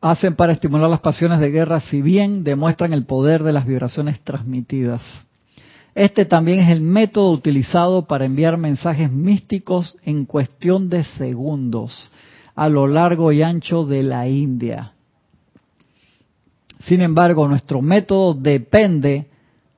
hacen 0.00 0.34
para 0.34 0.52
estimular 0.52 0.88
las 0.88 1.00
pasiones 1.00 1.40
de 1.40 1.50
guerra 1.50 1.80
si 1.80 2.00
bien 2.00 2.42
demuestran 2.42 2.92
el 2.92 3.04
poder 3.04 3.42
de 3.42 3.52
las 3.52 3.66
vibraciones 3.66 4.20
transmitidas. 4.20 5.02
Este 5.94 6.24
también 6.24 6.60
es 6.60 6.70
el 6.70 6.80
método 6.80 7.32
utilizado 7.32 8.06
para 8.06 8.24
enviar 8.24 8.56
mensajes 8.56 9.10
místicos 9.10 9.96
en 10.04 10.24
cuestión 10.24 10.88
de 10.88 11.04
segundos 11.04 12.10
a 12.54 12.68
lo 12.68 12.86
largo 12.86 13.32
y 13.32 13.42
ancho 13.42 13.84
de 13.84 14.02
la 14.02 14.28
India. 14.28 14.92
Sin 16.80 17.00
embargo, 17.02 17.46
nuestro 17.48 17.82
método 17.82 18.34
depende 18.34 19.26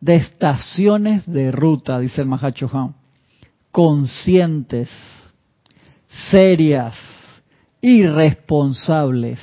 de 0.02 0.16
estaciones 0.16 1.24
de 1.24 1.50
ruta, 1.50 1.98
dice 1.98 2.20
el 2.20 2.26
Mahacho 2.26 2.68
Han, 2.70 2.94
conscientes, 3.70 4.90
serias 6.30 6.94
y 7.80 8.06
responsables 8.06 9.40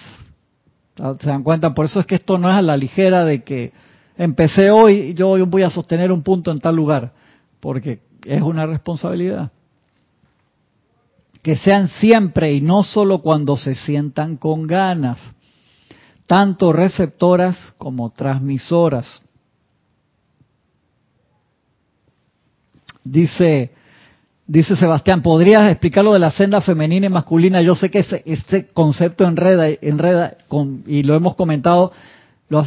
¿Se 1.20 1.28
dan 1.28 1.44
cuenta? 1.44 1.74
Por 1.74 1.86
eso 1.86 2.02
es 2.02 2.06
que 2.06 2.16
esto 2.16 2.38
no 2.38 2.50
es 2.50 2.56
a 2.56 2.62
la 2.62 2.76
ligera 2.76 3.24
de 3.24 3.44
que 3.44 3.72
empecé 4.18 4.70
hoy, 4.70 4.94
y 4.94 5.14
yo 5.14 5.46
voy 5.46 5.64
a 5.64 5.70
sostener 5.70 6.12
un 6.12 6.24
punto 6.24 6.52
en 6.52 6.60
tal 6.60 6.76
lugar, 6.76 7.14
porque 7.62 8.02
es 8.26 8.42
una 8.42 8.66
responsabilidad. 8.66 9.52
Que 11.42 11.56
sean 11.56 11.88
siempre 11.88 12.52
y 12.52 12.60
no 12.60 12.84
solo 12.84 13.22
cuando 13.22 13.56
se 13.56 13.76
sientan 13.76 14.36
con 14.36 14.68
ganas, 14.68 15.20
tanto 16.28 16.74
receptoras 16.74 17.58
como 17.78 18.10
transmisoras. 18.10 19.22
Dice 23.12 23.72
Dice 24.50 24.76
Sebastián, 24.76 25.22
¿podrías 25.22 25.70
explicar 25.70 26.04
lo 26.04 26.14
de 26.14 26.20
la 26.20 26.32
senda 26.32 26.60
femenina 26.60 27.06
y 27.06 27.10
masculina? 27.10 27.62
Yo 27.62 27.76
sé 27.76 27.92
que 27.92 28.00
ese, 28.00 28.24
este 28.26 28.66
concepto 28.66 29.24
enreda, 29.24 29.68
enreda 29.80 30.34
y 30.88 31.04
lo 31.04 31.14
hemos 31.14 31.36
comentado 31.36 31.92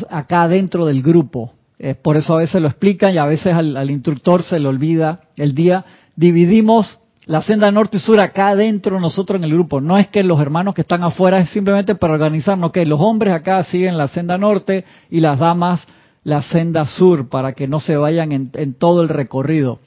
acá 0.09 0.47
dentro 0.47 0.87
del 0.87 1.03
grupo. 1.03 1.55
por 2.03 2.17
eso 2.17 2.35
a 2.35 2.39
veces 2.39 2.63
lo 2.63 2.69
explican 2.69 3.13
y 3.13 3.19
a 3.19 3.27
veces 3.27 3.53
al, 3.53 3.91
instructor 3.91 4.45
se 4.45 4.61
le 4.61 4.69
olvida 4.69 5.23
el 5.37 5.57
día. 5.57 5.85
Dividimos 6.15 7.01
la 7.27 7.43
senda 7.43 7.73
norte 7.73 7.97
y 7.97 8.01
sur 8.01 8.21
acá 8.21 8.55
dentro 8.55 9.01
nosotros 9.01 9.39
en 9.39 9.45
el 9.45 9.53
grupo. 9.53 9.81
No 9.81 9.99
es 9.99 10.07
que 10.07 10.23
los 10.23 10.41
hermanos 10.41 10.75
que 10.75 10.83
están 10.83 11.03
afuera 11.03 11.41
es 11.41 11.51
simplemente 11.51 11.97
para 11.97 12.13
organizarnos, 12.13 12.71
que 12.71 12.87
los 12.87 13.01
hombres 13.01 13.35
acá 13.35 13.65
siguen 13.65 13.99
la 13.99 14.07
senda 14.07 14.39
norte 14.39 14.85
y 15.11 15.19
las 15.19 15.41
damas 15.41 15.85
la 16.23 16.43
senda 16.43 16.87
sur 16.87 17.29
para 17.29 17.55
que 17.55 17.67
no 17.67 17.81
se 17.81 17.97
vayan 17.97 18.31
en 18.31 18.75
todo 18.75 19.03
el 19.03 19.09
recorrido. 19.09 19.81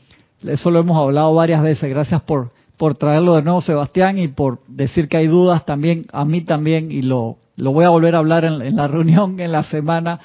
Eso 0.48 0.72
lo 0.72 0.80
hemos 0.80 0.98
hablado 0.98 1.34
varias 1.34 1.62
veces. 1.62 1.90
Gracias 1.90 2.22
por, 2.22 2.52
por 2.78 2.96
traerlo 2.96 3.36
de 3.36 3.42
nuevo, 3.42 3.62
Sebastián, 3.62 4.20
y 4.20 4.28
por 4.28 4.60
decir 4.68 5.08
que 5.08 5.18
hay 5.18 5.28
dudas 5.28 5.66
también, 5.66 6.06
a 6.12 6.26
mí 6.26 6.42
también, 6.42 6.92
y 6.92 7.02
lo, 7.02 7.38
lo 7.56 7.72
voy 7.72 7.86
a 7.86 7.90
volver 7.90 8.16
a 8.16 8.20
hablar 8.20 8.46
en, 8.46 8.76
la 8.76 8.88
reunión 8.90 9.40
en 9.40 9.52
la 9.52 9.64
semana, 9.64 10.20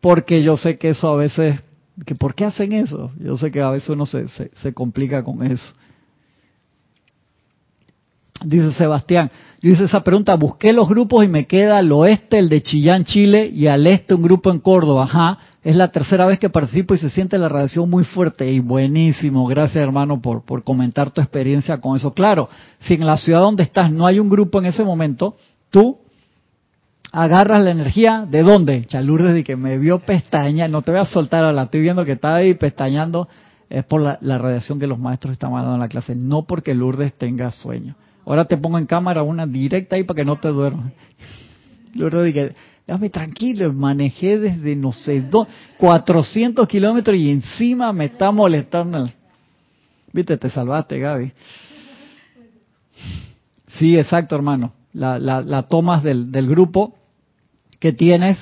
porque 0.00 0.42
yo 0.42 0.56
sé 0.56 0.78
que 0.78 0.90
eso 0.90 1.08
a 1.08 1.16
veces 1.16 1.60
Que 2.06 2.14
¿Por 2.14 2.34
qué 2.34 2.44
hacen 2.44 2.72
eso? 2.72 3.12
Yo 3.18 3.36
sé 3.36 3.50
que 3.50 3.60
a 3.60 3.70
veces 3.70 3.88
uno 3.88 4.04
se, 4.04 4.26
se, 4.28 4.74
complica 4.74 5.22
con 5.22 5.42
eso. 5.44 5.74
Dice 8.42 8.72
Sebastián, 8.72 9.30
yo 9.62 9.70
hice 9.70 9.84
esa 9.84 10.02
pregunta, 10.02 10.34
busqué 10.34 10.72
los 10.72 10.88
grupos 10.88 11.24
y 11.24 11.28
me 11.28 11.46
queda 11.46 11.78
al 11.78 11.92
oeste 11.92 12.38
el 12.38 12.48
de 12.48 12.62
Chillán, 12.62 13.04
Chile, 13.04 13.46
y 13.46 13.68
al 13.68 13.86
este 13.86 14.14
un 14.14 14.22
grupo 14.22 14.50
en 14.50 14.58
Córdoba. 14.58 15.04
Ajá, 15.04 15.38
es 15.62 15.76
la 15.76 15.88
tercera 15.88 16.26
vez 16.26 16.38
que 16.38 16.50
participo 16.50 16.94
y 16.94 16.98
se 16.98 17.08
siente 17.08 17.38
la 17.38 17.48
radiación 17.48 17.88
muy 17.88 18.04
fuerte 18.04 18.50
y 18.50 18.60
buenísimo. 18.60 19.46
Gracias 19.46 19.82
hermano 19.82 20.20
por, 20.20 20.44
por 20.44 20.64
comentar 20.64 21.10
tu 21.10 21.20
experiencia 21.20 21.80
con 21.80 21.96
eso. 21.96 22.12
Claro, 22.12 22.50
si 22.80 22.94
en 22.94 23.06
la 23.06 23.16
ciudad 23.16 23.40
donde 23.40 23.62
estás 23.62 23.90
no 23.90 24.04
hay 24.04 24.18
un 24.18 24.28
grupo 24.28 24.58
en 24.58 24.66
ese 24.66 24.84
momento, 24.84 25.36
tú 25.70 25.98
agarras 27.14 27.62
la 27.62 27.70
energía 27.70 28.26
de 28.28 28.42
dónde? 28.42 28.84
Chalurdes 28.86 29.34
de 29.34 29.44
que 29.44 29.54
me 29.54 29.78
vio 29.78 30.00
pestaña, 30.00 30.66
no 30.66 30.82
te 30.82 30.90
voy 30.90 31.00
a 31.00 31.04
soltar 31.04 31.44
ahora, 31.44 31.62
estoy 31.62 31.80
viendo 31.80 32.04
que 32.04 32.12
está 32.12 32.34
ahí 32.34 32.54
pestañando, 32.54 33.28
es 33.70 33.84
por 33.84 34.00
la, 34.00 34.38
radiación 34.38 34.80
que 34.80 34.88
los 34.88 34.98
maestros 34.98 35.32
están 35.32 35.52
mandando 35.52 35.76
en 35.76 35.80
la 35.80 35.88
clase, 35.88 36.16
no 36.16 36.42
porque 36.42 36.74
Lourdes 36.74 37.14
tenga 37.14 37.50
sueño. 37.52 37.94
Ahora 38.26 38.44
te 38.44 38.56
pongo 38.56 38.78
en 38.78 38.86
cámara 38.86 39.22
una 39.22 39.46
directa 39.46 39.96
ahí 39.96 40.04
para 40.04 40.16
que 40.16 40.24
no 40.24 40.36
te 40.36 40.48
duermas. 40.48 40.92
Lourdes 41.94 42.32
dice, 42.32 42.54
dame 42.86 43.10
tranquilo, 43.10 43.72
manejé 43.72 44.38
desde 44.38 44.76
no 44.76 44.92
sé, 44.92 45.20
dos, 45.22 45.46
400 45.78 46.66
kilómetros 46.66 47.16
y 47.16 47.30
encima 47.30 47.92
me 47.92 48.06
está 48.06 48.30
molestando. 48.30 49.08
Viste, 50.12 50.36
te 50.36 50.48
salvaste, 50.50 50.98
Gaby. 50.98 51.32
Sí, 53.68 53.98
exacto, 53.98 54.36
hermano. 54.36 54.72
La, 54.92 55.18
la, 55.18 55.40
la 55.40 55.64
tomas 55.64 56.02
del, 56.02 56.30
del 56.30 56.48
grupo 56.48 56.94
que 57.80 57.92
tienes 57.92 58.38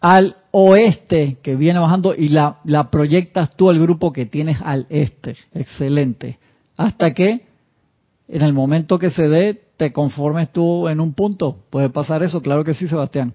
al 0.00 0.36
oeste 0.50 1.38
que 1.42 1.56
viene 1.56 1.78
bajando 1.78 2.14
y 2.14 2.28
la, 2.28 2.58
la 2.64 2.90
proyectas 2.90 3.56
tú 3.56 3.70
al 3.70 3.80
grupo 3.80 4.12
que 4.12 4.26
tienes 4.26 4.58
al 4.62 4.86
este. 4.90 5.36
Excelente. 5.54 6.38
Hasta 6.76 7.14
que 7.14 7.46
en 8.28 8.42
el 8.42 8.52
momento 8.52 8.98
que 8.98 9.10
se 9.10 9.28
dé 9.28 9.60
te 9.76 9.92
conformes 9.92 10.52
tú 10.52 10.88
en 10.88 11.00
un 11.00 11.12
punto. 11.12 11.64
¿Puede 11.70 11.90
pasar 11.90 12.22
eso? 12.22 12.42
Claro 12.42 12.64
que 12.64 12.74
sí, 12.74 12.88
Sebastián. 12.88 13.34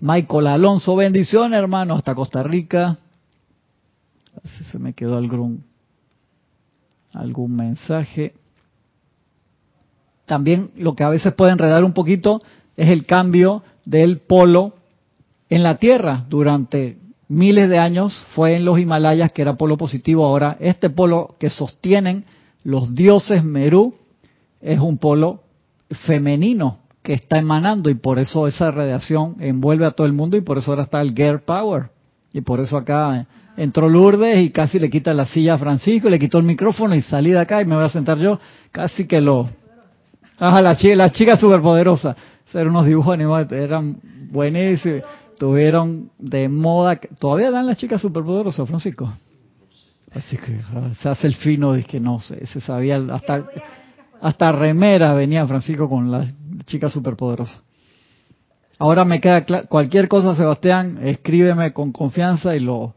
Michael 0.00 0.46
Alonso, 0.46 0.96
bendiciones 0.96 1.58
hermano, 1.58 1.94
hasta 1.94 2.14
Costa 2.14 2.42
Rica. 2.42 2.98
Si 4.44 4.64
se 4.64 4.78
me 4.78 4.94
quedó 4.94 5.18
algún, 5.18 5.64
algún 7.12 7.54
mensaje. 7.54 8.34
También 10.24 10.70
lo 10.76 10.94
que 10.94 11.04
a 11.04 11.10
veces 11.10 11.34
puede 11.34 11.52
enredar 11.52 11.84
un 11.84 11.92
poquito 11.92 12.40
es 12.76 12.88
el 12.88 13.04
cambio 13.04 13.62
del 13.84 14.18
polo 14.18 14.74
en 15.50 15.62
la 15.62 15.76
Tierra. 15.76 16.24
Durante 16.28 16.98
miles 17.28 17.68
de 17.68 17.78
años 17.78 18.24
fue 18.34 18.54
en 18.54 18.64
los 18.64 18.78
Himalayas 18.78 19.32
que 19.32 19.42
era 19.42 19.56
polo 19.56 19.76
positivo. 19.76 20.24
Ahora 20.24 20.56
este 20.60 20.88
polo 20.88 21.34
que 21.38 21.50
sostienen 21.50 22.24
los 22.64 22.94
dioses 22.94 23.44
Merú 23.44 23.94
es 24.60 24.78
un 24.78 24.98
polo 24.98 25.42
femenino 26.06 26.78
que 27.02 27.14
está 27.14 27.38
emanando 27.38 27.88
y 27.90 27.94
por 27.94 28.18
eso 28.18 28.46
esa 28.46 28.70
radiación 28.70 29.36
envuelve 29.40 29.86
a 29.86 29.92
todo 29.92 30.06
el 30.06 30.12
mundo 30.12 30.36
y 30.36 30.42
por 30.42 30.58
eso 30.58 30.70
ahora 30.70 30.84
está 30.84 31.00
el 31.00 31.14
Gear 31.14 31.40
Power. 31.40 31.90
Y 32.32 32.42
por 32.42 32.60
eso 32.60 32.76
acá 32.76 33.26
entró 33.56 33.88
Lourdes 33.88 34.38
y 34.44 34.50
casi 34.50 34.78
le 34.78 34.90
quita 34.90 35.12
la 35.14 35.26
silla 35.26 35.54
a 35.54 35.58
Francisco, 35.58 36.08
le 36.08 36.18
quitó 36.18 36.38
el 36.38 36.44
micrófono 36.44 36.94
y 36.94 37.02
salí 37.02 37.30
de 37.30 37.40
acá 37.40 37.62
y 37.62 37.64
me 37.64 37.74
voy 37.74 37.84
a 37.84 37.88
sentar 37.88 38.18
yo. 38.18 38.38
Casi 38.70 39.06
que 39.06 39.20
lo... 39.20 39.48
Ajá, 40.38 40.62
la 40.62 40.76
chica, 40.76 40.96
la 40.96 41.10
chica 41.10 41.36
superpoderosa 41.36 42.16
eran 42.58 42.68
unos 42.68 42.86
dibujos 42.86 43.14
animados, 43.14 43.52
eran 43.52 43.98
buenísimos, 44.30 45.02
tuvieron 45.38 46.10
de 46.18 46.48
moda, 46.48 46.98
todavía 47.18 47.50
dan 47.50 47.66
las 47.66 47.76
chicas 47.76 48.00
superpoderosas, 48.00 48.66
Francisco. 48.68 49.12
Así 50.14 50.36
que 50.36 50.60
ah, 50.74 50.90
se 51.00 51.08
hace 51.08 51.26
el 51.26 51.34
fino, 51.36 51.72
de 51.72 51.84
que 51.84 52.00
no 52.00 52.18
sé, 52.20 52.46
se 52.46 52.60
sabía, 52.60 52.96
hasta, 53.12 53.44
hasta 54.20 54.52
remera 54.52 55.14
venía 55.14 55.46
Francisco 55.46 55.88
con 55.88 56.10
la 56.10 56.26
chica 56.64 56.88
superpoderosa. 56.88 57.62
Ahora 58.78 59.04
me 59.04 59.20
queda 59.20 59.44
claro, 59.44 59.68
cualquier 59.68 60.08
cosa, 60.08 60.34
Sebastián, 60.34 60.98
escríbeme 61.02 61.72
con 61.72 61.92
confianza 61.92 62.56
y 62.56 62.60
lo, 62.60 62.94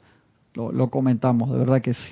lo, 0.54 0.72
lo, 0.72 0.90
comentamos, 0.90 1.52
de 1.52 1.58
verdad 1.58 1.82
que 1.82 1.94
sí. 1.94 2.12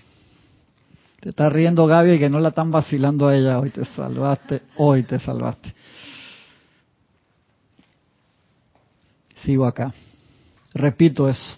Te 1.22 1.30
está 1.30 1.50
riendo 1.50 1.88
Gaby 1.88 2.14
y 2.14 2.20
que 2.20 2.30
no 2.30 2.40
la 2.40 2.50
están 2.50 2.72
vacilando 2.72 3.28
a 3.28 3.36
ella, 3.36 3.60
hoy 3.60 3.70
te 3.70 3.86
salvaste, 3.86 4.64
hoy 4.78 5.04
te 5.04 5.20
salvaste. 5.20 5.74
Sigo 9.44 9.66
acá. 9.66 9.94
Repito 10.74 11.28
eso. 11.28 11.58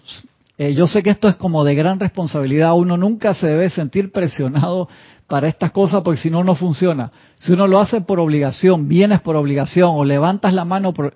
Eh, 0.56 0.74
yo 0.74 0.86
sé 0.86 1.02
que 1.02 1.10
esto 1.10 1.28
es 1.28 1.36
como 1.36 1.64
de 1.64 1.74
gran 1.74 1.98
responsabilidad. 1.98 2.74
Uno 2.74 2.96
nunca 2.96 3.34
se 3.34 3.48
debe 3.48 3.70
sentir 3.70 4.12
presionado 4.12 4.88
para 5.26 5.48
estas 5.48 5.72
cosas 5.72 6.02
porque 6.02 6.20
si 6.20 6.30
no, 6.30 6.44
no 6.44 6.54
funciona. 6.54 7.10
Si 7.34 7.52
uno 7.52 7.66
lo 7.66 7.80
hace 7.80 8.00
por 8.00 8.20
obligación, 8.20 8.88
vienes 8.88 9.20
por 9.20 9.36
obligación 9.36 9.90
o 9.94 10.04
levantas 10.04 10.54
la 10.54 10.64
mano 10.64 10.92
por... 10.92 11.14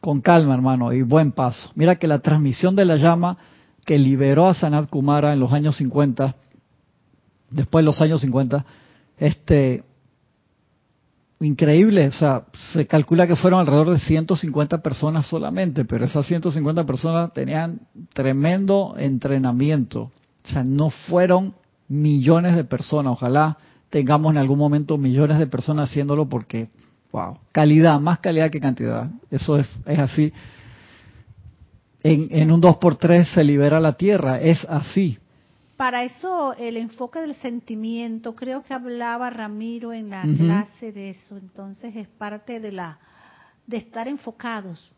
con 0.00 0.20
calma, 0.20 0.54
hermano, 0.54 0.92
y 0.92 1.02
buen 1.02 1.32
paso. 1.32 1.70
Mira 1.74 1.96
que 1.96 2.08
la 2.08 2.18
transmisión 2.18 2.74
de 2.74 2.84
la 2.84 2.96
llama 2.96 3.38
que 3.84 3.98
liberó 3.98 4.48
a 4.48 4.54
Sanat 4.54 4.88
Kumara 4.88 5.32
en 5.32 5.40
los 5.40 5.52
años 5.52 5.76
50, 5.76 6.34
después 7.50 7.82
de 7.82 7.86
los 7.86 8.00
años 8.00 8.20
50, 8.20 8.64
este, 9.18 9.84
increíble, 11.44 12.08
o 12.08 12.12
sea, 12.12 12.44
se 12.52 12.86
calcula 12.86 13.26
que 13.26 13.36
fueron 13.36 13.60
alrededor 13.60 13.90
de 13.90 13.98
150 13.98 14.82
personas 14.82 15.26
solamente, 15.26 15.84
pero 15.84 16.04
esas 16.04 16.26
150 16.26 16.84
personas 16.84 17.32
tenían 17.32 17.80
tremendo 18.12 18.94
entrenamiento, 18.98 20.10
o 20.44 20.48
sea, 20.48 20.64
no 20.64 20.90
fueron 20.90 21.54
millones 21.88 22.56
de 22.56 22.64
personas, 22.64 23.12
ojalá 23.12 23.58
tengamos 23.90 24.32
en 24.32 24.38
algún 24.38 24.58
momento 24.58 24.96
millones 24.96 25.38
de 25.38 25.46
personas 25.46 25.90
haciéndolo 25.90 26.28
porque, 26.28 26.68
wow, 27.12 27.38
calidad, 27.52 28.00
más 28.00 28.20
calidad 28.20 28.50
que 28.50 28.60
cantidad, 28.60 29.10
eso 29.30 29.58
es, 29.58 29.68
es 29.86 29.98
así. 29.98 30.32
En, 32.02 32.28
en 32.30 32.50
un 32.50 32.60
2x3 32.60 33.34
se 33.34 33.44
libera 33.44 33.78
la 33.78 33.92
tierra, 33.92 34.40
es 34.40 34.64
así, 34.68 35.18
para 35.82 36.04
eso 36.04 36.54
el 36.58 36.76
enfoque 36.76 37.18
del 37.18 37.34
sentimiento, 37.34 38.36
creo 38.36 38.62
que 38.62 38.72
hablaba 38.72 39.30
Ramiro 39.30 39.92
en 39.92 40.10
la 40.10 40.22
clase 40.22 40.92
de 40.92 41.10
eso, 41.10 41.36
entonces 41.36 41.96
es 41.96 42.06
parte 42.06 42.60
de 42.60 42.70
la 42.70 43.00
de 43.66 43.78
estar 43.78 44.06
enfocados. 44.06 44.94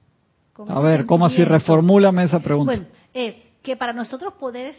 A 0.69 0.81
ver, 0.81 1.07
¿cómo 1.07 1.25
así? 1.25 1.43
Reformúlame 1.43 2.25
esa 2.25 2.39
pregunta. 2.39 2.75
Bueno, 2.75 2.87
eh, 3.15 3.53
que 3.63 3.79
para 3.79 3.95
nosotros 3.95 4.35
poder 4.35 4.75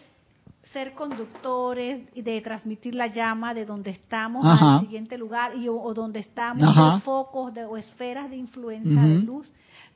ser 0.72 0.94
conductores 0.94 2.02
y 2.14 2.22
de 2.22 2.40
transmitir 2.40 2.94
la 2.94 3.08
llama 3.08 3.56
de 3.56 3.66
donde 3.66 3.90
estamos 3.90 4.46
al 4.46 4.82
siguiente 4.82 5.18
lugar 5.18 5.56
y 5.58 5.68
o, 5.70 5.92
donde 5.96 6.20
estamos, 6.20 6.76
los 6.76 7.02
focos 7.02 7.52
de, 7.52 7.66
o 7.66 7.78
esferas 7.78 8.30
de 8.30 8.36
influencia 8.36 9.02
de 9.02 9.22
luz, 9.22 9.52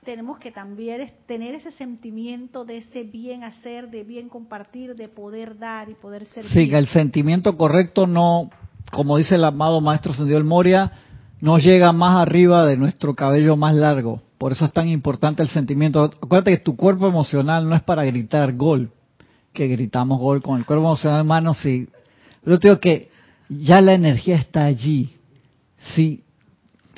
tenemos 0.09 0.39
que 0.39 0.51
también 0.51 1.11
tener 1.27 1.53
ese 1.53 1.69
sentimiento 1.69 2.65
de 2.65 2.77
ese 2.77 3.03
bien 3.03 3.43
hacer, 3.43 3.91
de 3.91 4.03
bien 4.03 4.27
compartir, 4.27 4.95
de 4.95 5.07
poder 5.07 5.59
dar 5.59 5.87
y 5.87 5.93
poder 5.93 6.25
servir. 6.25 6.49
Sí, 6.51 6.73
el 6.73 6.87
sentimiento 6.87 7.55
correcto 7.55 8.07
no, 8.07 8.49
como 8.91 9.17
dice 9.17 9.35
el 9.35 9.43
amado 9.43 9.81
Maestro 9.81 10.15
Sendido 10.15 10.43
Moria, 10.43 10.91
no 11.41 11.59
llega 11.59 11.93
más 11.93 12.15
arriba 12.15 12.65
de 12.65 12.75
nuestro 12.75 13.13
cabello 13.13 13.55
más 13.55 13.75
largo. 13.75 14.19
Por 14.39 14.51
eso 14.51 14.65
es 14.65 14.73
tan 14.73 14.87
importante 14.87 15.43
el 15.43 15.49
sentimiento. 15.49 16.01
Acuérdate 16.03 16.57
que 16.57 16.63
tu 16.63 16.75
cuerpo 16.75 17.07
emocional 17.07 17.69
no 17.69 17.75
es 17.75 17.83
para 17.83 18.03
gritar 18.03 18.53
gol, 18.53 18.89
que 19.53 19.67
gritamos 19.67 20.19
gol 20.19 20.41
con 20.41 20.57
el 20.57 20.65
cuerpo 20.65 20.85
emocional, 20.85 21.19
hermano, 21.19 21.53
sí. 21.53 21.87
Pero 22.43 22.59
te 22.59 22.69
digo 22.69 22.79
que 22.79 23.11
ya 23.47 23.79
la 23.79 23.93
energía 23.93 24.37
está 24.37 24.63
allí. 24.63 25.13
Sí, 25.93 26.23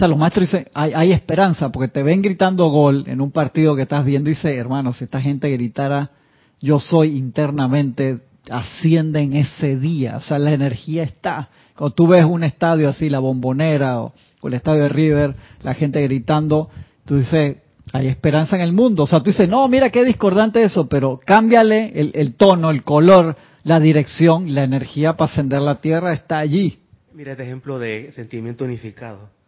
los 0.07 0.17
maestros 0.17 0.51
dicen, 0.51 0.67
hay, 0.73 1.11
esperanza, 1.11 1.71
porque 1.71 1.87
te 1.87 2.03
ven 2.03 2.21
gritando 2.21 2.67
gol 2.69 3.03
en 3.07 3.21
un 3.21 3.31
partido 3.31 3.75
que 3.75 3.83
estás 3.83 4.05
viendo 4.05 4.29
y 4.29 4.33
dice, 4.33 4.55
hermano, 4.55 4.93
si 4.93 5.03
esta 5.03 5.21
gente 5.21 5.49
gritara, 5.51 6.11
yo 6.59 6.79
soy 6.79 7.17
internamente, 7.17 8.19
asciende 8.49 9.21
en 9.21 9.33
ese 9.33 9.77
día, 9.77 10.17
o 10.17 10.21
sea, 10.21 10.39
la 10.39 10.53
energía 10.53 11.03
está. 11.03 11.49
Cuando 11.75 11.93
tú 11.93 12.07
ves 12.07 12.25
un 12.25 12.43
estadio 12.43 12.89
así, 12.89 13.09
la 13.09 13.19
bombonera 13.19 14.01
o, 14.01 14.13
el 14.43 14.53
estadio 14.53 14.83
de 14.83 14.89
River, 14.89 15.35
la 15.61 15.73
gente 15.73 16.01
gritando, 16.03 16.69
tú 17.05 17.17
dices, 17.17 17.57
hay 17.93 18.07
esperanza 18.07 18.55
en 18.55 18.61
el 18.63 18.73
mundo. 18.73 19.03
O 19.03 19.07
sea, 19.07 19.19
tú 19.19 19.25
dices, 19.25 19.47
no, 19.47 19.67
mira 19.67 19.89
qué 19.89 20.03
discordante 20.03 20.63
eso, 20.63 20.87
pero 20.87 21.19
cámbiale 21.23 21.91
el, 21.93 22.11
el 22.15 22.35
tono, 22.35 22.71
el 22.71 22.83
color, 22.83 23.35
la 23.63 23.79
dirección, 23.79 24.55
la 24.55 24.63
energía 24.63 25.13
para 25.13 25.31
ascender 25.31 25.61
la 25.61 25.79
tierra 25.79 26.13
está 26.13 26.39
allí. 26.39 26.79
Mira 27.13 27.33
este 27.33 27.43
ejemplo 27.43 27.77
de 27.77 28.11
sentimiento 28.13 28.63
unificado 28.63 29.40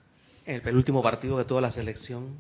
en 0.46 0.56
el 0.56 0.62
penúltimo 0.62 1.02
partido 1.02 1.38
de 1.38 1.46
toda 1.46 1.62
la 1.62 1.72
selección, 1.72 2.38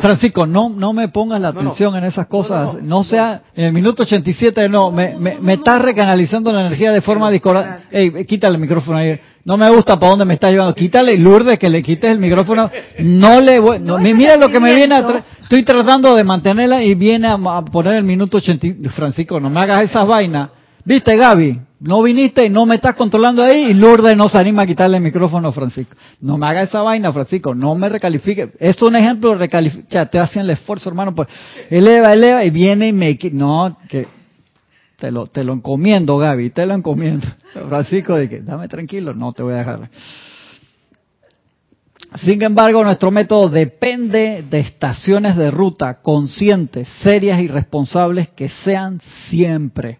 Francisco, 0.00 0.46
no, 0.46 0.68
no 0.68 0.92
me 0.92 1.08
pongas 1.08 1.40
la 1.40 1.48
atención 1.48 1.96
en 1.96 2.04
esas 2.04 2.28
cosas. 2.28 2.80
No, 2.82 3.02
sea, 3.02 3.42
en 3.56 3.64
el 3.64 3.72
minuto 3.72 4.04
87, 4.04 4.68
no, 4.68 4.92
me, 4.92 5.16
me, 5.16 5.40
me 5.40 5.54
estás 5.54 5.82
recanalizando 5.82 6.52
la 6.52 6.60
energía 6.60 6.92
de 6.92 7.00
forma 7.00 7.32
discordante. 7.32 7.82
Ey, 7.90 8.24
quítale 8.26 8.54
el 8.54 8.60
micrófono 8.60 8.98
ahí. 8.98 9.18
No 9.44 9.56
me 9.56 9.68
gusta 9.70 9.98
para 9.98 10.10
dónde 10.10 10.24
me 10.24 10.34
estás 10.34 10.52
llevando. 10.52 10.72
Quítale, 10.72 11.18
Lourdes, 11.18 11.58
que 11.58 11.68
le 11.68 11.82
quites 11.82 12.12
el 12.12 12.20
micrófono. 12.20 12.70
No 13.00 13.40
le 13.40 13.58
voy, 13.58 13.80
mira 13.80 14.36
lo 14.36 14.50
que 14.50 14.60
me 14.60 14.72
viene 14.72 14.94
atrás. 14.94 15.24
Estoy 15.42 15.64
tratando 15.64 16.14
de 16.14 16.22
mantenerla 16.22 16.84
y 16.84 16.94
viene 16.94 17.26
a, 17.26 17.36
poner 17.62 17.96
el 17.96 18.04
minuto 18.04 18.36
80. 18.36 18.88
Francisco, 18.90 19.40
no 19.40 19.50
me 19.50 19.60
hagas 19.60 19.82
esas 19.82 20.06
vainas. 20.06 20.50
¿Viste, 20.84 21.16
Gaby? 21.16 21.60
No 21.80 22.02
viniste 22.02 22.44
y 22.44 22.50
no 22.50 22.66
me 22.66 22.74
estás 22.74 22.94
controlando 22.94 23.42
ahí 23.42 23.70
y 23.70 23.74
Lourdes 23.74 24.14
no 24.14 24.28
se 24.28 24.36
anima 24.36 24.62
a 24.62 24.66
quitarle 24.66 24.98
el 24.98 25.02
micrófono 25.02 25.48
a 25.48 25.52
Francisco. 25.52 25.96
No 26.20 26.36
me 26.36 26.46
haga 26.46 26.62
esa 26.62 26.82
vaina, 26.82 27.10
Francisco. 27.10 27.54
No 27.54 27.74
me 27.74 27.88
recalifique. 27.88 28.52
Esto 28.58 28.84
es 28.86 28.90
un 28.90 28.96
ejemplo 28.96 29.30
de 29.30 29.36
recalificar. 29.36 30.10
Te 30.10 30.18
hacen 30.18 30.42
el 30.42 30.50
esfuerzo, 30.50 30.90
hermano. 30.90 31.14
Pues 31.14 31.28
eleva, 31.70 32.12
eleva 32.12 32.44
y 32.44 32.50
viene 32.50 32.88
y 32.88 32.92
me... 32.92 33.18
No, 33.32 33.78
que 33.88 34.06
te 34.98 35.10
lo, 35.10 35.28
te 35.28 35.42
lo 35.42 35.54
encomiendo, 35.54 36.18
Gaby. 36.18 36.50
Te 36.50 36.66
lo 36.66 36.74
encomiendo. 36.74 37.26
Francisco, 37.68 38.14
de 38.14 38.42
dame 38.42 38.68
tranquilo. 38.68 39.14
No 39.14 39.32
te 39.32 39.42
voy 39.42 39.54
a 39.54 39.58
dejar. 39.58 39.90
Sin 42.22 42.42
embargo, 42.42 42.84
nuestro 42.84 43.10
método 43.10 43.48
depende 43.48 44.44
de 44.50 44.60
estaciones 44.60 45.34
de 45.34 45.50
ruta 45.50 46.02
conscientes, 46.02 46.88
serias 47.02 47.40
y 47.40 47.48
responsables 47.48 48.28
que 48.28 48.50
sean 48.50 49.00
siempre 49.30 49.98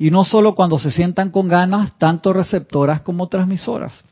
y 0.00 0.10
no 0.10 0.24
solo 0.24 0.54
cuando 0.54 0.78
se 0.78 0.90
sientan 0.90 1.28
con 1.28 1.46
ganas, 1.46 1.92
tanto 1.98 2.32
receptoras 2.32 3.02
como 3.02 3.28
transmisoras. 3.28 4.02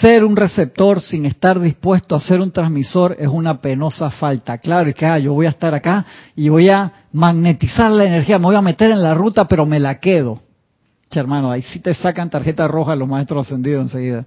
Ser 0.00 0.24
un 0.24 0.34
receptor 0.34 1.02
sin 1.02 1.26
estar 1.26 1.60
dispuesto 1.60 2.16
a 2.16 2.20
ser 2.20 2.40
un 2.40 2.50
transmisor 2.50 3.14
es 3.18 3.28
una 3.28 3.60
penosa 3.60 4.10
falta. 4.10 4.56
Claro, 4.56 4.88
es 4.88 4.94
que 4.94 5.04
ah, 5.04 5.18
yo 5.18 5.34
voy 5.34 5.44
a 5.44 5.50
estar 5.50 5.74
acá 5.74 6.06
y 6.34 6.48
voy 6.48 6.70
a 6.70 6.90
magnetizar 7.12 7.90
la 7.90 8.06
energía, 8.06 8.38
me 8.38 8.46
voy 8.46 8.56
a 8.56 8.62
meter 8.62 8.90
en 8.90 9.02
la 9.02 9.12
ruta, 9.12 9.46
pero 9.46 9.66
me 9.66 9.78
la 9.78 10.00
quedo. 10.00 10.40
hermano, 11.10 11.50
ahí 11.50 11.60
sí 11.60 11.78
te 11.78 11.92
sacan 11.92 12.30
tarjeta 12.30 12.66
roja 12.66 12.96
los 12.96 13.06
maestros 13.06 13.46
ascendidos 13.46 13.82
enseguida. 13.82 14.24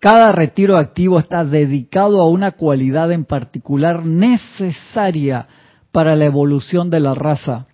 Cada 0.00 0.32
retiro 0.32 0.76
activo 0.76 1.20
está 1.20 1.44
dedicado 1.44 2.20
a 2.20 2.28
una 2.28 2.50
cualidad 2.50 3.12
en 3.12 3.24
particular 3.24 4.04
necesaria 4.04 5.46
para 5.92 6.16
la 6.16 6.24
evolución 6.24 6.90
de 6.90 6.98
la 6.98 7.14
raza 7.14 7.66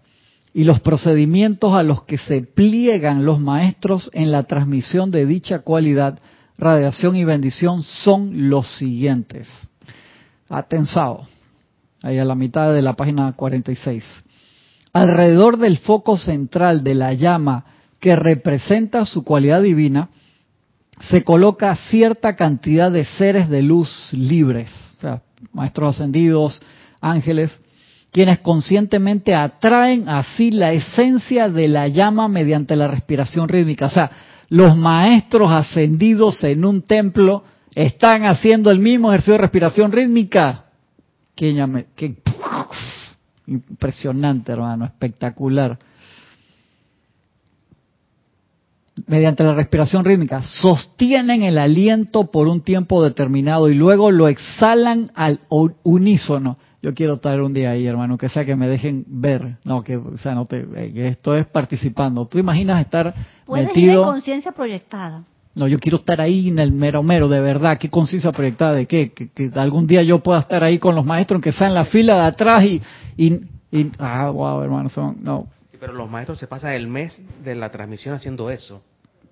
y 0.59 0.65
los 0.65 0.81
procedimientos 0.81 1.73
a 1.73 1.85
los 1.85 2.03
que 2.03 2.19
se 2.19 2.43
pliegan 2.43 3.25
los 3.25 3.39
maestros 3.39 4.11
en 4.13 4.33
la 4.33 4.43
transmisión 4.43 5.13
de 5.13 5.25
dicha 5.25 5.61
cualidad, 5.61 6.19
radiación 6.59 7.15
y 7.15 7.23
bendición 7.23 7.85
son 7.85 8.51
los 8.51 8.67
siguientes. 8.77 9.47
Atensado, 10.49 11.29
ahí 12.03 12.19
a 12.19 12.25
la 12.25 12.35
mitad 12.35 12.75
de 12.75 12.83
la 12.83 12.95
página 12.95 13.33
46. 13.35 14.05
Alrededor 14.93 15.59
del 15.59 15.79
foco 15.79 16.17
central 16.17 16.83
de 16.83 16.97
la 16.97 17.13
llama 17.13 17.65
que 18.01 18.17
representa 18.17 19.05
su 19.05 19.23
cualidad 19.23 19.63
divina, 19.63 20.09
se 21.03 21.23
coloca 21.23 21.77
cierta 21.89 22.35
cantidad 22.35 22.91
de 22.91 23.05
seres 23.05 23.49
de 23.49 23.63
luz 23.63 24.13
libres, 24.13 24.71
o 24.97 25.01
sea, 25.03 25.23
maestros 25.53 25.95
ascendidos, 25.95 26.61
ángeles, 27.01 27.57
quienes 28.11 28.39
conscientemente 28.41 29.35
atraen 29.35 30.09
así 30.09 30.51
la 30.51 30.73
esencia 30.73 31.49
de 31.49 31.69
la 31.69 31.89
llama 31.89 32.29
mediante 32.29 32.75
la 32.77 32.89
respiración 32.89 33.49
rítmica. 33.49 33.87
O 33.87 33.91
sea, 33.91 34.11
los 34.49 34.77
maestros 34.77 35.51
ascendidos 35.51 36.43
en 36.45 36.65
un 36.65 36.83
templo 36.83 37.45
están 37.75 38.23
haciendo 38.23 38.71
el 38.71 38.79
mismo 38.79 39.11
ejercicio 39.11 39.35
de 39.35 39.39
respiración 39.39 39.93
rítmica. 39.93 40.65
Qué 41.35 41.55
impresionante, 43.47 44.53
hermano, 44.53 44.87
espectacular. 44.87 45.79
Mediante 49.07 49.45
la 49.45 49.55
respiración 49.55 50.05
rítmica, 50.05 50.43
sostienen 50.43 51.43
el 51.45 51.57
aliento 51.57 52.33
por 52.33 52.49
un 52.49 52.63
tiempo 52.63 53.05
determinado 53.05 53.69
y 53.69 53.75
luego 53.75 54.11
lo 54.11 54.27
exhalan 54.27 55.13
al 55.15 55.41
unísono 55.85 56.59
yo 56.89 56.95
quiero 56.95 57.15
estar 57.15 57.41
un 57.43 57.53
día 57.53 57.73
ahí, 57.73 57.87
hermano, 57.87 58.17
que 58.17 58.31
sea 58.31 58.47
que 58.47 58.57
me 58.57 58.67
dejen 58.67 59.05
ver, 59.07 59.57
no, 59.65 59.83
que, 59.83 59.99
o 59.99 60.17
sea, 60.17 60.35
no 60.35 60.47
te, 60.47 60.61
eh, 60.61 60.93
que 60.93 61.09
esto 61.09 61.37
es 61.37 61.47
participando. 61.47 62.25
¿Tú 62.27 62.39
imaginas 62.39 62.81
estar 62.81 63.15
¿Puedes 63.45 63.67
metido? 63.67 64.05
conciencia 64.05 64.53
proyectada. 64.53 65.25
No, 65.55 65.69
yo 65.69 65.79
quiero 65.79 65.99
estar 65.99 66.21
ahí 66.21 66.49
en 66.49 66.59
el 66.59 66.73
mero 66.73 67.03
mero, 67.03 67.29
de 67.29 67.41
verdad. 67.41 67.77
¿Qué 67.79 67.91
conciencia 67.91 68.33
proyectada 68.33 68.73
de 68.73 68.87
qué? 68.87 69.13
Que, 69.13 69.51
algún 69.57 69.87
día 69.87 70.03
yo 70.03 70.21
pueda 70.21 70.41
estar 70.41 70.65
ahí 70.65 70.79
con 70.79 70.95
los 70.95 71.05
maestros, 71.05 71.43
que 71.43 71.53
sea 71.53 71.67
en 71.67 71.75
la 71.75 71.85
fila 71.85 72.15
de 72.15 72.27
atrás 72.27 72.65
y, 72.65 72.81
y, 73.17 73.35
y 73.71 73.91
ah, 73.99 74.31
wow, 74.31 74.63
hermano, 74.63 74.89
son, 74.89 75.19
no. 75.21 75.47
pero 75.79 75.93
los 75.93 76.09
maestros 76.09 76.39
se 76.39 76.47
pasan 76.47 76.73
el 76.73 76.87
mes 76.87 77.21
de 77.45 77.55
la 77.55 77.71
transmisión 77.71 78.15
haciendo 78.15 78.51
eso. 78.51 78.81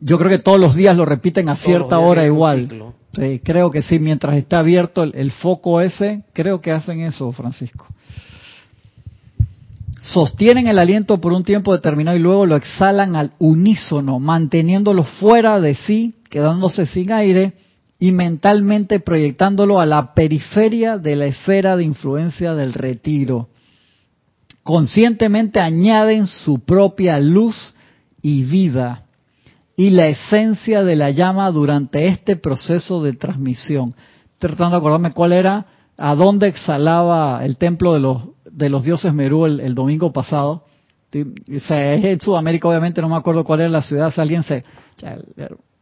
Yo 0.00 0.18
creo 0.18 0.30
que 0.30 0.38
todos 0.38 0.60
los 0.60 0.74
días 0.74 0.96
lo 0.96 1.04
repiten 1.04 1.48
a 1.48 1.56
cierta 1.56 1.98
hora 1.98 2.26
igual. 2.26 2.94
Sí, 3.14 3.40
creo 3.42 3.70
que 3.70 3.80
sí, 3.80 3.98
mientras 3.98 4.36
está 4.36 4.58
abierto 4.58 5.02
el, 5.02 5.30
foco 5.30 5.80
ese, 5.80 6.24
creo 6.34 6.60
que 6.60 6.70
hacen 6.70 7.00
eso, 7.00 7.32
Francisco. 7.32 7.86
Sostienen 10.02 10.66
el 10.66 10.78
aliento 10.78 11.20
por 11.20 11.32
un 11.32 11.42
tiempo 11.42 11.72
determinado 11.72 12.16
y 12.16 12.20
luego 12.20 12.46
lo 12.46 12.56
exhalan 12.56 13.16
al 13.16 13.32
unísono, 13.38 14.20
manteniéndolo 14.20 15.02
fuera 15.02 15.60
de 15.60 15.74
sí, 15.74 16.14
quedándose 16.28 16.86
sin 16.86 17.10
aire 17.10 17.54
y 17.98 18.12
mentalmente 18.12 19.00
proyectándolo 19.00 19.80
a 19.80 19.86
la 19.86 20.12
periferia 20.12 20.98
de 20.98 21.16
la 21.16 21.26
esfera 21.26 21.76
de 21.76 21.84
influencia 21.84 22.54
del 22.54 22.74
retiro. 22.74 23.48
Conscientemente 24.62 25.58
añaden 25.58 26.26
su 26.26 26.60
propia 26.60 27.18
luz 27.18 27.74
y 28.20 28.42
vida 28.44 29.05
y 29.76 29.90
la 29.90 30.08
esencia 30.08 30.82
de 30.82 30.96
la 30.96 31.10
llama 31.10 31.50
durante 31.50 32.08
este 32.08 32.36
proceso 32.36 33.02
de 33.02 33.12
transmisión. 33.12 33.94
Tratando 34.38 34.70
de 34.70 34.78
acordarme 34.78 35.12
cuál 35.12 35.34
era, 35.34 35.66
a 35.98 36.14
dónde 36.14 36.48
exhalaba 36.48 37.44
el 37.44 37.58
templo 37.58 37.92
de 37.92 38.00
los, 38.00 38.22
de 38.50 38.70
los 38.70 38.84
dioses 38.84 39.12
Merú 39.12 39.44
el, 39.44 39.74
domingo 39.74 40.12
pasado. 40.12 40.64
O 41.14 41.60
sea, 41.60 41.94
es 41.94 42.04
en 42.04 42.20
Sudamérica, 42.20 42.68
obviamente, 42.68 43.00
no 43.00 43.08
me 43.08 43.16
acuerdo 43.16 43.44
cuál 43.44 43.60
era 43.60 43.68
la 43.68 43.82
ciudad. 43.82 44.12
Si 44.12 44.20
alguien 44.20 44.42
se. 44.42 44.64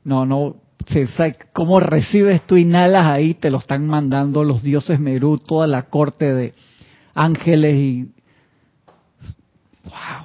No, 0.03 0.27
no. 0.27 0.57
Se, 0.87 1.09
¿Cómo 1.53 1.81
recibes 1.81 2.47
tú 2.47 2.57
inhalas 2.57 3.07
ahí? 3.07 3.35
Te 3.35 3.51
lo 3.51 3.59
están 3.59 3.87
mandando 3.87 4.45
los 4.45 4.63
dioses 4.63 5.01
Merú, 5.01 5.39
toda 5.39 5.67
la 5.67 5.83
corte 5.83 6.35
de 6.35 6.55
ángeles 7.15 7.75
y. 7.77 8.13
¡Wow! 9.85 10.24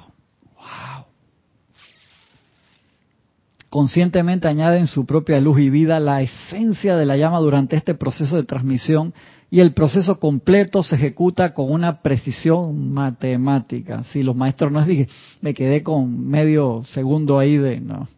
Conscientemente 3.70 4.48
añaden 4.48 4.88
su 4.88 5.06
propia 5.06 5.40
luz 5.40 5.60
y 5.60 5.70
vida, 5.70 6.00
la 6.00 6.20
esencia 6.20 6.96
de 6.96 7.06
la 7.06 7.16
llama 7.16 7.38
durante 7.38 7.76
este 7.76 7.94
proceso 7.94 8.36
de 8.36 8.42
transmisión 8.42 9.14
y 9.48 9.60
el 9.60 9.72
proceso 9.72 10.18
completo 10.18 10.82
se 10.82 10.96
ejecuta 10.96 11.54
con 11.54 11.70
una 11.72 12.02
precisión 12.02 12.92
matemática. 12.92 14.04
Si 14.04 14.22
los 14.22 14.36
maestros 14.36 14.72
no 14.72 14.84
dije, 14.84 15.08
me 15.40 15.54
quedé 15.54 15.82
con 15.82 16.28
medio 16.28 16.82
segundo 16.84 17.38
ahí 17.38 17.56
de 17.56 17.80
no. 17.80 18.08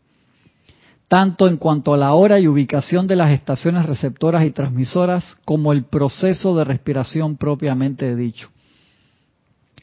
Tanto 1.07 1.47
en 1.47 1.59
cuanto 1.59 1.93
a 1.93 1.99
la 1.99 2.15
hora 2.15 2.41
y 2.41 2.49
ubicación 2.49 3.07
de 3.07 3.17
las 3.17 3.31
estaciones 3.33 3.85
receptoras 3.85 4.47
y 4.47 4.51
transmisoras, 4.51 5.37
como 5.45 5.73
el 5.73 5.85
proceso 5.85 6.57
de 6.57 6.65
respiración 6.65 7.37
propiamente 7.37 8.17
dicho. 8.17 8.49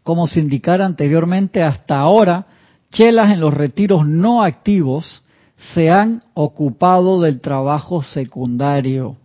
Como 0.01 0.25
se 0.25 0.39
indicara 0.39 0.85
anteriormente, 0.85 1.61
hasta 1.61 1.99
ahora, 1.99 2.47
chelas 2.91 3.31
en 3.31 3.39
los 3.39 3.53
retiros 3.53 4.07
no 4.07 4.41
activos 4.41 5.23
se 5.73 5.89
han 5.89 6.23
ocupado 6.33 7.21
del 7.21 7.41
trabajo 7.41 8.01
secundario. 8.01 9.17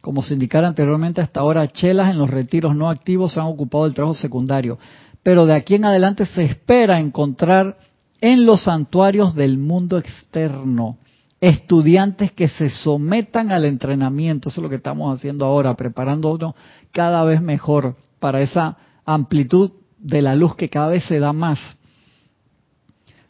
Como 0.00 0.22
se 0.22 0.34
indicara 0.34 0.68
anteriormente, 0.68 1.20
hasta 1.20 1.40
ahora 1.40 1.68
chelas 1.68 2.10
en 2.10 2.18
los 2.18 2.30
retiros 2.30 2.74
no 2.74 2.88
activos 2.88 3.32
se 3.32 3.40
han 3.40 3.46
ocupado 3.46 3.84
del 3.84 3.94
trabajo 3.94 4.14
secundario. 4.14 4.78
Pero 5.22 5.46
de 5.46 5.54
aquí 5.54 5.74
en 5.74 5.84
adelante 5.84 6.24
se 6.26 6.44
espera 6.44 7.00
encontrar 7.00 7.76
en 8.20 8.46
los 8.46 8.64
santuarios 8.64 9.34
del 9.34 9.58
mundo 9.58 9.98
externo 9.98 10.96
estudiantes 11.40 12.32
que 12.32 12.48
se 12.48 12.70
sometan 12.70 13.52
al 13.52 13.64
entrenamiento. 13.64 14.48
Eso 14.48 14.60
es 14.60 14.62
lo 14.62 14.68
que 14.68 14.76
estamos 14.76 15.16
haciendo 15.16 15.44
ahora, 15.44 15.74
preparándonos 15.74 16.54
cada 16.92 17.22
vez 17.24 17.40
mejor 17.40 17.96
para 18.18 18.40
esa 18.40 18.76
amplitud 19.04 19.70
de 19.98 20.22
la 20.22 20.34
luz 20.34 20.56
que 20.56 20.68
cada 20.68 20.88
vez 20.88 21.04
se 21.04 21.18
da 21.18 21.32
más 21.32 21.77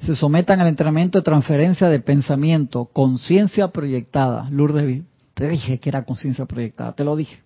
se 0.01 0.15
sometan 0.15 0.61
al 0.61 0.69
entrenamiento 0.69 1.19
de 1.19 1.25
transferencia 1.25 1.89
de 1.89 2.01
pensamiento, 2.01 2.87
conciencia 2.87 3.69
proyectada. 3.69 4.49
Lourdes, 4.51 5.03
te 5.35 5.49
dije 5.49 5.79
que 5.79 5.89
era 5.89 6.05
conciencia 6.05 6.47
proyectada, 6.47 6.93
te 6.93 7.05
lo 7.05 7.17
dije. 7.17 7.43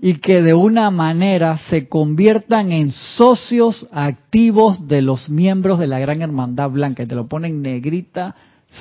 Y 0.00 0.14
que 0.14 0.42
de 0.42 0.54
una 0.54 0.90
manera 0.90 1.58
se 1.70 1.88
conviertan 1.88 2.70
en 2.72 2.92
socios 2.92 3.86
activos 3.90 4.86
de 4.86 5.02
los 5.02 5.28
miembros 5.28 5.78
de 5.78 5.88
la 5.88 5.98
Gran 5.98 6.22
Hermandad 6.22 6.70
Blanca. 6.70 7.02
Y 7.02 7.06
te 7.06 7.16
lo 7.16 7.26
ponen 7.26 7.62
negrita 7.62 8.34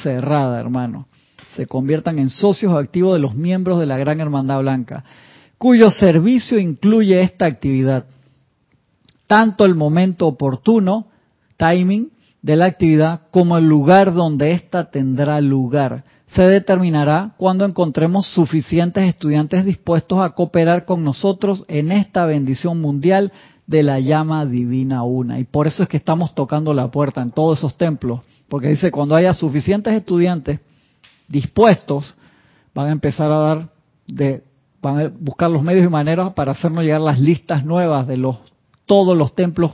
cerrada, 0.03 0.59
hermano. 0.59 1.07
se 1.55 1.65
conviertan 1.65 2.19
en 2.19 2.29
socios 2.29 2.73
activos 2.75 3.15
de 3.15 3.19
los 3.19 3.33
miembros 3.33 3.79
de 3.79 3.87
la 3.87 3.97
Gran 3.97 4.21
Hermandad 4.21 4.59
Blanca, 4.59 5.03
cuyo 5.57 5.89
servicio 5.89 6.59
incluye 6.59 7.19
esta 7.21 7.47
actividad. 7.47 8.05
Tanto 9.25 9.65
el 9.65 9.73
momento 9.73 10.27
oportuno, 10.27 11.07
timing, 11.57 12.11
de 12.41 12.55
la 12.55 12.65
actividad 12.65 13.21
como 13.31 13.57
el 13.57 13.67
lugar 13.67 14.13
donde 14.13 14.51
ésta 14.51 14.89
tendrá 14.89 15.41
lugar. 15.41 16.03
Se 16.27 16.43
determinará 16.43 17.33
cuando 17.37 17.65
encontremos 17.65 18.27
suficientes 18.27 19.03
estudiantes 19.03 19.65
dispuestos 19.65 20.19
a 20.19 20.29
cooperar 20.29 20.85
con 20.85 21.03
nosotros 21.03 21.65
en 21.67 21.91
esta 21.91 22.25
bendición 22.25 22.79
mundial 22.79 23.31
de 23.65 23.83
la 23.83 23.99
llama 23.99 24.45
divina 24.45 25.03
una. 25.03 25.39
Y 25.39 25.45
por 25.45 25.67
eso 25.67 25.83
es 25.83 25.89
que 25.89 25.97
estamos 25.97 26.33
tocando 26.35 26.73
la 26.73 26.89
puerta 26.89 27.21
en 27.21 27.31
todos 27.31 27.59
esos 27.59 27.75
templos, 27.75 28.21
porque 28.47 28.69
dice, 28.69 28.91
cuando 28.91 29.15
haya 29.15 29.33
suficientes 29.33 29.93
estudiantes 29.93 30.59
dispuestos, 31.27 32.15
van 32.73 32.87
a 32.87 32.91
empezar 32.91 33.31
a 33.31 33.39
dar 33.39 33.69
de 34.07 34.43
van 34.81 34.99
a 34.99 35.11
buscar 35.19 35.49
los 35.49 35.63
medios 35.63 35.85
y 35.85 35.89
maneras 35.89 36.33
para 36.33 36.51
hacernos 36.51 36.83
llegar 36.83 37.01
las 37.01 37.19
listas 37.19 37.65
nuevas 37.65 38.07
de 38.07 38.15
los 38.15 38.37
todos 38.85 39.17
los 39.17 39.33
templos 39.35 39.71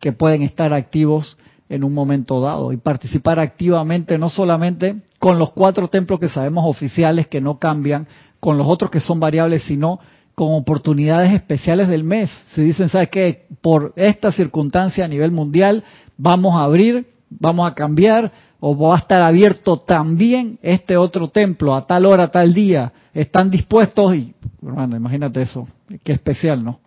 que 0.00 0.12
pueden 0.12 0.42
estar 0.42 0.72
activos 0.72 1.36
en 1.68 1.84
un 1.84 1.92
momento 1.92 2.40
dado 2.40 2.72
y 2.72 2.76
participar 2.78 3.38
activamente 3.38 4.18
no 4.18 4.28
solamente 4.28 4.96
con 5.18 5.38
los 5.38 5.52
cuatro 5.52 5.88
templos 5.88 6.20
que 6.20 6.28
sabemos 6.28 6.64
oficiales 6.66 7.26
que 7.26 7.40
no 7.40 7.58
cambian, 7.58 8.06
con 8.40 8.56
los 8.56 8.66
otros 8.66 8.90
que 8.90 9.00
son 9.00 9.20
variables, 9.20 9.64
sino 9.64 9.98
con 10.34 10.54
oportunidades 10.54 11.34
especiales 11.34 11.88
del 11.88 12.04
mes. 12.04 12.30
Se 12.54 12.62
dicen, 12.62 12.88
¿sabes 12.88 13.10
qué? 13.10 13.46
Por 13.60 13.92
esta 13.96 14.30
circunstancia 14.30 15.04
a 15.04 15.08
nivel 15.08 15.32
mundial 15.32 15.82
vamos 16.16 16.54
a 16.54 16.62
abrir, 16.62 17.06
vamos 17.28 17.68
a 17.68 17.74
cambiar 17.74 18.30
o 18.60 18.76
va 18.76 18.94
a 18.94 18.98
estar 18.98 19.22
abierto 19.22 19.78
también 19.78 20.58
este 20.62 20.96
otro 20.96 21.28
templo 21.28 21.74
a 21.74 21.86
tal 21.86 22.06
hora, 22.06 22.24
a 22.24 22.30
tal 22.30 22.54
día. 22.54 22.92
Están 23.12 23.50
dispuestos 23.50 24.14
y, 24.14 24.34
hermano, 24.64 24.96
imagínate 24.96 25.42
eso, 25.42 25.66
qué 26.04 26.12
especial, 26.12 26.64
¿no? 26.64 26.80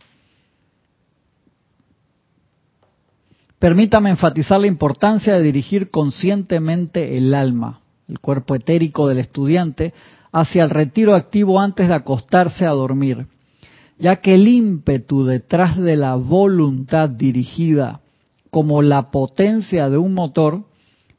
Permítame 3.61 4.09
enfatizar 4.09 4.59
la 4.59 4.65
importancia 4.65 5.35
de 5.35 5.43
dirigir 5.43 5.91
conscientemente 5.91 7.15
el 7.15 7.31
alma, 7.35 7.81
el 8.07 8.19
cuerpo 8.19 8.55
etérico 8.55 9.07
del 9.07 9.19
estudiante, 9.19 9.93
hacia 10.31 10.63
el 10.63 10.71
retiro 10.71 11.13
activo 11.13 11.59
antes 11.59 11.87
de 11.87 11.93
acostarse 11.93 12.65
a 12.65 12.71
dormir, 12.71 13.27
ya 13.99 14.15
que 14.15 14.33
el 14.33 14.47
ímpetu 14.47 15.25
detrás 15.25 15.77
de 15.77 15.95
la 15.95 16.15
voluntad 16.15 17.07
dirigida 17.07 18.01
como 18.49 18.81
la 18.81 19.11
potencia 19.11 19.91
de 19.91 19.99
un 19.99 20.15
motor 20.15 20.63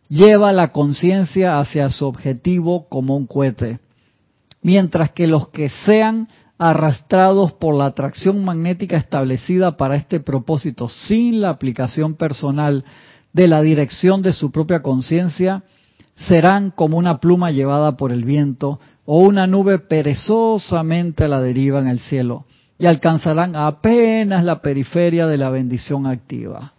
lleva 0.09 0.53
la 0.53 0.73
conciencia 0.73 1.61
hacia 1.61 1.91
su 1.91 2.07
objetivo 2.07 2.89
como 2.89 3.17
un 3.17 3.29
cohete, 3.29 3.79
mientras 4.63 5.13
que 5.13 5.29
los 5.29 5.51
que 5.51 5.69
sean 5.69 6.27
arrastrados 6.63 7.53
por 7.55 7.75
la 7.75 7.87
atracción 7.87 8.45
magnética 8.45 8.97
establecida 8.97 9.77
para 9.77 9.97
este 9.97 10.21
propósito 10.21 10.89
sin 10.89 11.41
la 11.41 11.51
aplicación 11.51 12.15
personal 12.15 12.85
de 13.33 13.49
la 13.49 13.63
dirección 13.63 14.23
de 14.23 14.33
su 14.33 14.53
propia 14.53 14.81
conciencia, 14.81 15.65
serán 16.29 16.71
como 16.71 16.99
una 16.99 17.19
pluma 17.19 17.51
llevada 17.51 17.97
por 17.97 18.13
el 18.13 18.25
viento 18.25 18.79
o 19.05 19.19
una 19.19 19.49
nube 19.49 19.81
perezosamente 19.81 21.25
a 21.25 21.29
la 21.29 21.41
deriva 21.41 21.81
en 21.81 21.89
el 21.89 21.99
cielo 21.99 22.45
y 22.79 22.87
alcanzarán 22.87 23.57
apenas 23.57 24.45
la 24.45 24.63
periferia 24.63 25.27
de 25.27 25.39
la 25.39 25.51
bendición 25.51 26.07
activa. 26.07 26.75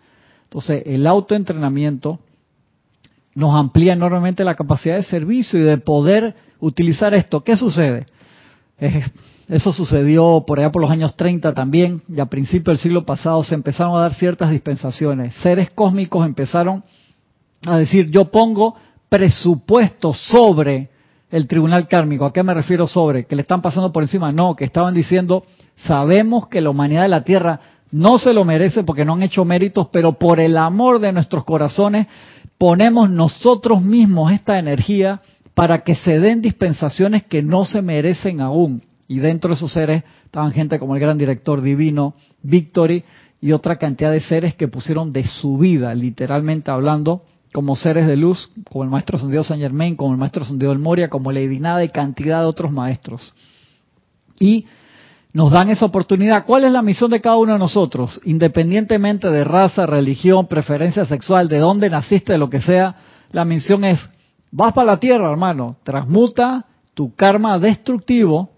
Entonces, 0.45 0.83
el 0.85 1.05
autoentrenamiento 1.05 2.19
nos 3.35 3.53
amplía 3.53 3.93
enormemente 3.93 4.45
la 4.45 4.55
capacidad 4.55 4.95
de 4.95 5.03
servicio 5.03 5.59
y 5.59 5.63
de 5.63 5.77
poder 5.77 6.35
utilizar 6.61 7.13
esto. 7.13 7.43
¿Qué 7.43 7.57
sucede? 7.57 8.05
Eso 8.77 9.71
sucedió 9.71 10.43
por 10.47 10.59
allá 10.59 10.71
por 10.71 10.81
los 10.81 10.91
años 10.91 11.15
30 11.15 11.53
también, 11.53 12.01
y 12.07 12.19
a 12.19 12.25
principios 12.25 12.65
del 12.75 12.77
siglo 12.77 13.05
pasado 13.05 13.43
se 13.43 13.55
empezaron 13.55 13.95
a 13.95 14.01
dar 14.01 14.13
ciertas 14.13 14.49
dispensaciones. 14.51 15.33
Seres 15.35 15.69
cósmicos 15.71 16.25
empezaron 16.25 16.83
a 17.65 17.77
decir, 17.77 18.09
yo 18.09 18.25
pongo 18.31 18.75
presupuesto 19.09 20.13
sobre 20.13 20.89
el 21.29 21.47
tribunal 21.47 21.87
kármico. 21.87 22.25
¿A 22.25 22.33
qué 22.33 22.43
me 22.43 22.53
refiero 22.53 22.87
sobre? 22.87 23.25
¿Que 23.25 23.35
le 23.35 23.41
están 23.41 23.61
pasando 23.61 23.91
por 23.91 24.03
encima? 24.03 24.31
No, 24.31 24.55
que 24.55 24.65
estaban 24.65 24.93
diciendo, 24.93 25.43
sabemos 25.75 26.47
que 26.47 26.61
la 26.61 26.69
humanidad 26.69 27.03
de 27.03 27.09
la 27.09 27.23
Tierra 27.23 27.59
no 27.91 28.17
se 28.17 28.33
lo 28.33 28.43
merece 28.43 28.83
porque 28.83 29.05
no 29.05 29.13
han 29.13 29.23
hecho 29.23 29.45
méritos, 29.45 29.87
pero 29.91 30.13
por 30.13 30.39
el 30.39 30.57
amor 30.57 30.99
de 30.99 31.11
nuestros 31.11 31.43
corazones 31.43 32.07
ponemos 32.57 33.09
nosotros 33.09 33.81
mismos 33.81 34.31
esta 34.31 34.57
energía 34.57 35.21
para 35.53 35.83
que 35.83 35.95
se 35.95 36.19
den 36.19 36.41
dispensaciones 36.41 37.23
que 37.23 37.41
no 37.43 37.65
se 37.65 37.81
merecen 37.81 38.41
aún. 38.41 38.81
Y 39.07 39.19
dentro 39.19 39.49
de 39.49 39.55
esos 39.55 39.71
seres 39.71 40.03
estaban 40.25 40.51
gente 40.51 40.79
como 40.79 40.95
el 40.95 41.01
gran 41.01 41.17
director 41.17 41.61
divino, 41.61 42.15
Victory, 42.41 43.03
y 43.41 43.51
otra 43.51 43.75
cantidad 43.75 44.11
de 44.11 44.21
seres 44.21 44.55
que 44.55 44.67
pusieron 44.67 45.11
de 45.11 45.27
su 45.27 45.57
vida, 45.57 45.93
literalmente 45.93 46.71
hablando, 46.71 47.23
como 47.51 47.75
seres 47.75 48.07
de 48.07 48.15
luz, 48.15 48.49
como 48.71 48.83
el 48.85 48.89
maestro 48.89 49.17
ascendido 49.17 49.43
San 49.43 49.59
Germain, 49.59 49.95
como 49.95 50.13
el 50.13 50.17
maestro 50.17 50.43
ascendido 50.43 50.71
del 50.71 50.79
Moria, 50.79 51.09
como 51.09 51.31
Lady 51.31 51.59
Nada 51.59 51.83
y 51.83 51.89
cantidad 51.89 52.39
de 52.39 52.45
otros 52.45 52.71
maestros. 52.71 53.33
Y 54.39 54.65
nos 55.33 55.51
dan 55.51 55.69
esa 55.69 55.85
oportunidad. 55.85 56.45
¿Cuál 56.45 56.63
es 56.63 56.71
la 56.71 56.81
misión 56.81 57.11
de 57.11 57.19
cada 57.19 57.37
uno 57.37 57.53
de 57.53 57.59
nosotros? 57.59 58.21
Independientemente 58.23 59.29
de 59.29 59.43
raza, 59.43 59.85
religión, 59.85 60.47
preferencia 60.47 61.05
sexual, 61.05 61.47
de 61.47 61.59
dónde 61.59 61.89
naciste, 61.89 62.33
de 62.33 62.39
lo 62.39 62.49
que 62.49 62.61
sea, 62.61 62.95
la 63.31 63.43
misión 63.43 63.83
es, 63.83 64.09
vas 64.53 64.71
para 64.73 64.91
la 64.91 64.99
tierra, 64.99 65.31
hermano, 65.31 65.77
transmuta 65.83 66.65
tu 66.93 67.15
karma 67.15 67.57
destructivo. 67.57 68.51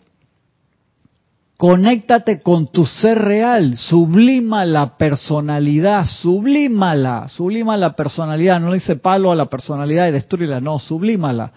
Conéctate 1.57 2.41
con 2.41 2.67
tu 2.67 2.85
ser 2.85 3.17
real, 3.17 3.77
sublima 3.77 4.65
la 4.65 4.97
personalidad, 4.97 6.05
sublímala, 6.05 7.29
sublima 7.29 7.77
la 7.77 7.95
personalidad, 7.95 8.59
no 8.59 8.71
le 8.71 8.75
dice 8.75 8.97
palo 8.97 9.31
a 9.31 9.35
la 9.35 9.45
personalidad 9.45 10.09
y 10.09 10.11
destruyela, 10.11 10.59
no, 10.59 10.79
sublímala. 10.79 11.53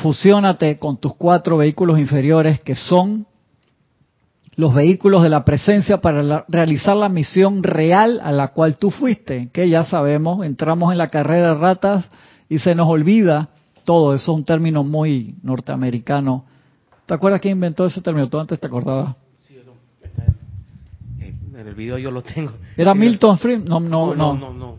Fusiónate 0.00 0.78
con 0.78 0.98
tus 0.98 1.16
cuatro 1.16 1.56
vehículos 1.56 1.98
inferiores 1.98 2.60
que 2.60 2.76
son 2.76 3.26
los 4.54 4.72
vehículos 4.72 5.24
de 5.24 5.30
la 5.30 5.44
presencia 5.44 6.00
para 6.00 6.44
realizar 6.46 6.96
la 6.96 7.08
misión 7.08 7.64
real 7.64 8.20
a 8.22 8.30
la 8.30 8.48
cual 8.48 8.76
tú 8.76 8.92
fuiste, 8.92 9.50
que 9.52 9.68
ya 9.68 9.84
sabemos, 9.84 10.46
entramos 10.46 10.92
en 10.92 10.98
la 10.98 11.10
carrera 11.10 11.48
de 11.48 11.60
ratas 11.60 12.04
y 12.48 12.58
se 12.58 12.74
nos 12.74 12.88
olvida 12.88 13.48
todo, 13.84 14.14
eso 14.14 14.32
es 14.32 14.36
un 14.36 14.44
término 14.44 14.84
muy 14.84 15.34
norteamericano 15.42 16.44
¿Te 17.08 17.14
acuerdas 17.14 17.40
quién 17.40 17.52
inventó 17.52 17.86
ese 17.86 18.02
término? 18.02 18.28
Tú 18.28 18.38
antes 18.38 18.60
te 18.60 18.66
acordabas. 18.66 19.16
Sí, 19.34 19.58
en 21.54 21.66
el 21.66 21.74
video 21.74 21.96
yo 21.96 22.10
lo 22.10 22.20
tengo. 22.20 22.52
¿Era 22.76 22.94
Milton 22.94 23.38
Friedman? 23.38 23.66
No 23.66 23.80
no, 23.80 24.14
no, 24.14 24.34
no, 24.34 24.52
no. 24.52 24.74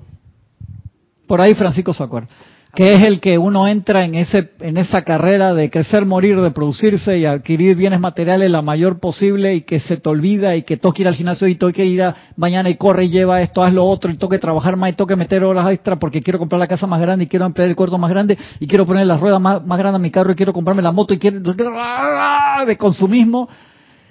Por 1.26 1.42
ahí 1.42 1.56
Francisco 1.56 1.92
se 1.92 2.04
acuerda 2.04 2.30
que 2.74 2.94
es 2.94 3.02
el 3.02 3.20
que 3.20 3.38
uno 3.38 3.68
entra 3.68 4.06
en 4.06 4.14
ese 4.14 4.52
en 4.60 4.78
esa 4.78 5.02
carrera 5.02 5.54
de 5.56 5.72
crecer, 5.72 6.06
morir, 6.06 6.40
de 6.40 6.52
producirse 6.52 7.18
y 7.18 7.26
adquirir 7.26 7.76
bienes 7.76 8.00
materiales 8.00 8.52
la 8.52 8.62
mayor 8.62 9.00
posible 9.00 9.56
y 9.56 9.62
que 9.62 9.80
se 9.80 9.98
te 9.98 10.08
olvida 10.08 10.56
y 10.56 10.62
que 10.62 10.78
toque 10.78 11.02
ir 11.02 11.08
al 11.08 11.16
gimnasio 11.16 11.48
y 11.48 11.56
toque 11.56 11.84
ir 11.86 12.04
a 12.04 12.16
mañana 12.38 12.70
y 12.70 12.76
corre 12.76 13.06
y 13.06 13.10
lleva 13.10 13.42
esto, 13.42 13.64
haz 13.64 13.74
lo 13.74 13.86
otro 13.86 14.12
y 14.12 14.18
toque 14.18 14.38
trabajar 14.38 14.76
más 14.76 14.92
y 14.92 14.94
toque 14.94 15.16
meter 15.16 15.44
horas 15.44 15.72
extra 15.72 15.98
porque 15.98 16.22
quiero 16.22 16.38
comprar 16.38 16.60
la 16.60 16.68
casa 16.68 16.86
más 16.86 17.02
grande 17.02 17.26
y 17.26 17.28
quiero 17.28 17.46
ampliar 17.46 17.70
el 17.70 17.76
cuarto 17.76 17.98
más 17.98 18.12
grande 18.12 18.38
y 18.60 18.68
quiero 18.68 18.86
poner 18.86 19.08
las 19.08 19.20
ruedas 19.20 19.42
más, 19.42 19.66
más 19.66 19.80
grandes 19.80 20.00
a 20.00 20.02
mi 20.02 20.12
carro 20.12 20.32
y 20.32 20.36
quiero 20.36 20.54
comprarme 20.54 20.84
la 20.84 20.92
moto 20.92 21.14
y 21.14 21.18
quiero 21.18 21.40
de 21.40 22.78
consumismo. 22.78 23.50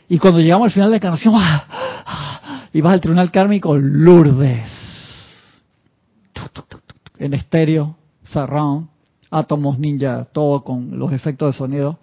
Y 0.08 0.18
cuando 0.18 0.40
llegamos 0.40 0.66
al 0.66 0.72
final 0.72 0.88
de 0.88 0.92
la 0.92 0.96
encarnación 0.96 1.34
y 2.72 2.80
vas 2.80 2.92
al 2.92 3.00
tribunal 3.00 3.30
kármico 3.30 3.76
Lourdes. 3.76 4.88
En 7.18 7.34
estéreo 7.34 7.97
surround, 8.32 8.88
átomos 9.30 9.78
ninja, 9.78 10.24
todo 10.32 10.64
con 10.64 10.98
los 10.98 11.12
efectos 11.12 11.54
de 11.54 11.58
sonido, 11.58 11.98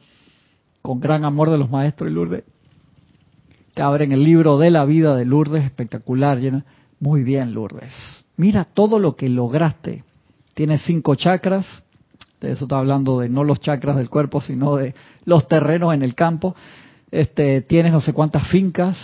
con 0.82 1.00
gran 1.00 1.26
amor 1.26 1.50
de 1.50 1.58
los 1.58 1.70
maestros 1.70 2.10
y 2.10 2.14
Lourdes, 2.14 2.44
que 3.74 3.82
abren 3.82 4.12
el 4.12 4.24
libro 4.24 4.58
de 4.58 4.72
la 4.72 4.86
vida 4.86 5.16
de 5.16 5.26
Lourdes, 5.26 5.66
espectacular, 5.66 6.40
llena. 6.40 6.66
Muy 7.00 7.24
bien, 7.24 7.54
Lourdes. 7.54 8.26
Mira 8.38 8.64
todo 8.64 9.00
lo 9.00 9.16
que 9.16 9.28
lograste. 9.28 10.04
Tienes 10.54 10.82
cinco 10.84 11.16
chakras, 11.16 11.66
de 12.40 12.52
eso 12.52 12.66
está 12.66 12.80
hablando 12.80 13.20
de 13.20 13.30
no 13.30 13.44
los 13.44 13.60
chakras 13.60 13.98
del 13.98 14.10
cuerpo, 14.10 14.40
sino 14.40 14.76
de 14.76 14.96
los 15.26 15.48
terrenos 15.48 15.94
en 15.94 16.04
el 16.04 16.16
campo. 16.16 16.56
Este, 17.12 17.62
tienes 17.62 17.92
no 17.92 18.02
sé 18.02 18.14
cuántas 18.14 18.48
fincas, 18.48 18.98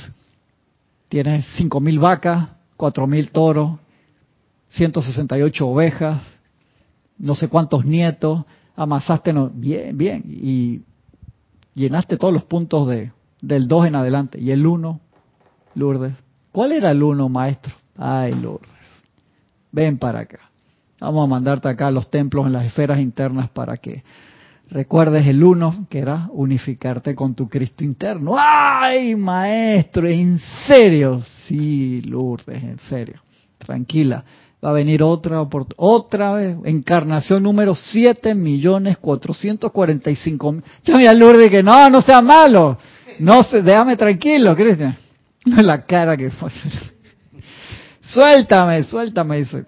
tienes 1.10 1.46
cinco 1.58 1.80
mil 1.80 2.00
vacas, 2.00 2.50
cuatro 2.78 3.08
mil 3.08 3.32
toros, 3.32 3.80
168 4.70 5.68
ovejas, 5.68 6.22
no 7.22 7.36
sé 7.36 7.48
cuántos 7.48 7.86
nietos, 7.86 8.46
amasaste, 8.76 9.32
no, 9.32 9.50
bien, 9.54 9.98
bien, 9.98 10.24
y 10.28 10.82
llenaste 11.76 12.18
todos 12.18 12.34
los 12.34 12.44
puntos 12.44 12.88
de, 12.88 13.12
del 13.42 13.68
2 13.68 13.88
en 13.88 13.96
adelante. 13.96 14.40
Y 14.40 14.52
el 14.52 14.66
1, 14.66 15.00
Lourdes. 15.76 16.14
¿Cuál 16.52 16.72
era 16.74 16.92
el 16.92 17.04
1, 17.04 17.30
maestro? 17.30 17.74
Ay, 17.96 18.34
Lourdes. 18.34 18.70
Ven 19.72 19.98
para 19.98 20.22
acá. 20.22 20.52
Vamos 21.00 21.24
a 21.24 21.28
mandarte 21.28 21.70
acá 21.70 21.88
a 21.88 21.92
los 21.92 22.10
templos 22.10 22.46
en 22.46 22.54
las 22.54 22.66
esferas 22.66 23.00
internas 23.00 23.50
para 23.50 23.78
que 23.78 24.04
recuerdes 24.70 25.28
el 25.28 25.44
uno, 25.44 25.88
que 25.90 26.00
era 26.00 26.30
unificarte 26.32 27.16
con 27.16 27.36
tu 27.36 27.50
Cristo 27.50 27.84
interno. 27.84 28.36
¡Ay, 28.38 29.16
maestro! 29.16 30.08
¿En 30.08 30.40
serio? 30.68 31.22
Sí, 31.48 32.02
Lourdes, 32.02 32.64
en 32.64 32.80
serio. 32.80 33.16
Tranquila. 33.58 34.24
Va 34.64 34.70
a 34.70 34.74
venir 34.74 35.02
otra 35.02 35.42
otra 35.78 36.34
vez, 36.34 36.56
encarnación 36.66 37.42
número 37.42 37.74
7 37.74 38.36
millones 38.36 38.98
445 38.98 40.52
mil. 40.52 40.64
Ya 40.84 40.98
mira 40.98 41.14
Lourdes 41.14 41.50
que 41.50 41.64
no, 41.64 41.90
no 41.90 42.02
sea 42.02 42.22
malo. 42.22 42.78
No 43.18 43.42
se, 43.42 43.64
déjame 43.64 43.98
tranquilo, 43.98 44.56
Cristian. 44.56 44.96
La 45.46 45.84
cara 45.86 46.16
que 46.16 46.30
fue. 46.30 46.52
Suéltame, 48.02 48.84
suéltame, 48.84 49.38
dice. 49.38 49.66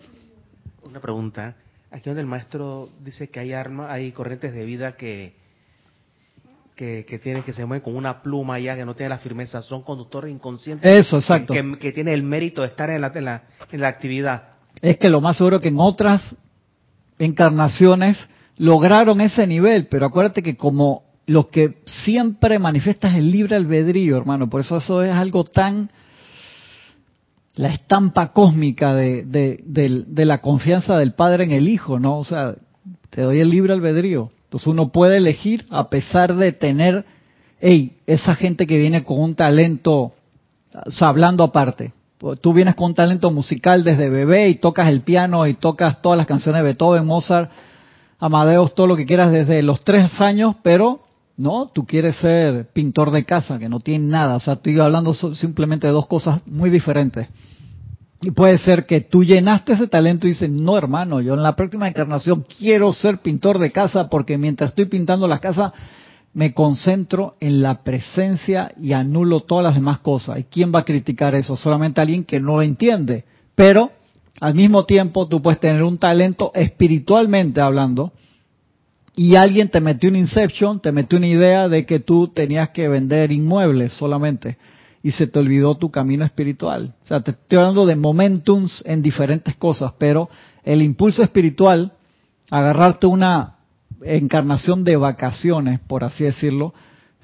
Una 0.84 1.00
pregunta. 1.00 1.56
Aquí 1.90 2.10
donde 2.10 2.22
el 2.22 2.28
maestro 2.28 2.90
dice 3.04 3.30
que 3.30 3.40
hay 3.40 3.54
armas, 3.54 3.90
hay 3.92 4.12
corrientes 4.12 4.54
de 4.54 4.66
vida 4.66 4.96
que, 4.96 5.36
que, 6.76 7.06
que 7.06 7.20
tienen 7.20 7.44
que 7.44 7.54
se 7.54 7.66
mueven 7.66 7.84
con 7.84 7.96
una 7.96 8.22
pluma 8.22 8.60
ya 8.60 8.76
que 8.76 8.86
no 8.86 8.96
tiene 8.96 9.10
la 9.10 9.20
firmeza, 9.20 9.62
son 9.62 9.84
conductores 9.84 10.32
inconscientes. 10.32 10.92
Eso, 10.92 11.18
exacto. 11.18 11.54
Que, 11.54 11.78
que 11.80 11.92
tiene 11.92 12.14
el 12.14 12.24
mérito 12.24 12.62
de 12.62 12.68
estar 12.68 12.90
en 12.90 13.02
la, 13.02 13.12
en 13.14 13.26
la, 13.26 13.44
en 13.72 13.82
la 13.82 13.88
actividad. 13.88 14.53
Es 14.82 14.98
que 14.98 15.10
lo 15.10 15.22
más 15.22 15.38
seguro 15.38 15.60
que 15.60 15.70
en 15.70 15.80
otras 15.80 16.36
encarnaciones 17.20 18.18
lograron 18.58 19.22
ese 19.22 19.48
nivel, 19.48 19.88
pero 19.88 20.06
acuérdate 20.06 20.44
que 20.44 20.58
como 20.58 21.04
lo 21.26 21.48
que 21.48 21.78
siempre 21.86 22.60
manifiesta 22.60 23.10
es 23.10 23.16
el 23.16 23.32
libre 23.32 23.56
albedrío, 23.56 24.18
hermano, 24.18 24.50
por 24.50 24.62
eso 24.62 24.78
eso 24.78 25.02
es 25.02 25.14
algo 25.14 25.44
tan 25.46 25.90
la 27.56 27.70
estampa 27.70 28.32
cósmica 28.34 28.94
de, 28.96 29.24
de, 29.26 30.26
la 30.26 30.42
confianza 30.42 30.98
del 30.98 31.14
Padre 31.14 31.44
en 31.44 31.52
el 31.52 31.70
Hijo, 31.70 32.00
¿no? 32.00 32.18
O 32.18 32.24
sea, 32.24 32.56
te 33.12 33.22
doy 33.22 33.40
el 33.42 33.50
libre 33.50 33.74
albedrío. 33.74 34.32
Entonces 34.46 34.68
uno 34.68 34.92
puede 34.92 35.18
elegir 35.18 35.66
a 35.70 35.90
pesar 35.90 36.36
de 36.36 36.52
tener, 36.52 37.06
hey, 37.62 37.98
esa 38.08 38.34
gente 38.34 38.66
que 38.66 38.80
viene 38.80 39.04
con 39.04 39.20
un 39.20 39.36
talento, 39.36 40.14
o 40.74 41.06
hablando 41.06 41.44
aparte. 41.44 41.94
Tú 42.40 42.54
vienes 42.54 42.76
con 42.76 42.94
talento 42.94 43.32
musical 43.32 43.84
desde 43.84 44.10
bebé 44.10 44.48
y 44.48 44.56
tocas 44.56 44.88
el 44.88 45.02
piano 45.02 45.46
y 45.46 45.56
tocas 45.56 46.02
todas 46.02 46.18
las 46.18 46.26
canciones 46.26 46.60
de 46.60 46.64
Beethoven, 46.64 47.06
Mozart, 47.06 47.52
Amadeus, 48.18 48.74
todo 48.74 48.88
lo 48.88 48.96
que 48.96 49.06
quieras 49.06 49.34
desde 49.34 49.62
los 49.62 49.84
tres 49.84 50.22
años, 50.22 50.56
pero 50.64 51.02
no, 51.36 51.70
tú 51.74 51.86
quieres 51.86 52.16
ser 52.16 52.70
pintor 52.72 53.12
de 53.12 53.26
casa, 53.26 53.60
que 53.60 53.68
no 53.68 53.82
tiene 53.82 54.08
nada. 54.08 54.38
O 54.38 54.40
sea, 54.40 54.54
estoy 54.54 54.80
hablando 54.80 55.14
simplemente 55.14 55.88
de 55.88 55.94
dos 55.94 56.08
cosas 56.08 56.40
muy 56.48 56.70
diferentes. 56.70 57.28
Y 58.22 58.32
puede 58.32 58.58
ser 58.58 58.86
que 58.86 59.02
tú 59.02 59.26
llenaste 59.26 59.74
ese 59.74 59.88
talento 59.88 60.26
y 60.26 60.30
dices, 60.30 60.50
no 60.50 60.78
hermano, 60.78 61.20
yo 61.20 61.34
en 61.34 61.44
la 61.44 61.58
próxima 61.58 61.90
encarnación 61.90 62.46
quiero 62.58 62.94
ser 62.94 63.18
pintor 63.18 63.60
de 63.60 63.74
casa 63.74 64.08
porque 64.08 64.38
mientras 64.38 64.70
estoy 64.70 64.86
pintando 64.86 65.28
la 65.28 65.40
casa 65.40 65.74
me 66.34 66.54
concentro 66.54 67.36
en 67.40 67.62
la 67.62 67.84
presencia 67.84 68.74
y 68.80 68.94
anulo 68.94 69.42
todas 69.42 69.64
las 69.64 69.76
demás 69.76 70.00
cosas. 70.00 70.40
¿Y 70.40 70.44
quién 70.46 70.72
va 70.74 70.80
a 70.80 70.86
criticar 70.86 71.36
eso? 71.36 71.56
Solamente 71.56 72.02
alguien 72.02 72.24
que 72.24 72.40
no 72.40 72.56
lo 72.56 72.62
entiende. 72.62 73.26
Pero 73.56 73.92
al 74.40 74.56
mismo 74.56 74.86
tiempo 74.86 75.28
tú 75.28 75.42
puedes 75.42 75.60
tener 75.60 75.84
un 75.84 75.98
talento 75.98 76.52
espiritualmente 76.56 77.62
hablando 77.62 78.14
y 79.16 79.36
alguien 79.36 79.70
te 79.70 79.80
metió 79.80 80.10
un 80.10 80.16
inception, 80.16 80.80
te 80.80 80.92
metió 80.92 81.20
una 81.20 81.28
idea 81.28 81.70
de 81.70 81.86
que 81.86 82.00
tú 82.00 82.30
tenías 82.30 82.70
que 82.70 82.88
vender 82.88 83.32
inmuebles 83.32 83.94
solamente 83.94 84.58
y 85.04 85.12
se 85.12 85.28
te 85.28 85.38
olvidó 85.38 85.76
tu 85.76 85.92
camino 85.92 86.26
espiritual. 86.26 86.96
O 87.04 87.08
sea, 87.08 87.22
te 87.22 87.32
estoy 87.32 87.60
hablando 87.60 87.86
de 87.86 87.96
momentums 87.96 88.82
en 88.88 89.04
diferentes 89.04 89.56
cosas, 89.56 89.94
pero 90.00 90.30
el 90.64 90.82
impulso 90.82 91.22
espiritual, 91.22 91.94
agarrarte 92.50 93.06
una 93.06 93.53
encarnación 94.06 94.84
de 94.84 94.96
vacaciones, 94.96 95.80
por 95.80 96.04
así 96.04 96.24
decirlo, 96.24 96.74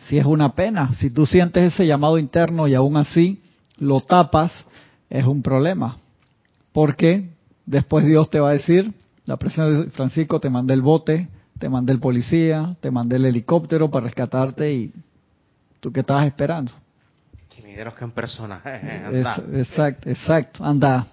si 0.08 0.18
es 0.18 0.26
una 0.26 0.54
pena. 0.56 0.94
Si 0.96 1.10
tú 1.10 1.26
sientes 1.26 1.74
ese 1.74 1.86
llamado 1.86 2.18
interno 2.18 2.68
y 2.68 2.76
aún 2.76 2.98
así 2.98 3.42
lo 3.78 4.02
tapas, 4.02 4.52
es 5.10 5.26
un 5.26 5.42
problema. 5.42 5.98
Porque 6.72 7.30
después 7.66 8.06
Dios 8.06 8.30
te 8.30 8.40
va 8.40 8.50
a 8.50 8.54
decir, 8.54 8.94
la 9.26 9.38
presencia 9.38 9.84
de 9.84 9.90
Francisco 9.92 10.40
te 10.40 10.50
mandé 10.50 10.74
el 10.74 10.82
bote, 10.82 11.28
te 11.58 11.70
mandé 11.70 11.94
el 11.94 12.00
policía, 12.00 12.76
te 12.80 12.92
mandé 12.92 13.18
el 13.18 13.26
helicóptero 13.26 13.90
para 13.92 14.06
rescatarte 14.06 14.74
y 14.74 14.94
tú 15.80 15.92
qué 15.92 16.02
estabas 16.02 16.28
esperando 16.28 16.72
que 17.96 18.04
en 18.04 18.12
persona. 18.12 18.62
exacto, 19.54 20.10
exacto. 20.10 20.66
Anda. 20.66 21.08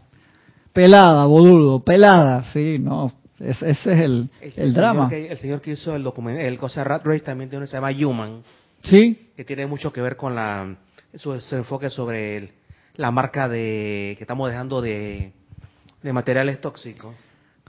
Pelada, 0.73 1.25
boludo, 1.27 1.81
pelada, 1.81 2.45
sí, 2.53 2.79
no. 2.79 3.13
Ese 3.41 3.71
es 3.71 3.87
el, 3.87 4.31
el, 4.41 4.73
drama. 4.73 5.11
el 5.13 5.37
señor 5.39 5.61
que 5.61 5.73
hizo 5.73 5.95
el 5.95 6.03
documento, 6.03 6.41
el 6.41 6.59
cosa 6.59 6.85
Rat 6.85 7.05
Race 7.05 7.21
también 7.21 7.51
tiene, 7.51 7.67
se 7.67 7.75
llama 7.75 7.91
Human. 7.91 8.43
Sí. 8.83 9.31
Que 9.37 9.45
tiene 9.45 9.67
mucho 9.67 9.93
que 9.93 10.01
ver 10.01 10.17
con 10.17 10.35
la, 10.35 10.77
su, 11.17 11.33
enfoque 11.33 11.91
sobre 11.91 12.53
la 12.95 13.11
marca 13.11 13.49
de 13.49 14.15
que 14.17 14.25
estamos 14.25 14.49
dejando 14.49 14.81
de, 14.81 15.33
de 16.03 16.13
materiales 16.13 16.61
tóxicos. 16.61 17.15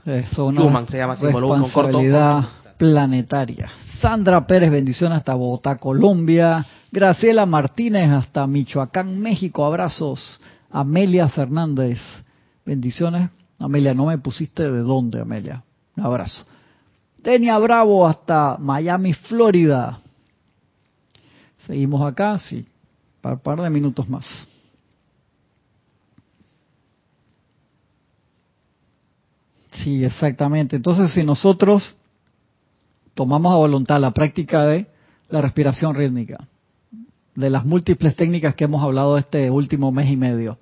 Eso, 0.06 0.46
Human 0.46 0.86
se 0.88 0.96
llama 0.96 1.16
responsabilidad 1.16 2.44
planetaria. 2.78 3.68
Sandra 4.00 4.46
Pérez, 4.46 4.70
bendición 4.70 5.12
hasta 5.12 5.34
Bogotá, 5.34 5.76
Colombia. 5.76 6.64
Graciela 6.90 7.44
Martínez 7.44 8.10
hasta 8.10 8.46
Michoacán, 8.46 9.20
México. 9.20 9.66
Abrazos. 9.66 10.40
Amelia 10.70 11.28
Fernández. 11.28 11.98
Bendiciones. 12.64 13.30
Amelia, 13.58 13.94
no 13.94 14.06
me 14.06 14.18
pusiste 14.18 14.62
de 14.62 14.80
dónde, 14.80 15.20
Amelia. 15.20 15.62
Un 15.96 16.04
abrazo. 16.04 16.46
Denia 17.18 17.58
Bravo 17.58 18.06
hasta 18.06 18.56
Miami, 18.58 19.12
Florida. 19.12 19.98
Seguimos 21.66 22.02
acá, 22.02 22.38
sí. 22.38 22.64
Para 23.20 23.34
un 23.34 23.40
par 23.40 23.60
de 23.60 23.70
minutos 23.70 24.08
más. 24.08 24.24
Sí, 29.72 30.04
exactamente. 30.04 30.76
Entonces, 30.76 31.12
si 31.12 31.24
nosotros 31.24 31.96
tomamos 33.14 33.52
a 33.52 33.56
voluntad 33.56 34.00
la 34.00 34.12
práctica 34.12 34.64
de 34.66 34.86
la 35.28 35.40
respiración 35.40 35.94
rítmica, 35.94 36.46
de 37.34 37.50
las 37.50 37.64
múltiples 37.64 38.16
técnicas 38.16 38.54
que 38.54 38.64
hemos 38.64 38.82
hablado 38.82 39.18
este 39.18 39.50
último 39.50 39.92
mes 39.92 40.10
y 40.10 40.16
medio. 40.16 40.58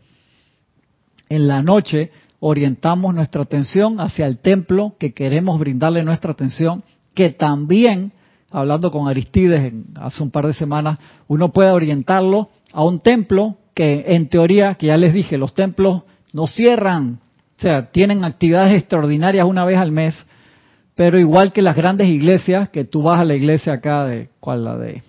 En 1.28 1.49
la 1.49 1.62
noche 1.62 2.11
orientamos 2.41 3.14
nuestra 3.14 3.43
atención 3.43 4.01
hacia 4.01 4.26
el 4.26 4.39
templo 4.39 4.95
que 4.99 5.12
queremos 5.12 5.59
brindarle 5.59 6.03
nuestra 6.03 6.32
atención, 6.32 6.82
que 7.14 7.30
también, 7.30 8.12
hablando 8.51 8.91
con 8.91 9.09
Aristides 9.09 9.72
hace 9.97 10.22
un 10.22 10.30
par 10.30 10.47
de 10.47 10.55
semanas, 10.55 10.99
uno 11.28 11.53
puede 11.53 11.70
orientarlo 11.70 12.51
a 12.72 12.84
un 12.84 13.01
templo 13.01 13.57
que 13.74 14.05
en 14.09 14.28
teoría, 14.28 14.74
que 14.74 14.87
ya 14.87 14.97
les 14.97 15.12
dije, 15.12 15.39
los 15.39 15.55
templos 15.55 16.03
no 16.32 16.47
cierran, 16.47 17.18
o 17.59 17.61
sea, 17.61 17.91
tienen 17.91 18.24
actividades 18.24 18.74
extraordinarias 18.74 19.47
una 19.47 19.64
vez 19.64 19.78
al 19.78 19.93
mes, 19.93 20.14
pero 20.95 21.18
igual 21.18 21.53
que 21.53 21.62
las 21.62 21.76
grandes 21.76 22.09
iglesias, 22.09 22.70
que 22.70 22.84
tú 22.84 23.03
vas 23.03 23.20
a 23.20 23.24
la 23.24 23.34
iglesia 23.34 23.74
acá 23.74 24.05
de, 24.05 24.30
¿cuál? 24.41 24.64
La 24.64 24.76
de, 24.76 25.03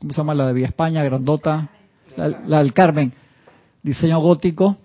¿cómo 0.00 0.12
se 0.12 0.18
llama? 0.18 0.34
La 0.34 0.48
de 0.48 0.52
Vía 0.52 0.66
España, 0.66 1.04
grandota, 1.04 1.70
la, 2.16 2.58
del 2.58 2.72
Carmen, 2.72 3.12
diseño 3.82 4.20
gótico, 4.20 4.76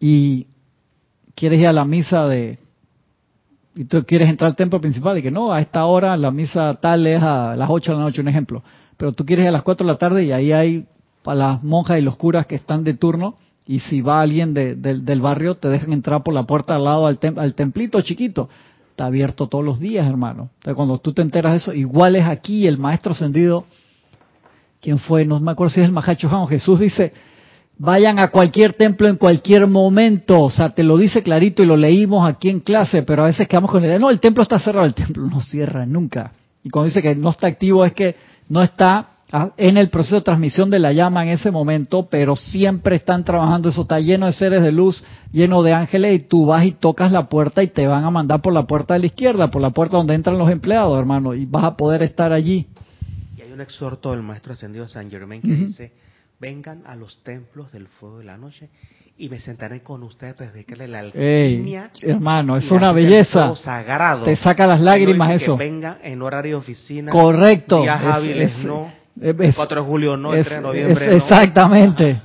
y 0.00 0.46
quieres 1.34 1.60
ir 1.60 1.68
a 1.68 1.72
la 1.72 1.84
misa 1.84 2.26
de, 2.26 2.58
y 3.76 3.84
tú 3.84 4.04
quieres 4.04 4.28
entrar 4.28 4.48
al 4.50 4.56
templo 4.56 4.80
principal, 4.80 5.18
y 5.18 5.22
que 5.22 5.30
no, 5.30 5.52
a 5.52 5.60
esta 5.60 5.84
hora 5.84 6.16
la 6.16 6.30
misa 6.30 6.74
tal 6.80 7.06
es 7.06 7.22
a 7.22 7.54
las 7.54 7.68
8 7.70 7.92
de 7.92 7.98
la 7.98 8.04
noche, 8.04 8.20
un 8.20 8.28
ejemplo, 8.28 8.62
pero 8.96 9.12
tú 9.12 9.24
quieres 9.24 9.44
ir 9.44 9.50
a 9.50 9.52
las 9.52 9.62
4 9.62 9.86
de 9.86 9.92
la 9.92 9.98
tarde 9.98 10.24
y 10.24 10.32
ahí 10.32 10.52
hay 10.52 10.86
para 11.22 11.38
las 11.38 11.62
monjas 11.62 11.98
y 11.98 12.02
los 12.02 12.16
curas 12.16 12.46
que 12.46 12.56
están 12.56 12.82
de 12.82 12.94
turno, 12.94 13.36
y 13.66 13.78
si 13.78 14.00
va 14.00 14.20
alguien 14.20 14.52
del 14.52 15.20
barrio, 15.20 15.54
te 15.54 15.68
dejan 15.68 15.92
entrar 15.92 16.24
por 16.24 16.34
la 16.34 16.42
puerta 16.42 16.74
al 16.74 16.82
lado 16.82 17.06
al, 17.06 17.20
al 17.36 17.54
templito 17.54 18.00
chiquito. 18.00 18.48
Está 18.88 19.06
abierto 19.06 19.46
todos 19.46 19.64
los 19.64 19.78
días, 19.78 20.08
hermano. 20.08 20.50
Entonces, 20.56 20.74
cuando 20.74 20.98
tú 20.98 21.12
te 21.12 21.22
enteras 21.22 21.52
de 21.52 21.58
eso, 21.58 21.72
igual 21.72 22.16
es 22.16 22.26
aquí 22.26 22.66
el 22.66 22.78
maestro 22.78 23.12
ascendido. 23.12 23.66
¿Quién 24.80 24.98
fue? 24.98 25.24
No 25.24 25.38
me 25.38 25.52
acuerdo 25.52 25.70
si 25.70 25.80
es 25.80 25.86
el 25.86 25.92
Mahacho. 25.92 26.46
Jesús 26.48 26.80
dice, 26.80 27.12
vayan 27.80 28.20
a 28.20 28.28
cualquier 28.28 28.74
templo 28.74 29.08
en 29.08 29.16
cualquier 29.16 29.66
momento. 29.66 30.40
O 30.40 30.50
sea, 30.50 30.70
te 30.70 30.84
lo 30.84 30.96
dice 30.96 31.22
clarito 31.22 31.62
y 31.62 31.66
lo 31.66 31.76
leímos 31.76 32.28
aquí 32.28 32.48
en 32.48 32.60
clase, 32.60 33.02
pero 33.02 33.24
a 33.24 33.26
veces 33.26 33.48
quedamos 33.48 33.70
con 33.72 33.82
el 33.82 33.88
idea, 33.88 33.98
no, 33.98 34.10
el 34.10 34.20
templo 34.20 34.42
está 34.44 34.58
cerrado, 34.58 34.86
el 34.86 34.94
templo 34.94 35.26
no 35.26 35.40
cierra 35.40 35.84
nunca. 35.84 36.32
Y 36.62 36.70
cuando 36.70 36.86
dice 36.86 37.02
que 37.02 37.14
no 37.14 37.30
está 37.30 37.48
activo 37.48 37.84
es 37.84 37.92
que 37.92 38.14
no 38.48 38.62
está 38.62 39.08
Ah, 39.32 39.52
en 39.56 39.76
el 39.76 39.90
proceso 39.90 40.16
de 40.16 40.22
transmisión 40.22 40.70
de 40.70 40.80
la 40.80 40.92
llama 40.92 41.22
en 41.22 41.28
ese 41.28 41.52
momento, 41.52 42.08
pero 42.10 42.34
siempre 42.34 42.96
están 42.96 43.22
trabajando, 43.22 43.68
eso 43.68 43.82
está 43.82 44.00
lleno 44.00 44.26
de 44.26 44.32
seres 44.32 44.60
de 44.60 44.72
luz, 44.72 45.04
lleno 45.30 45.62
de 45.62 45.72
ángeles, 45.72 46.16
y 46.16 46.18
tú 46.24 46.46
vas 46.46 46.64
y 46.64 46.72
tocas 46.72 47.12
la 47.12 47.28
puerta 47.28 47.62
y 47.62 47.68
te 47.68 47.86
van 47.86 48.02
a 48.02 48.10
mandar 48.10 48.42
por 48.42 48.52
la 48.52 48.66
puerta 48.66 48.94
de 48.94 49.00
la 49.00 49.06
izquierda, 49.06 49.48
por 49.48 49.62
la 49.62 49.70
puerta 49.70 49.98
donde 49.98 50.14
entran 50.14 50.36
los 50.36 50.50
empleados, 50.50 50.98
hermano, 50.98 51.32
y 51.34 51.44
vas 51.44 51.62
a 51.62 51.76
poder 51.76 52.02
estar 52.02 52.32
allí. 52.32 52.66
Y 53.36 53.42
hay 53.42 53.52
un 53.52 53.60
exhorto 53.60 54.10
del 54.10 54.22
Maestro 54.22 54.54
Ascendido 54.54 54.88
San 54.88 55.08
Germain 55.08 55.42
que 55.42 55.54
dice, 55.54 55.92
vengan 56.40 56.82
a 56.86 56.96
los 56.96 57.22
templos 57.22 57.70
del 57.72 57.86
fuego 57.88 58.18
de 58.18 58.24
la 58.24 58.36
noche 58.36 58.68
y 59.18 59.28
me 59.28 59.38
sentaré 59.38 59.82
con 59.82 60.02
ustedes 60.02 60.32
para 60.34 60.46
explicarle 60.46 60.88
la 60.88 61.00
Ey, 61.14 61.54
alquimia. 61.56 61.90
hermano, 62.02 62.56
es 62.56 62.70
una 62.70 62.92
belleza. 62.92 63.54
sagrado. 63.56 64.24
Te 64.24 64.34
saca 64.36 64.66
las 64.66 64.80
lágrimas 64.80 65.28
no 65.28 65.34
eso. 65.34 65.58
Que 65.58 65.64
venga 65.64 65.98
en 66.02 66.22
horario 66.22 66.52
de 66.52 66.56
oficina. 66.56 67.12
Correcto. 67.12 67.82
Días 67.82 68.02
hábiles, 68.02 68.56
es- 68.56 68.64
no. 68.64 68.90
es- 69.20 69.38
el 69.38 69.54
4 69.54 69.82
de 69.82 69.86
julio 69.86 70.16
no, 70.16 70.32
el 70.32 70.40
es- 70.40 70.46
3 70.46 70.58
de 70.58 70.62
noviembre 70.62 71.06
no. 71.08 71.12
Exactamente. 71.12 72.22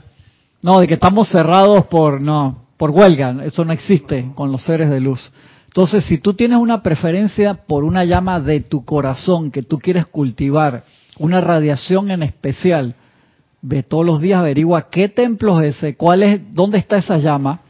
No, 0.62 0.80
de 0.80 0.88
que 0.88 0.94
estamos 0.94 1.28
cerrados 1.30 1.86
por 1.88 2.22
no, 2.22 2.68
por 2.78 2.92
huelga, 2.92 3.36
eso 3.44 3.66
no 3.66 3.74
existe 3.74 4.32
con 4.34 4.52
los 4.52 4.64
seres 4.64 4.90
de 4.90 5.00
luz. 5.02 5.32
Entonces, 5.68 6.06
si 6.06 6.20
tú 6.20 6.34
tienes 6.34 6.58
una 6.58 6.82
preferencia 6.82 7.54
por 7.54 7.84
una 7.84 8.06
llama 8.06 8.40
de 8.40 8.62
tu 8.62 8.86
corazón 8.86 9.52
que 9.52 9.62
tú 9.64 9.78
quieres 9.80 10.06
cultivar, 10.08 10.84
una 11.20 11.42
radiación 11.42 12.10
en 12.12 12.24
especial, 12.24 12.96
ve 13.68 13.84
todos 13.84 14.06
los 14.06 14.22
días, 14.22 14.40
averigua 14.40 14.90
qué 14.90 15.10
templo 15.10 15.60
es 15.62 15.78
ese, 15.78 15.96
cuál 15.96 16.24
es, 16.24 16.54
dónde 16.54 16.78
está 16.78 16.98
esa 16.98 17.18
llama. 17.18 17.62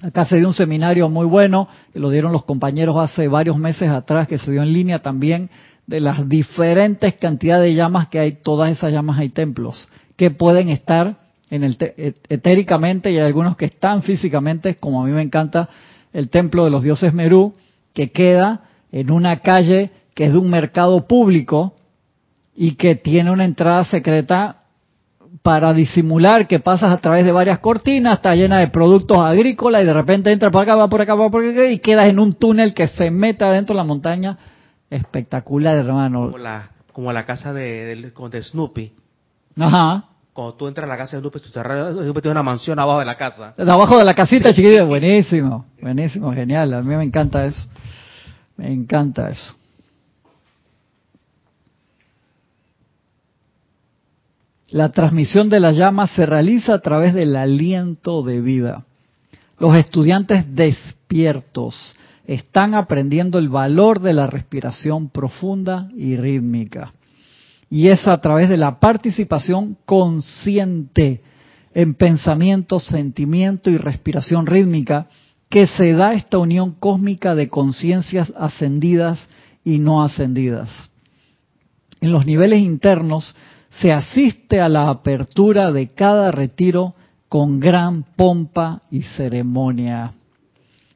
Acá 0.00 0.24
se 0.24 0.36
dio 0.36 0.46
un 0.48 0.54
seminario 0.54 1.08
muy 1.08 1.26
bueno, 1.26 1.68
que 1.92 1.98
lo 1.98 2.10
dieron 2.10 2.32
los 2.32 2.44
compañeros 2.44 2.96
hace 2.98 3.28
varios 3.28 3.56
meses 3.58 3.90
atrás, 3.90 4.28
que 4.28 4.38
se 4.38 4.50
dio 4.52 4.62
en 4.62 4.72
línea 4.72 5.00
también, 5.00 5.50
de 5.86 6.00
las 6.00 6.28
diferentes 6.28 7.14
cantidades 7.14 7.64
de 7.70 7.74
llamas 7.74 8.08
que 8.08 8.18
hay, 8.18 8.32
todas 8.42 8.70
esas 8.70 8.92
llamas 8.92 9.18
hay 9.18 9.30
templos, 9.30 9.88
que 10.16 10.30
pueden 10.30 10.68
estar 10.68 11.16
en 11.50 11.64
el 11.64 11.76
te- 11.76 11.94
et- 11.96 12.20
etéricamente 12.28 13.10
y 13.10 13.16
hay 13.18 13.24
algunos 13.26 13.56
que 13.56 13.64
están 13.66 14.02
físicamente, 14.02 14.76
como 14.76 15.02
a 15.02 15.06
mí 15.06 15.12
me 15.12 15.22
encanta 15.22 15.68
el 16.12 16.30
templo 16.30 16.64
de 16.64 16.70
los 16.70 16.82
dioses 16.82 17.12
Merú, 17.12 17.54
que 17.94 18.10
queda 18.12 18.60
en 18.92 19.10
una 19.10 19.40
calle 19.40 19.90
que 20.14 20.26
es 20.26 20.32
de 20.32 20.38
un 20.38 20.50
mercado 20.50 21.06
público 21.06 21.74
y 22.54 22.74
que 22.74 22.94
tiene 22.96 23.30
una 23.30 23.44
entrada 23.44 23.84
secreta 23.84 24.57
para 25.42 25.72
disimular 25.72 26.46
que 26.46 26.60
pasas 26.60 26.92
a 26.92 26.98
través 26.98 27.24
de 27.24 27.32
varias 27.32 27.58
cortinas, 27.60 28.16
está 28.16 28.34
llena 28.34 28.58
de 28.58 28.68
productos 28.68 29.18
agrícolas 29.18 29.82
y 29.82 29.86
de 29.86 29.92
repente 29.94 30.32
entra 30.32 30.50
por 30.50 30.62
acá, 30.62 30.74
va 30.76 30.88
por 30.88 31.00
acá, 31.00 31.14
va 31.14 31.30
por 31.30 31.44
acá 31.44 31.66
y 31.66 31.78
quedas 31.78 32.06
en 32.06 32.18
un 32.18 32.34
túnel 32.34 32.74
que 32.74 32.86
se 32.88 33.10
mete 33.10 33.44
adentro 33.44 33.74
de 33.74 33.78
la 33.78 33.84
montaña. 33.84 34.38
Espectacular, 34.90 35.76
hermano. 35.76 36.26
Como 36.30 36.38
la, 36.38 36.70
como 36.92 37.12
la 37.12 37.24
casa 37.26 37.52
de, 37.52 38.12
Snoopy. 38.42 38.92
Ajá. 39.58 40.04
Cuando 40.32 40.54
tú 40.54 40.68
entras 40.68 40.84
a 40.84 40.88
la 40.88 40.96
casa 40.96 41.16
de 41.16 41.20
Snoopy, 41.20 41.40
tú 41.40 41.50
te 41.50 41.60
arreglas- 41.60 41.92
Snoopy 41.94 42.20
tiene 42.20 42.32
una 42.32 42.42
mansión 42.42 42.78
abajo 42.78 43.00
de 43.00 43.04
la 43.04 43.16
casa. 43.16 43.52
Abajo 43.58 43.98
de 43.98 44.04
la 44.04 44.14
casita 44.14 44.52
chiquitita, 44.52 44.84
buenísimo, 44.84 45.66
buenísimo, 45.80 46.32
genial. 46.32 46.74
A 46.74 46.82
mí 46.82 46.94
me 46.94 47.04
encanta 47.04 47.44
eso. 47.44 47.68
Me 48.56 48.72
encanta 48.72 49.28
eso. 49.30 49.54
La 54.70 54.90
transmisión 54.90 55.48
de 55.48 55.60
la 55.60 55.72
llama 55.72 56.06
se 56.06 56.26
realiza 56.26 56.74
a 56.74 56.80
través 56.80 57.14
del 57.14 57.34
aliento 57.36 58.22
de 58.22 58.42
vida. 58.42 58.84
Los 59.58 59.74
estudiantes 59.76 60.44
despiertos 60.54 61.94
están 62.26 62.74
aprendiendo 62.74 63.38
el 63.38 63.48
valor 63.48 64.00
de 64.00 64.12
la 64.12 64.26
respiración 64.26 65.08
profunda 65.08 65.88
y 65.96 66.16
rítmica. 66.16 66.92
Y 67.70 67.88
es 67.88 68.06
a 68.06 68.18
través 68.18 68.50
de 68.50 68.58
la 68.58 68.78
participación 68.78 69.78
consciente 69.86 71.22
en 71.72 71.94
pensamiento, 71.94 72.78
sentimiento 72.78 73.70
y 73.70 73.78
respiración 73.78 74.46
rítmica 74.46 75.06
que 75.48 75.66
se 75.66 75.92
da 75.92 76.12
esta 76.12 76.36
unión 76.36 76.72
cósmica 76.72 77.34
de 77.34 77.48
conciencias 77.48 78.34
ascendidas 78.36 79.18
y 79.64 79.78
no 79.78 80.02
ascendidas. 80.02 80.68
En 82.00 82.12
los 82.12 82.26
niveles 82.26 82.60
internos 82.60 83.34
se 83.80 83.92
asiste 83.92 84.60
a 84.60 84.68
la 84.68 84.88
apertura 84.90 85.70
de 85.72 85.88
cada 85.94 86.32
retiro 86.32 86.94
con 87.28 87.60
gran 87.60 88.04
pompa 88.16 88.82
y 88.90 89.02
ceremonia. 89.02 90.12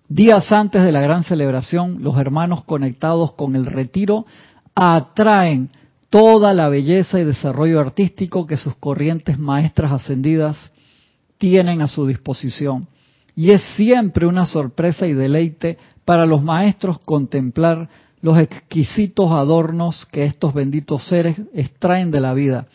Días 0.08 0.50
antes 0.50 0.82
de 0.82 0.92
la 0.92 1.00
gran 1.00 1.24
celebración, 1.24 2.02
los 2.02 2.18
hermanos 2.18 2.64
conectados 2.64 3.32
con 3.32 3.56
el 3.56 3.66
retiro 3.66 4.24
atraen 4.74 5.70
toda 6.10 6.52
la 6.52 6.68
belleza 6.68 7.20
y 7.20 7.24
desarrollo 7.24 7.80
artístico 7.80 8.46
que 8.46 8.56
sus 8.56 8.74
corrientes 8.76 9.38
maestras 9.38 9.92
ascendidas 9.92 10.72
tienen 11.38 11.80
a 11.82 11.88
su 11.88 12.06
disposición. 12.06 12.88
Y 13.34 13.52
es 13.52 13.62
siempre 13.76 14.26
una 14.26 14.44
sorpresa 14.44 15.06
y 15.06 15.14
deleite 15.14 15.78
para 16.04 16.26
los 16.26 16.42
maestros 16.42 16.98
contemplar 17.00 17.88
los 18.22 18.38
exquisitos 18.38 19.30
adornos 19.32 20.06
que 20.06 20.24
estos 20.24 20.54
benditos 20.54 21.06
seres 21.08 21.40
extraen 21.52 22.10
de 22.12 22.20
la 22.20 22.32
vida, 22.32 22.68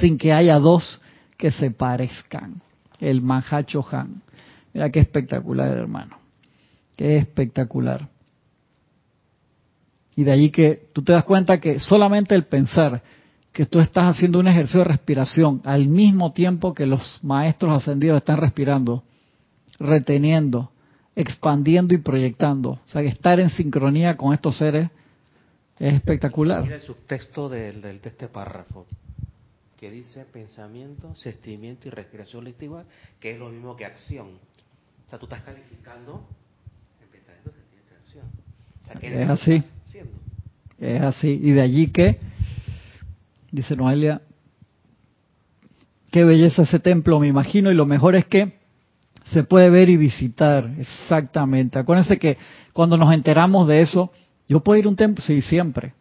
sin 0.00 0.18
que 0.18 0.32
haya 0.32 0.58
dos 0.58 1.00
que 1.38 1.52
se 1.52 1.70
parezcan. 1.70 2.60
El 3.00 3.22
Mahacho 3.22 3.86
Han. 3.90 4.22
Mira 4.72 4.90
qué 4.90 5.00
espectacular, 5.00 5.70
hermano. 5.70 6.18
Qué 6.96 7.16
espectacular. 7.16 8.08
Y 10.16 10.24
de 10.24 10.32
allí 10.32 10.50
que 10.50 10.88
tú 10.92 11.02
te 11.02 11.12
das 11.12 11.24
cuenta 11.24 11.60
que 11.60 11.78
solamente 11.78 12.34
el 12.34 12.44
pensar 12.44 13.02
que 13.52 13.66
tú 13.66 13.78
estás 13.78 14.06
haciendo 14.06 14.40
un 14.40 14.48
ejercicio 14.48 14.80
de 14.80 14.86
respiración 14.86 15.60
al 15.64 15.86
mismo 15.86 16.32
tiempo 16.32 16.74
que 16.74 16.86
los 16.86 17.20
maestros 17.22 17.72
ascendidos 17.72 18.18
están 18.18 18.38
respirando, 18.38 19.04
reteniendo, 19.78 20.72
expandiendo 21.16 21.94
y 21.94 21.98
proyectando. 21.98 22.70
O 22.70 22.80
sea, 22.86 23.02
que 23.02 23.08
estar 23.08 23.38
en 23.40 23.50
sincronía 23.50 24.16
con 24.16 24.34
estos 24.34 24.56
seres 24.58 24.88
es 25.78 25.94
espectacular. 25.94 26.62
Mira 26.62 26.76
el 26.76 26.82
subtexto 26.82 27.48
del, 27.48 27.80
del- 27.80 28.00
de 28.00 28.08
este 28.08 28.28
párrafo, 28.28 28.86
que 29.78 29.90
dice 29.90 30.24
pensamiento, 30.24 31.14
sentimiento 31.16 31.88
y 31.88 31.90
respiración 31.90 32.42
colectiva, 32.42 32.84
que 33.20 33.32
es 33.32 33.38
lo 33.38 33.48
mismo 33.50 33.76
que 33.76 33.84
acción. 33.84 34.28
O 35.06 35.10
sea, 35.10 35.18
tú 35.18 35.26
estás 35.26 35.42
calificando 35.42 36.26
en 37.02 37.08
pensamiento, 37.08 37.52
sentimiento 37.52 37.92
y 37.92 37.96
acción. 37.96 38.26
O 38.82 38.86
sea, 38.86 38.94
¿qué 39.00 39.22
Es 39.22 39.30
así. 39.30 39.62
Es 40.80 41.00
así. 41.02 41.28
Y 41.42 41.52
de 41.52 41.60
allí 41.60 41.88
que, 41.88 42.18
dice 43.52 43.76
Noelia, 43.76 44.20
qué 46.10 46.24
belleza 46.24 46.62
ese 46.62 46.78
templo, 46.80 47.20
me 47.20 47.28
imagino, 47.28 47.70
y 47.70 47.74
lo 47.74 47.86
mejor 47.86 48.16
es 48.16 48.24
que 48.26 48.58
se 49.32 49.44
puede 49.44 49.70
ver 49.70 49.88
y 49.88 49.96
visitar, 49.96 50.70
exactamente. 50.78 51.78
Acuérdense 51.78 52.18
que 52.18 52.36
cuando 52.72 52.96
nos 52.96 53.12
enteramos 53.12 53.66
de 53.66 53.80
eso, 53.80 54.12
yo 54.48 54.60
puedo 54.60 54.78
ir 54.78 54.86
un 54.86 54.96
templo, 54.96 55.22
sí, 55.24 55.40
siempre. 55.40 55.94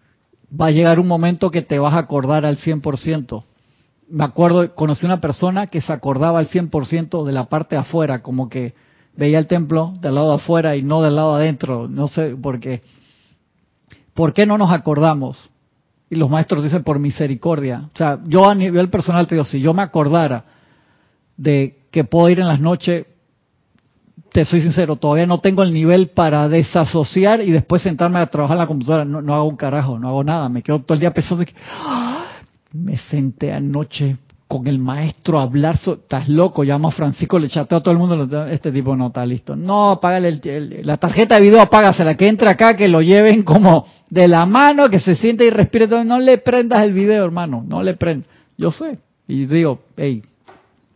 Va 0.60 0.68
a 0.68 0.72
llegar 0.72 1.00
un 1.00 1.08
momento 1.08 1.50
que 1.50 1.62
te 1.62 1.80
vas 1.80 1.94
a 1.94 2.00
acordar 2.00 2.46
al 2.46 2.58
100%. 2.58 3.44
Me 4.10 4.24
acuerdo, 4.24 4.76
conocí 4.76 5.06
una 5.06 5.22
persona 5.22 5.68
que 5.68 5.82
se 5.82 5.94
acordaba 5.94 6.40
al 6.40 6.50
100% 6.50 7.26
de 7.26 7.32
la 7.32 7.46
parte 7.46 7.76
de 7.76 7.82
afuera, 7.82 8.22
como 8.22 8.50
que 8.50 8.74
veía 9.16 9.40
el 9.40 9.48
templo 9.48 9.94
del 10.00 10.16
lado 10.16 10.30
de 10.30 10.36
afuera 10.36 10.76
y 10.76 10.84
no 10.84 11.02
del 11.02 11.16
lado 11.16 11.38
de 11.38 11.44
adentro. 11.44 11.88
No 11.88 12.08
sé 12.08 12.36
por 12.36 12.60
qué. 12.60 12.84
¿Por 14.14 14.34
qué 14.34 14.46
no 14.46 14.58
nos 14.58 14.72
acordamos? 14.72 15.50
Y 16.10 16.16
los 16.16 16.30
maestros 16.30 16.64
dicen 16.64 16.84
por 16.84 17.00
misericordia. 17.00 17.90
O 17.94 17.98
sea, 17.98 18.20
yo 18.26 18.48
a 18.48 18.54
nivel 18.54 18.90
personal 18.90 19.26
te 19.26 19.36
digo, 19.36 19.46
si 19.46 19.60
yo 19.60 19.74
me 19.74 19.82
acordara 19.82 20.46
de 21.38 21.80
que 21.90 22.04
puedo 22.04 22.30
ir 22.30 22.40
en 22.40 22.48
las 22.48 22.60
noches, 22.60 23.06
te 24.34 24.46
soy 24.46 24.62
sincero, 24.62 24.96
todavía 24.96 25.28
no 25.28 25.40
tengo 25.40 25.62
el 25.62 25.72
nivel 25.72 26.10
para 26.10 26.50
desasociar 26.50 27.42
y 27.42 27.52
después 27.52 27.84
sentarme 27.84 28.20
a 28.20 28.26
trabajar 28.26 28.56
en 28.58 28.62
la 28.62 28.68
computadora. 28.68 29.06
No, 29.06 29.34
hago 29.34 29.46
un 29.46 29.56
carajo, 29.56 30.00
no 30.00 30.10
hago 30.10 30.24
nada. 30.24 30.50
Me 30.50 30.64
quedo 30.64 30.80
todo 30.80 30.96
el 30.96 31.00
día 31.00 31.14
pensando 31.14 31.46
que 31.46 31.54
¡ah! 31.86 32.26
me 32.74 32.98
senté 32.98 33.54
anoche 33.54 34.18
con 34.48 34.66
el 34.66 34.80
maestro 34.80 35.40
a 35.40 35.44
hablar. 35.44 35.76
Estás 35.76 36.28
loco, 36.28 36.64
llamo 36.64 36.88
a 36.88 36.92
Francisco, 36.92 37.38
le 37.38 37.48
chateo 37.48 37.78
a 37.78 37.82
todo 37.82 37.92
el 37.92 38.00
mundo. 38.00 38.48
Este 38.48 38.72
tipo 38.72 38.96
no 38.96 39.08
está 39.08 39.24
listo. 39.24 39.56
No, 39.56 39.92
apágale 39.92 40.30
el- 40.30 40.82
la 40.84 40.98
tarjeta 40.98 41.36
de 41.36 41.42
video, 41.42 41.62
apágasela, 41.62 42.18
que 42.18 42.28
entre 42.28 42.50
acá, 42.50 42.76
que 42.76 42.88
lo 42.88 43.04
lleven 43.04 43.44
como 43.44 43.86
de 44.10 44.28
la 44.28 44.48
mano, 44.48 44.90
que 44.90 45.00
se 45.00 45.16
siente 45.16 45.46
y 45.46 45.52
respire 45.52 45.88
todo. 45.88 46.04
No 46.04 46.20
le 46.20 46.40
prendas 46.40 46.84
el 46.84 46.94
video, 46.94 47.24
hermano, 47.24 47.64
no 47.68 47.84
le 47.84 47.94
prendas. 47.94 48.28
Yo 48.58 48.72
sé. 48.72 48.98
Y 49.28 49.46
digo, 49.46 49.80
hey, 49.96 50.24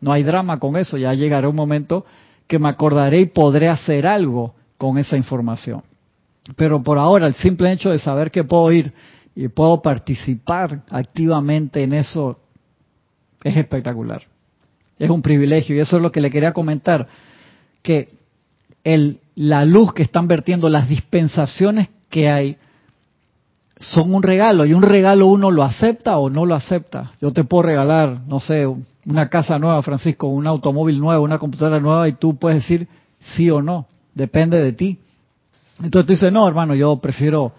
no 0.01 0.11
hay 0.11 0.23
drama 0.23 0.59
con 0.59 0.75
eso, 0.75 0.97
ya 0.97 1.13
llegará 1.13 1.47
un 1.47 1.55
momento 1.55 2.03
que 2.47 2.59
me 2.59 2.69
acordaré 2.69 3.21
y 3.21 3.25
podré 3.25 3.69
hacer 3.69 4.07
algo 4.07 4.55
con 4.77 4.97
esa 4.97 5.17
información. 5.17 5.83
Pero 6.55 6.81
por 6.81 6.97
ahora, 6.97 7.27
el 7.27 7.35
simple 7.35 7.71
hecho 7.71 7.89
de 7.89 7.99
saber 7.99 8.31
que 8.31 8.43
puedo 8.43 8.71
ir 8.71 8.93
y 9.35 9.49
puedo 9.49 9.81
participar 9.81 10.81
activamente 10.89 11.83
en 11.83 11.93
eso 11.93 12.39
es 13.43 13.55
espectacular. 13.55 14.21
Es 14.97 15.09
un 15.09 15.21
privilegio 15.21 15.75
y 15.75 15.79
eso 15.79 15.97
es 15.97 16.01
lo 16.01 16.11
que 16.11 16.21
le 16.21 16.31
quería 16.31 16.53
comentar, 16.53 17.07
que 17.83 18.09
el, 18.83 19.19
la 19.35 19.65
luz 19.65 19.93
que 19.93 20.03
están 20.03 20.27
vertiendo, 20.27 20.69
las 20.69 20.89
dispensaciones 20.89 21.89
que 22.09 22.29
hay, 22.29 22.57
son 23.79 24.13
un 24.13 24.23
regalo 24.23 24.65
y 24.65 24.73
un 24.73 24.81
regalo 24.81 25.27
uno 25.27 25.51
lo 25.51 25.63
acepta 25.63 26.17
o 26.17 26.29
no 26.29 26.45
lo 26.45 26.55
acepta. 26.55 27.11
Yo 27.21 27.31
te 27.31 27.43
puedo 27.43 27.63
regalar, 27.63 28.21
no 28.27 28.39
sé, 28.39 28.67
una 29.05 29.29
casa 29.29 29.59
nueva, 29.59 29.81
Francisco, 29.81 30.27
un 30.27 30.47
automóvil 30.47 30.99
nuevo, 30.99 31.23
una 31.23 31.37
computadora 31.37 31.79
nueva 31.79 32.07
y 32.07 32.13
tú 32.13 32.37
puedes 32.37 32.63
decir 32.63 32.87
sí 33.19 33.49
o 33.49 33.61
no, 33.61 33.87
depende 34.13 34.61
de 34.61 34.73
ti. 34.73 34.99
Entonces 35.81 36.07
tú 36.07 36.13
dices, 36.13 36.31
no, 36.31 36.47
hermano, 36.47 36.73
yo 36.73 36.97
prefiero 36.97 37.53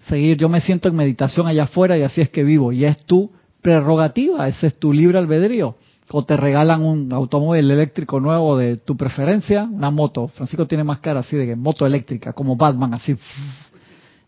seguir, 0.00 0.36
yo 0.36 0.48
me 0.48 0.60
siento 0.60 0.88
en 0.88 0.96
meditación 0.96 1.46
allá 1.46 1.64
afuera 1.64 1.96
y 1.96 2.02
así 2.02 2.20
es 2.20 2.28
que 2.28 2.44
vivo 2.44 2.72
y 2.72 2.84
es 2.84 2.98
tu 3.06 3.30
prerrogativa, 3.62 4.48
ese 4.48 4.66
es 4.66 4.78
tu 4.78 4.92
libre 4.92 5.18
albedrío. 5.18 5.76
o 6.14 6.24
te 6.24 6.36
regalan 6.36 6.82
un 6.82 7.10
automóvil 7.12 7.70
eléctrico 7.70 8.20
nuevo 8.20 8.58
de 8.58 8.76
tu 8.76 8.96
preferencia, 8.96 9.64
una 9.64 9.90
moto. 9.90 10.28
Francisco 10.28 10.66
tiene 10.66 10.84
más 10.84 10.98
cara 10.98 11.20
así 11.20 11.36
de 11.36 11.46
que 11.46 11.56
moto 11.56 11.86
eléctrica, 11.86 12.34
como 12.34 12.56
Batman, 12.56 12.92
así. 12.92 13.16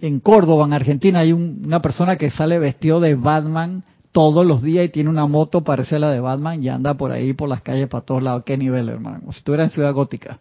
En 0.05 0.21
Córdoba, 0.21 0.67
en 0.67 0.75
Argentina, 0.75 1.21
hay 1.21 1.33
una 1.33 1.81
persona 1.81 2.17
que 2.17 2.31
sale 2.31 2.59
vestido 2.59 3.01
de 3.01 3.15
Batman 3.15 3.85
todos 4.13 4.45
los 4.45 4.63
días 4.63 4.85
y 4.85 4.91
tiene 4.91 5.09
una 5.09 5.27
moto 5.27 5.65
parecida 5.65 5.97
a 5.97 6.01
la 6.01 6.11
de 6.11 6.21
Batman 6.21 6.63
y 6.63 6.69
anda 6.69 6.93
por 6.93 7.11
ahí 7.11 7.33
por 7.33 7.49
las 7.49 7.63
calles 7.63 7.89
para 7.89 8.05
todos 8.05 8.23
lados. 8.23 8.43
¿Qué 8.45 8.59
nivel, 8.59 8.91
hermano? 8.91 9.21
Como 9.21 9.33
si 9.33 9.39
estuviera 9.39 9.65
en 9.65 9.71
Ciudad 9.71 9.95
Gótica. 9.95 10.39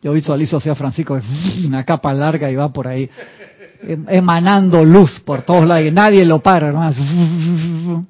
Yo 0.00 0.12
visualizo 0.12 0.58
así 0.58 0.68
a 0.68 0.76
Francisco, 0.76 1.20
una 1.66 1.84
capa 1.84 2.14
larga 2.14 2.48
y 2.52 2.54
va 2.54 2.72
por 2.72 2.86
ahí 2.86 3.10
em, 3.82 4.06
emanando 4.08 4.84
luz 4.84 5.18
por 5.26 5.42
todos 5.42 5.66
lados 5.66 5.84
y 5.84 5.90
nadie 5.90 6.24
lo 6.24 6.40
para, 6.40 6.68
hermano. 6.68 8.06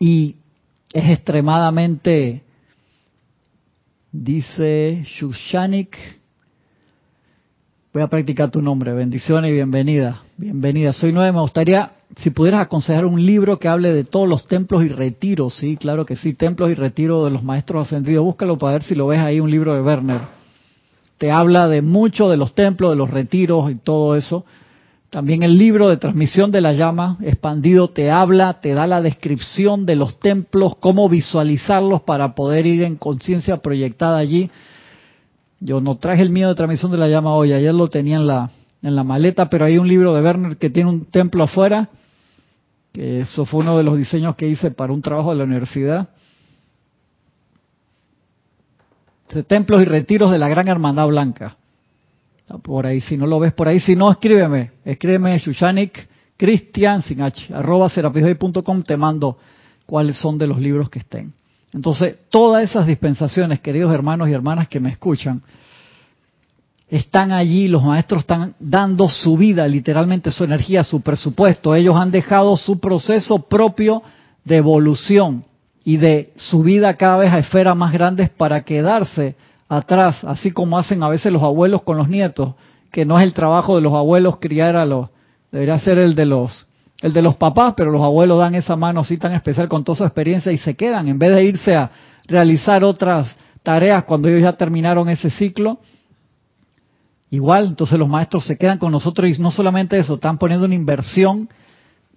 Y 0.00 0.34
es 0.92 1.10
extremadamente, 1.10 2.42
dice 4.10 5.04
Shushanik, 5.06 6.19
voy 7.92 8.02
a 8.02 8.06
practicar 8.06 8.50
tu 8.50 8.62
nombre, 8.62 8.92
bendiciones 8.92 9.50
y 9.50 9.54
bienvenida, 9.54 10.22
bienvenida. 10.36 10.92
Soy 10.92 11.12
nueve, 11.12 11.32
me 11.32 11.40
gustaría, 11.40 11.90
si 12.18 12.30
pudieras 12.30 12.62
aconsejar 12.62 13.04
un 13.04 13.24
libro 13.24 13.58
que 13.58 13.66
hable 13.66 13.92
de 13.92 14.04
todos 14.04 14.28
los 14.28 14.44
templos 14.44 14.84
y 14.84 14.88
retiros, 14.88 15.54
sí, 15.54 15.76
claro 15.76 16.06
que 16.06 16.14
sí, 16.14 16.34
templos 16.34 16.70
y 16.70 16.74
retiros 16.74 17.24
de 17.24 17.32
los 17.32 17.42
maestros 17.42 17.88
ascendidos, 17.88 18.24
búscalo 18.24 18.58
para 18.58 18.74
ver 18.74 18.84
si 18.84 18.94
lo 18.94 19.08
ves 19.08 19.18
ahí, 19.18 19.40
un 19.40 19.50
libro 19.50 19.74
de 19.74 19.82
Werner. 19.82 20.20
Te 21.18 21.32
habla 21.32 21.66
de 21.66 21.82
mucho 21.82 22.28
de 22.28 22.36
los 22.36 22.54
templos, 22.54 22.92
de 22.92 22.96
los 22.96 23.10
retiros 23.10 23.72
y 23.72 23.74
todo 23.74 24.14
eso. 24.14 24.44
También 25.10 25.42
el 25.42 25.58
libro 25.58 25.88
de 25.88 25.96
transmisión 25.96 26.52
de 26.52 26.60
la 26.60 26.72
llama 26.72 27.18
expandido 27.20 27.90
te 27.90 28.12
habla, 28.12 28.60
te 28.60 28.72
da 28.72 28.86
la 28.86 29.02
descripción 29.02 29.84
de 29.84 29.96
los 29.96 30.20
templos, 30.20 30.76
cómo 30.78 31.08
visualizarlos 31.08 32.02
para 32.02 32.36
poder 32.36 32.66
ir 32.66 32.84
en 32.84 32.94
conciencia 32.94 33.56
proyectada 33.56 34.18
allí. 34.18 34.48
Yo 35.60 35.80
no 35.80 35.98
traje 35.98 36.22
el 36.22 36.30
mío 36.30 36.48
de 36.48 36.54
transmisión 36.54 36.90
de 36.90 36.98
la 36.98 37.08
llama 37.08 37.34
hoy, 37.34 37.52
ayer 37.52 37.74
lo 37.74 37.88
tenía 37.88 38.16
en 38.16 38.26
la, 38.26 38.50
en 38.82 38.96
la 38.96 39.04
maleta, 39.04 39.48
pero 39.48 39.66
hay 39.66 39.78
un 39.78 39.86
libro 39.86 40.14
de 40.14 40.22
Werner 40.22 40.56
que 40.56 40.70
tiene 40.70 40.90
un 40.90 41.04
templo 41.04 41.44
afuera, 41.44 41.90
que 42.92 43.20
eso 43.20 43.44
fue 43.44 43.60
uno 43.60 43.76
de 43.76 43.84
los 43.84 43.96
diseños 43.96 44.36
que 44.36 44.48
hice 44.48 44.70
para 44.70 44.92
un 44.92 45.02
trabajo 45.02 45.30
de 45.30 45.36
la 45.36 45.44
universidad. 45.44 46.08
Templos 49.46 49.82
y 49.82 49.84
retiros 49.84 50.32
de 50.32 50.38
la 50.38 50.48
Gran 50.48 50.66
Hermandad 50.66 51.06
Blanca 51.06 51.56
por 52.58 52.86
ahí, 52.86 53.00
si 53.00 53.16
no 53.16 53.26
lo 53.26 53.38
ves 53.38 53.52
por 53.52 53.68
ahí, 53.68 53.80
si 53.80 53.94
no, 53.94 54.10
escríbeme, 54.10 54.72
escríbeme 54.84 55.38
Shushanik 55.38 56.08
Cristian 56.36 57.02
sin 57.02 57.22
H, 57.22 57.54
arroba 57.54 57.88
te 57.88 58.96
mando 58.96 59.38
cuáles 59.86 60.16
son 60.16 60.38
de 60.38 60.46
los 60.46 60.58
libros 60.58 60.88
que 60.88 61.00
estén. 61.00 61.34
Entonces, 61.72 62.18
todas 62.30 62.64
esas 62.64 62.86
dispensaciones, 62.86 63.60
queridos 63.60 63.92
hermanos 63.94 64.28
y 64.28 64.32
hermanas 64.32 64.68
que 64.68 64.80
me 64.80 64.90
escuchan, 64.90 65.42
están 66.88 67.30
allí, 67.30 67.68
los 67.68 67.84
maestros 67.84 68.22
están 68.22 68.54
dando 68.58 69.08
su 69.08 69.36
vida, 69.36 69.68
literalmente 69.68 70.32
su 70.32 70.42
energía, 70.42 70.82
su 70.82 71.00
presupuesto. 71.00 71.74
Ellos 71.74 71.96
han 71.96 72.10
dejado 72.10 72.56
su 72.56 72.80
proceso 72.80 73.38
propio 73.38 74.02
de 74.44 74.56
evolución 74.56 75.44
y 75.84 75.98
de 75.98 76.32
su 76.34 76.64
vida 76.64 76.96
cada 76.96 77.16
vez 77.18 77.32
a 77.32 77.38
esferas 77.38 77.76
más 77.76 77.92
grandes 77.92 78.28
para 78.30 78.62
quedarse 78.62 79.36
atrás, 79.68 80.24
así 80.24 80.50
como 80.50 80.78
hacen 80.78 81.02
a 81.04 81.08
veces 81.08 81.32
los 81.32 81.44
abuelos 81.44 81.82
con 81.82 81.96
los 81.96 82.08
nietos, 82.08 82.54
que 82.90 83.04
no 83.04 83.18
es 83.18 83.24
el 83.24 83.32
trabajo 83.32 83.76
de 83.76 83.82
los 83.82 83.94
abuelos 83.94 84.38
criar 84.40 84.76
a 84.76 84.84
los, 84.84 85.10
debería 85.52 85.78
ser 85.78 85.98
el 85.98 86.16
de 86.16 86.26
los, 86.26 86.66
el 87.02 87.12
de 87.12 87.22
los 87.22 87.36
papás, 87.36 87.74
pero 87.76 87.90
los 87.90 88.02
abuelos 88.02 88.38
dan 88.38 88.54
esa 88.54 88.76
mano 88.76 89.00
así 89.00 89.16
tan 89.16 89.32
especial 89.32 89.68
con 89.68 89.84
toda 89.84 89.98
su 89.98 90.04
experiencia 90.04 90.52
y 90.52 90.58
se 90.58 90.74
quedan, 90.74 91.08
en 91.08 91.18
vez 91.18 91.34
de 91.34 91.44
irse 91.44 91.74
a 91.74 91.90
realizar 92.26 92.84
otras 92.84 93.34
tareas 93.62 94.04
cuando 94.04 94.28
ellos 94.28 94.42
ya 94.42 94.52
terminaron 94.52 95.08
ese 95.08 95.30
ciclo. 95.30 95.78
Igual, 97.30 97.68
entonces 97.68 97.98
los 97.98 98.08
maestros 98.08 98.44
se 98.44 98.58
quedan 98.58 98.78
con 98.78 98.92
nosotros 98.92 99.30
y 99.30 99.40
no 99.40 99.50
solamente 99.50 99.98
eso, 99.98 100.14
están 100.14 100.36
poniendo 100.38 100.66
una 100.66 100.74
inversión 100.74 101.48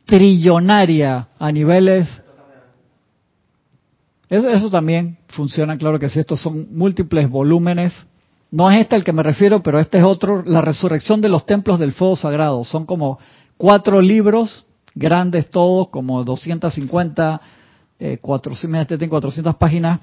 trillonaria 0.06 1.28
a 1.40 1.52
niveles 1.52 2.24
eso, 4.34 4.72
también 4.72 5.18
funciona, 5.28 5.78
claro 5.78 6.00
que 6.00 6.10
sí, 6.10 6.20
estos 6.20 6.42
son 6.42 6.76
múltiples 6.76 7.30
volúmenes. 7.30 7.94
No 8.50 8.70
es 8.72 8.82
este 8.82 8.96
el 8.96 9.04
que 9.04 9.14
me 9.14 9.22
refiero, 9.22 9.62
pero 9.62 9.80
este 9.80 10.00
es 10.00 10.04
otro, 10.04 10.44
la 10.44 10.62
resurrección 10.62 11.22
de 11.22 11.30
los 11.30 11.46
templos 11.46 11.80
del 11.80 11.92
fuego 11.92 12.16
sagrado. 12.16 12.64
Son 12.64 12.86
como 12.86 13.20
cuatro 13.58 14.02
libros, 14.02 14.66
grandes 14.96 15.50
todos, 15.50 15.90
como 15.90 16.24
250, 16.24 17.42
eh, 18.00 18.18
400, 18.22 19.08
400 19.10 19.56
páginas, 19.56 20.00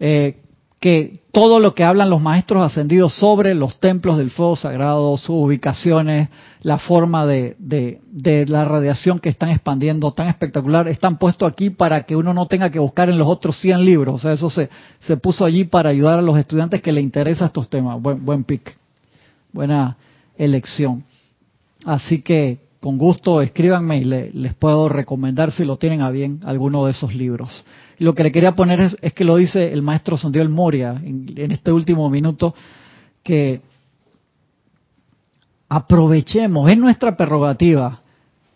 eh, 0.00 0.40
que 0.80 1.20
todo 1.32 1.58
lo 1.58 1.74
que 1.74 1.82
hablan 1.82 2.08
los 2.08 2.20
maestros 2.20 2.62
ascendidos 2.62 3.12
sobre 3.14 3.54
los 3.54 3.80
templos 3.80 4.16
del 4.16 4.30
fuego 4.30 4.54
sagrado, 4.54 5.16
sus 5.16 5.30
ubicaciones, 5.30 6.28
la 6.62 6.78
forma 6.78 7.26
de, 7.26 7.56
de, 7.58 8.46
la 8.46 8.64
radiación 8.64 9.18
que 9.18 9.28
están 9.28 9.48
expandiendo 9.48 10.12
tan 10.12 10.28
espectacular, 10.28 10.86
están 10.86 11.18
puestos 11.18 11.50
aquí 11.50 11.70
para 11.70 12.04
que 12.04 12.14
uno 12.14 12.32
no 12.32 12.46
tenga 12.46 12.70
que 12.70 12.78
buscar 12.78 13.10
en 13.10 13.18
los 13.18 13.26
otros 13.26 13.58
100 13.58 13.84
libros. 13.84 14.14
O 14.14 14.18
sea, 14.18 14.32
eso 14.32 14.50
se, 14.50 14.68
se 15.00 15.16
puso 15.16 15.44
allí 15.44 15.64
para 15.64 15.90
ayudar 15.90 16.20
a 16.20 16.22
los 16.22 16.38
estudiantes 16.38 16.80
que 16.80 16.92
les 16.92 17.02
interesan 17.02 17.48
estos 17.48 17.68
temas. 17.68 18.00
Buen, 18.00 18.24
buen 18.24 18.44
pick, 18.44 18.76
buena 19.52 19.96
elección. 20.36 21.04
Así 21.84 22.22
que 22.22 22.67
con 22.80 22.96
gusto 22.96 23.42
escríbanme 23.42 23.98
y 23.98 24.04
les 24.04 24.54
puedo 24.54 24.88
recomendar 24.88 25.50
si 25.50 25.64
lo 25.64 25.76
tienen 25.76 26.00
a 26.00 26.10
bien 26.10 26.40
alguno 26.44 26.84
de 26.84 26.92
esos 26.92 27.14
libros. 27.14 27.64
Y 27.98 28.04
lo 28.04 28.14
que 28.14 28.22
le 28.22 28.30
quería 28.30 28.54
poner 28.54 28.80
es, 29.00 29.12
que 29.12 29.24
lo 29.24 29.36
dice 29.36 29.72
el 29.72 29.82
maestro 29.82 30.16
Santiago 30.16 30.48
Moria 30.48 31.00
en, 31.04 31.50
este 31.50 31.72
último 31.72 32.08
minuto, 32.08 32.54
que 33.24 33.60
aprovechemos, 35.68 36.70
es 36.70 36.78
nuestra 36.78 37.16
prerrogativa, 37.16 38.00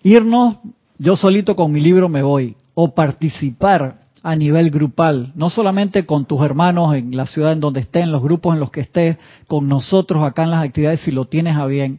irnos, 0.03 0.59
yo 0.99 1.17
solito 1.17 1.57
con 1.57 1.73
mi 1.73 1.81
libro 1.81 2.09
me 2.09 2.23
voy, 2.23 2.57
o 2.75 2.95
participar 2.95 4.03
a 4.23 4.37
nivel 4.37 4.71
grupal, 4.71 5.33
no 5.35 5.51
solamente 5.51 6.07
con 6.07 6.27
tus 6.27 6.41
hermanos 6.43 6.95
en 6.95 7.17
la 7.17 7.27
ciudad 7.27 7.53
en 7.53 7.61
donde 7.61 7.81
estén, 7.81 8.13
los 8.13 8.23
grupos 8.23 8.55
en 8.55 8.61
los 8.61 8.71
que 8.71 8.83
estés, 8.83 9.17
con 9.49 9.69
nosotros 9.69 10.23
acá 10.23 10.45
en 10.45 10.51
las 10.53 10.65
actividades 10.65 11.01
si 11.01 11.11
lo 11.11 11.25
tienes 11.25 11.57
a 11.57 11.67
bien, 11.67 11.99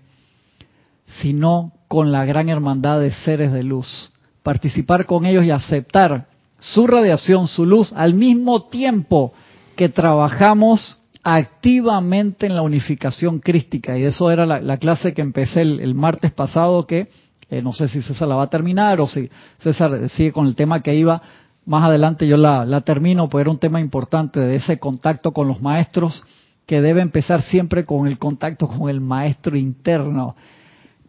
sino 1.21 1.73
con 1.93 2.11
la 2.11 2.25
gran 2.25 2.49
hermandad 2.49 2.99
de 3.01 3.11
seres 3.11 3.51
de 3.51 3.61
luz. 3.61 4.09
Participar 4.41 5.05
con 5.05 5.27
ellos 5.27 5.45
y 5.45 5.51
aceptar 5.51 6.25
su 6.57 6.87
radiación, 6.87 7.47
su 7.47 7.67
luz, 7.67 7.93
al 7.95 8.15
mismo 8.15 8.63
tiempo 8.63 9.31
que 9.75 9.89
trabajamos 9.89 10.97
activamente 11.21 12.47
en 12.47 12.55
la 12.55 12.63
unificación 12.63 13.41
crística. 13.41 13.95
Y 13.95 14.05
eso 14.05 14.31
era 14.31 14.43
la, 14.47 14.77
clase 14.77 15.13
que 15.13 15.21
empecé 15.21 15.61
el, 15.61 15.93
martes 15.93 16.31
pasado, 16.31 16.87
que 16.87 17.09
eh, 17.51 17.61
no 17.61 17.73
sé 17.73 17.87
si 17.87 18.01
César 18.01 18.27
la 18.27 18.37
va 18.37 18.43
a 18.45 18.49
terminar 18.49 18.99
o 18.99 19.05
si 19.05 19.29
César 19.59 20.09
sigue 20.09 20.31
con 20.31 20.47
el 20.47 20.55
tema 20.55 20.81
que 20.81 20.95
iba. 20.95 21.21
Más 21.67 21.83
adelante 21.83 22.27
yo 22.27 22.37
la, 22.37 22.65
la 22.65 22.81
termino, 22.81 23.29
porque 23.29 23.41
era 23.41 23.51
un 23.51 23.59
tema 23.59 23.79
importante 23.79 24.39
de 24.39 24.55
ese 24.55 24.79
contacto 24.79 25.31
con 25.31 25.47
los 25.47 25.61
maestros, 25.61 26.23
que 26.65 26.81
debe 26.81 27.01
empezar 27.01 27.43
siempre 27.43 27.85
con 27.85 28.07
el 28.07 28.17
contacto 28.17 28.67
con 28.67 28.89
el 28.89 28.99
maestro 28.99 29.55
interno, 29.55 30.35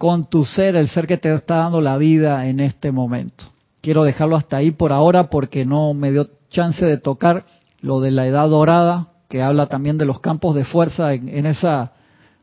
con 0.04 0.26
tu 0.26 0.44
ser, 0.44 0.76
el 0.76 0.90
ser 0.90 1.06
que 1.06 1.16
te 1.16 1.32
está 1.32 1.54
dando 1.56 1.80
la 1.80 1.96
vida 1.96 2.46
en 2.46 2.60
este 2.60 2.92
momento 2.92 3.46
quiero 3.84 4.02
dejarlo 4.02 4.36
hasta 4.36 4.56
ahí 4.56 4.70
por 4.70 4.92
ahora 4.92 5.28
porque 5.28 5.66
no 5.66 5.92
me 5.92 6.10
dio 6.10 6.28
chance 6.48 6.84
de 6.84 6.96
tocar 6.96 7.44
lo 7.82 8.00
de 8.00 8.10
la 8.10 8.26
edad 8.26 8.48
dorada, 8.48 9.08
que 9.28 9.42
habla 9.42 9.66
también 9.66 9.98
de 9.98 10.06
los 10.06 10.20
campos 10.20 10.54
de 10.54 10.64
fuerza 10.64 11.12
en, 11.12 11.44
esa 11.44 11.92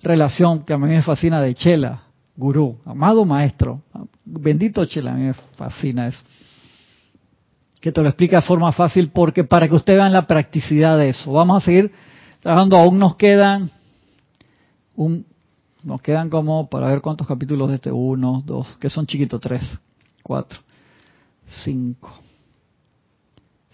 relación 0.03 0.63
que 0.65 0.73
a 0.73 0.77
mí 0.77 0.88
me 0.88 1.01
fascina 1.01 1.41
de 1.41 1.55
Chela, 1.55 2.03
gurú, 2.35 2.77
amado 2.85 3.25
maestro, 3.25 3.81
bendito 4.23 4.85
Chela, 4.85 5.13
a 5.13 5.15
mí 5.15 5.23
me 5.23 5.33
fascina 5.33 6.07
eso. 6.07 6.23
Que 7.79 7.91
te 7.91 8.01
lo 8.01 8.09
explica 8.09 8.38
de 8.38 8.43
forma 8.43 8.71
fácil 8.71 9.09
porque 9.09 9.43
para 9.43 9.67
que 9.67 9.73
ustedes 9.73 9.97
vean 9.97 10.13
la 10.13 10.27
practicidad 10.27 10.99
de 10.99 11.09
eso. 11.09 11.31
Vamos 11.31 11.63
a 11.63 11.65
seguir 11.65 11.91
trabajando, 12.39 12.77
aún 12.77 12.99
nos 12.99 13.15
quedan 13.15 13.71
un, 14.95 15.25
nos 15.83 16.01
quedan 16.01 16.29
como, 16.29 16.69
para 16.69 16.87
ver 16.87 17.01
cuántos 17.01 17.27
capítulos 17.27 17.69
de 17.69 17.75
este, 17.75 17.91
uno, 17.91 18.41
dos, 18.45 18.77
que 18.77 18.89
son 18.89 19.07
chiquitos, 19.07 19.39
tres, 19.41 19.61
cuatro 20.23 20.59
5, 21.51 22.19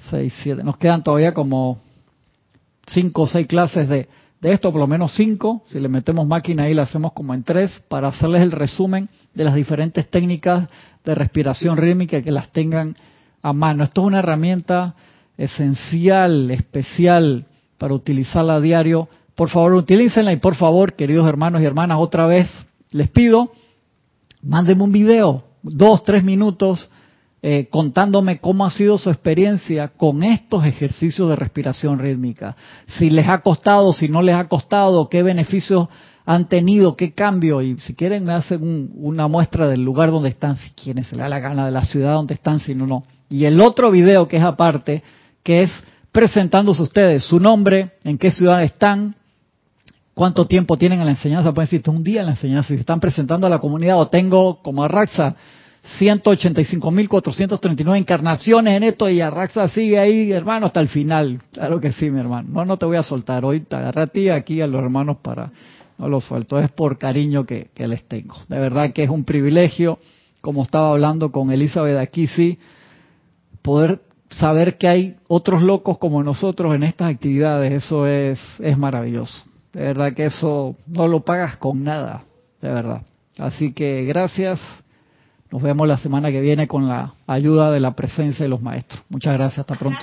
6, 0.10 0.34
7. 0.44 0.64
Nos 0.64 0.78
quedan 0.78 1.04
todavía 1.04 1.34
como 1.34 1.80
5 2.88 3.22
o 3.22 3.28
6 3.28 3.48
clases 3.48 3.90
de, 3.90 4.08
de 4.42 4.54
esto, 4.54 4.72
por 4.72 4.82
lo 4.82 4.88
menos 4.88 5.14
5. 5.16 5.64
Si 5.68 5.80
le 5.80 5.90
metemos 5.90 6.28
máquina 6.28 6.64
ahí, 6.64 6.74
la 6.74 6.84
hacemos 6.84 7.14
como 7.14 7.34
en 7.34 7.44
3 7.44 7.86
para 7.88 8.10
hacerles 8.10 8.42
el 8.42 8.52
resumen 8.52 9.10
de 9.34 9.44
las 9.44 9.56
diferentes 9.56 10.10
técnicas 10.10 10.68
de 11.04 11.16
respiración 11.16 11.78
rítmica 11.78 12.22
que 12.22 12.32
las 12.32 12.52
tengan 12.52 12.96
a 13.42 13.54
mano. 13.54 13.84
Esto 13.84 14.02
es 14.02 14.08
una 14.08 14.20
herramienta 14.20 14.96
esencial, 15.38 16.50
especial 16.52 17.46
para 17.78 17.94
utilizarla 17.94 18.56
a 18.56 18.62
diario. 18.62 19.08
Por 19.38 19.50
favor, 19.50 19.76
utilícenla 19.76 20.34
y 20.34 20.38
por 20.38 20.56
favor, 20.56 20.94
queridos 20.94 21.30
hermanos 21.30 21.62
y 21.62 21.66
hermanas, 21.66 22.00
otra 22.02 22.26
vez 22.26 22.50
les 22.90 23.08
pido, 23.08 23.52
mándenme 24.42 24.82
un 24.82 24.92
video, 24.92 25.44
dos, 25.62 26.02
tres 26.02 26.24
minutos 26.24 26.90
eh, 27.44 27.68
contándome 27.70 28.40
cómo 28.40 28.66
ha 28.66 28.72
sido 28.72 28.98
su 28.98 29.12
experiencia 29.12 29.90
con 29.90 30.24
estos 30.24 30.66
ejercicios 30.66 31.30
de 31.30 31.36
respiración 31.36 32.00
rítmica. 32.00 32.56
Si 32.98 33.12
les 33.12 33.30
ha 33.30 33.42
costado, 33.42 33.94
si 33.94 34.10
no 34.10 34.24
les 34.24 34.34
ha 34.34 34.48
costado, 34.48 35.08
qué 35.08 35.22
beneficios 35.22 35.88
han 36.26 36.50
tenido, 36.50 36.96
qué 36.96 37.14
cambio. 37.14 37.62
Y 37.62 37.78
si 37.78 37.94
quieren 37.94 38.26
me 38.26 38.34
hacen 38.34 38.90
una 38.96 39.28
muestra 39.28 39.68
del 39.68 39.84
lugar 39.84 40.10
donde 40.10 40.30
están, 40.30 40.58
si 40.58 40.72
quieren, 40.72 41.04
se 41.04 41.16
les 41.16 41.22
da 41.22 41.30
la 41.30 41.40
gana, 41.40 41.68
de 41.68 41.72
la 41.72 41.84
ciudad 41.84 42.14
donde 42.14 42.34
están, 42.34 42.60
si 42.60 42.74
no, 42.74 42.88
no. 42.88 43.04
Y 43.30 43.46
el 43.46 43.62
otro 43.62 43.92
video 43.92 44.28
que 44.28 44.38
es 44.38 44.44
aparte, 44.44 45.04
que 45.44 45.62
es 45.62 45.72
presentándose 46.12 46.82
ustedes, 46.82 47.24
su 47.24 47.40
nombre, 47.40 47.92
en 48.04 48.18
qué 48.18 48.32
ciudad 48.32 48.64
están, 48.64 49.14
cuánto 50.18 50.48
tiempo 50.48 50.76
tienen 50.78 51.00
en 51.00 51.06
la 51.06 51.12
enseñanza. 51.12 51.54
Pueden 51.54 51.70
decir, 51.70 51.88
un 51.90 52.04
día 52.04 52.22
en 52.22 52.26
la 52.26 52.32
enseñanza, 52.34 52.70
si 52.70 52.74
están 52.74 53.00
presentando 53.00 53.46
a 53.46 53.52
la 53.52 53.60
comunidad, 53.60 54.00
o 54.00 54.08
tengo 54.08 54.64
como 54.64 54.84
a 54.84 54.88
Raxa 54.88 55.36
185.439 56.00 57.98
encarnaciones 57.98 58.76
en 58.76 58.82
esto 58.84 59.08
y 59.08 59.22
Arraxa 59.22 59.68
sigue 59.68 60.00
ahí, 60.00 60.32
hermano, 60.32 60.66
hasta 60.66 60.80
el 60.80 60.88
final. 60.88 61.40
Claro 61.54 61.80
que 61.80 61.92
sí, 61.92 62.10
mi 62.10 62.20
hermano. 62.20 62.50
No, 62.52 62.66
no 62.66 62.78
te 62.78 62.88
voy 62.88 62.98
a 62.98 63.04
soltar. 63.04 63.46
Hoy 63.46 63.60
te 63.60 63.76
agarré 63.76 64.02
a 64.02 64.08
ti 64.08 64.30
aquí 64.30 64.60
a 64.60 64.66
los 64.68 64.82
hermanos 64.82 65.18
para... 65.22 65.52
No 66.00 66.10
lo 66.10 66.20
suelto, 66.22 66.60
es 66.60 66.70
por 66.72 66.98
cariño 67.00 67.46
que, 67.46 67.70
les 67.76 68.04
tengo. 68.08 68.38
De 68.48 68.60
verdad 68.60 68.94
que 68.94 69.04
es 69.04 69.10
un 69.10 69.24
privilegio, 69.24 69.98
como 70.42 70.64
estaba 70.64 70.92
hablando 70.92 71.32
con 71.32 71.52
Elizabeth 71.52 71.98
aquí, 71.98 72.28
sí, 72.28 72.60
poder 73.64 74.02
saber 74.30 74.78
que 74.78 74.88
hay 74.88 75.16
otros 75.28 75.64
locos 75.64 75.98
como 75.98 76.22
nosotros 76.22 76.76
en 76.76 76.84
estas 76.84 77.12
actividades. 77.12 77.72
Eso 77.72 78.06
es, 78.06 78.40
es 78.60 78.78
maravilloso. 78.78 79.44
De 79.78 79.84
verdad 79.84 80.14
que 80.14 80.26
eso 80.26 80.76
no 80.88 81.08
lo 81.08 81.20
pagas 81.20 81.58
con 81.58 81.84
nada, 81.84 82.24
de 82.64 82.68
verdad. 82.68 83.04
Así 83.38 83.74
que 83.74 84.06
gracias 84.06 84.60
nos 85.52 85.62
vemos 85.62 85.88
la 85.88 85.98
semana 85.98 86.32
que 86.32 86.42
viene 86.42 86.68
con 86.68 86.88
la 86.88 87.14
ayuda 87.28 87.70
de 87.70 87.80
la 87.80 87.92
presencia 87.96 88.42
de 88.42 88.50
los 88.50 88.60
maestros. 88.60 89.04
Muchas 89.08 89.36
gracias. 89.36 89.60
Hasta 89.60 89.76
pronto. 89.76 90.00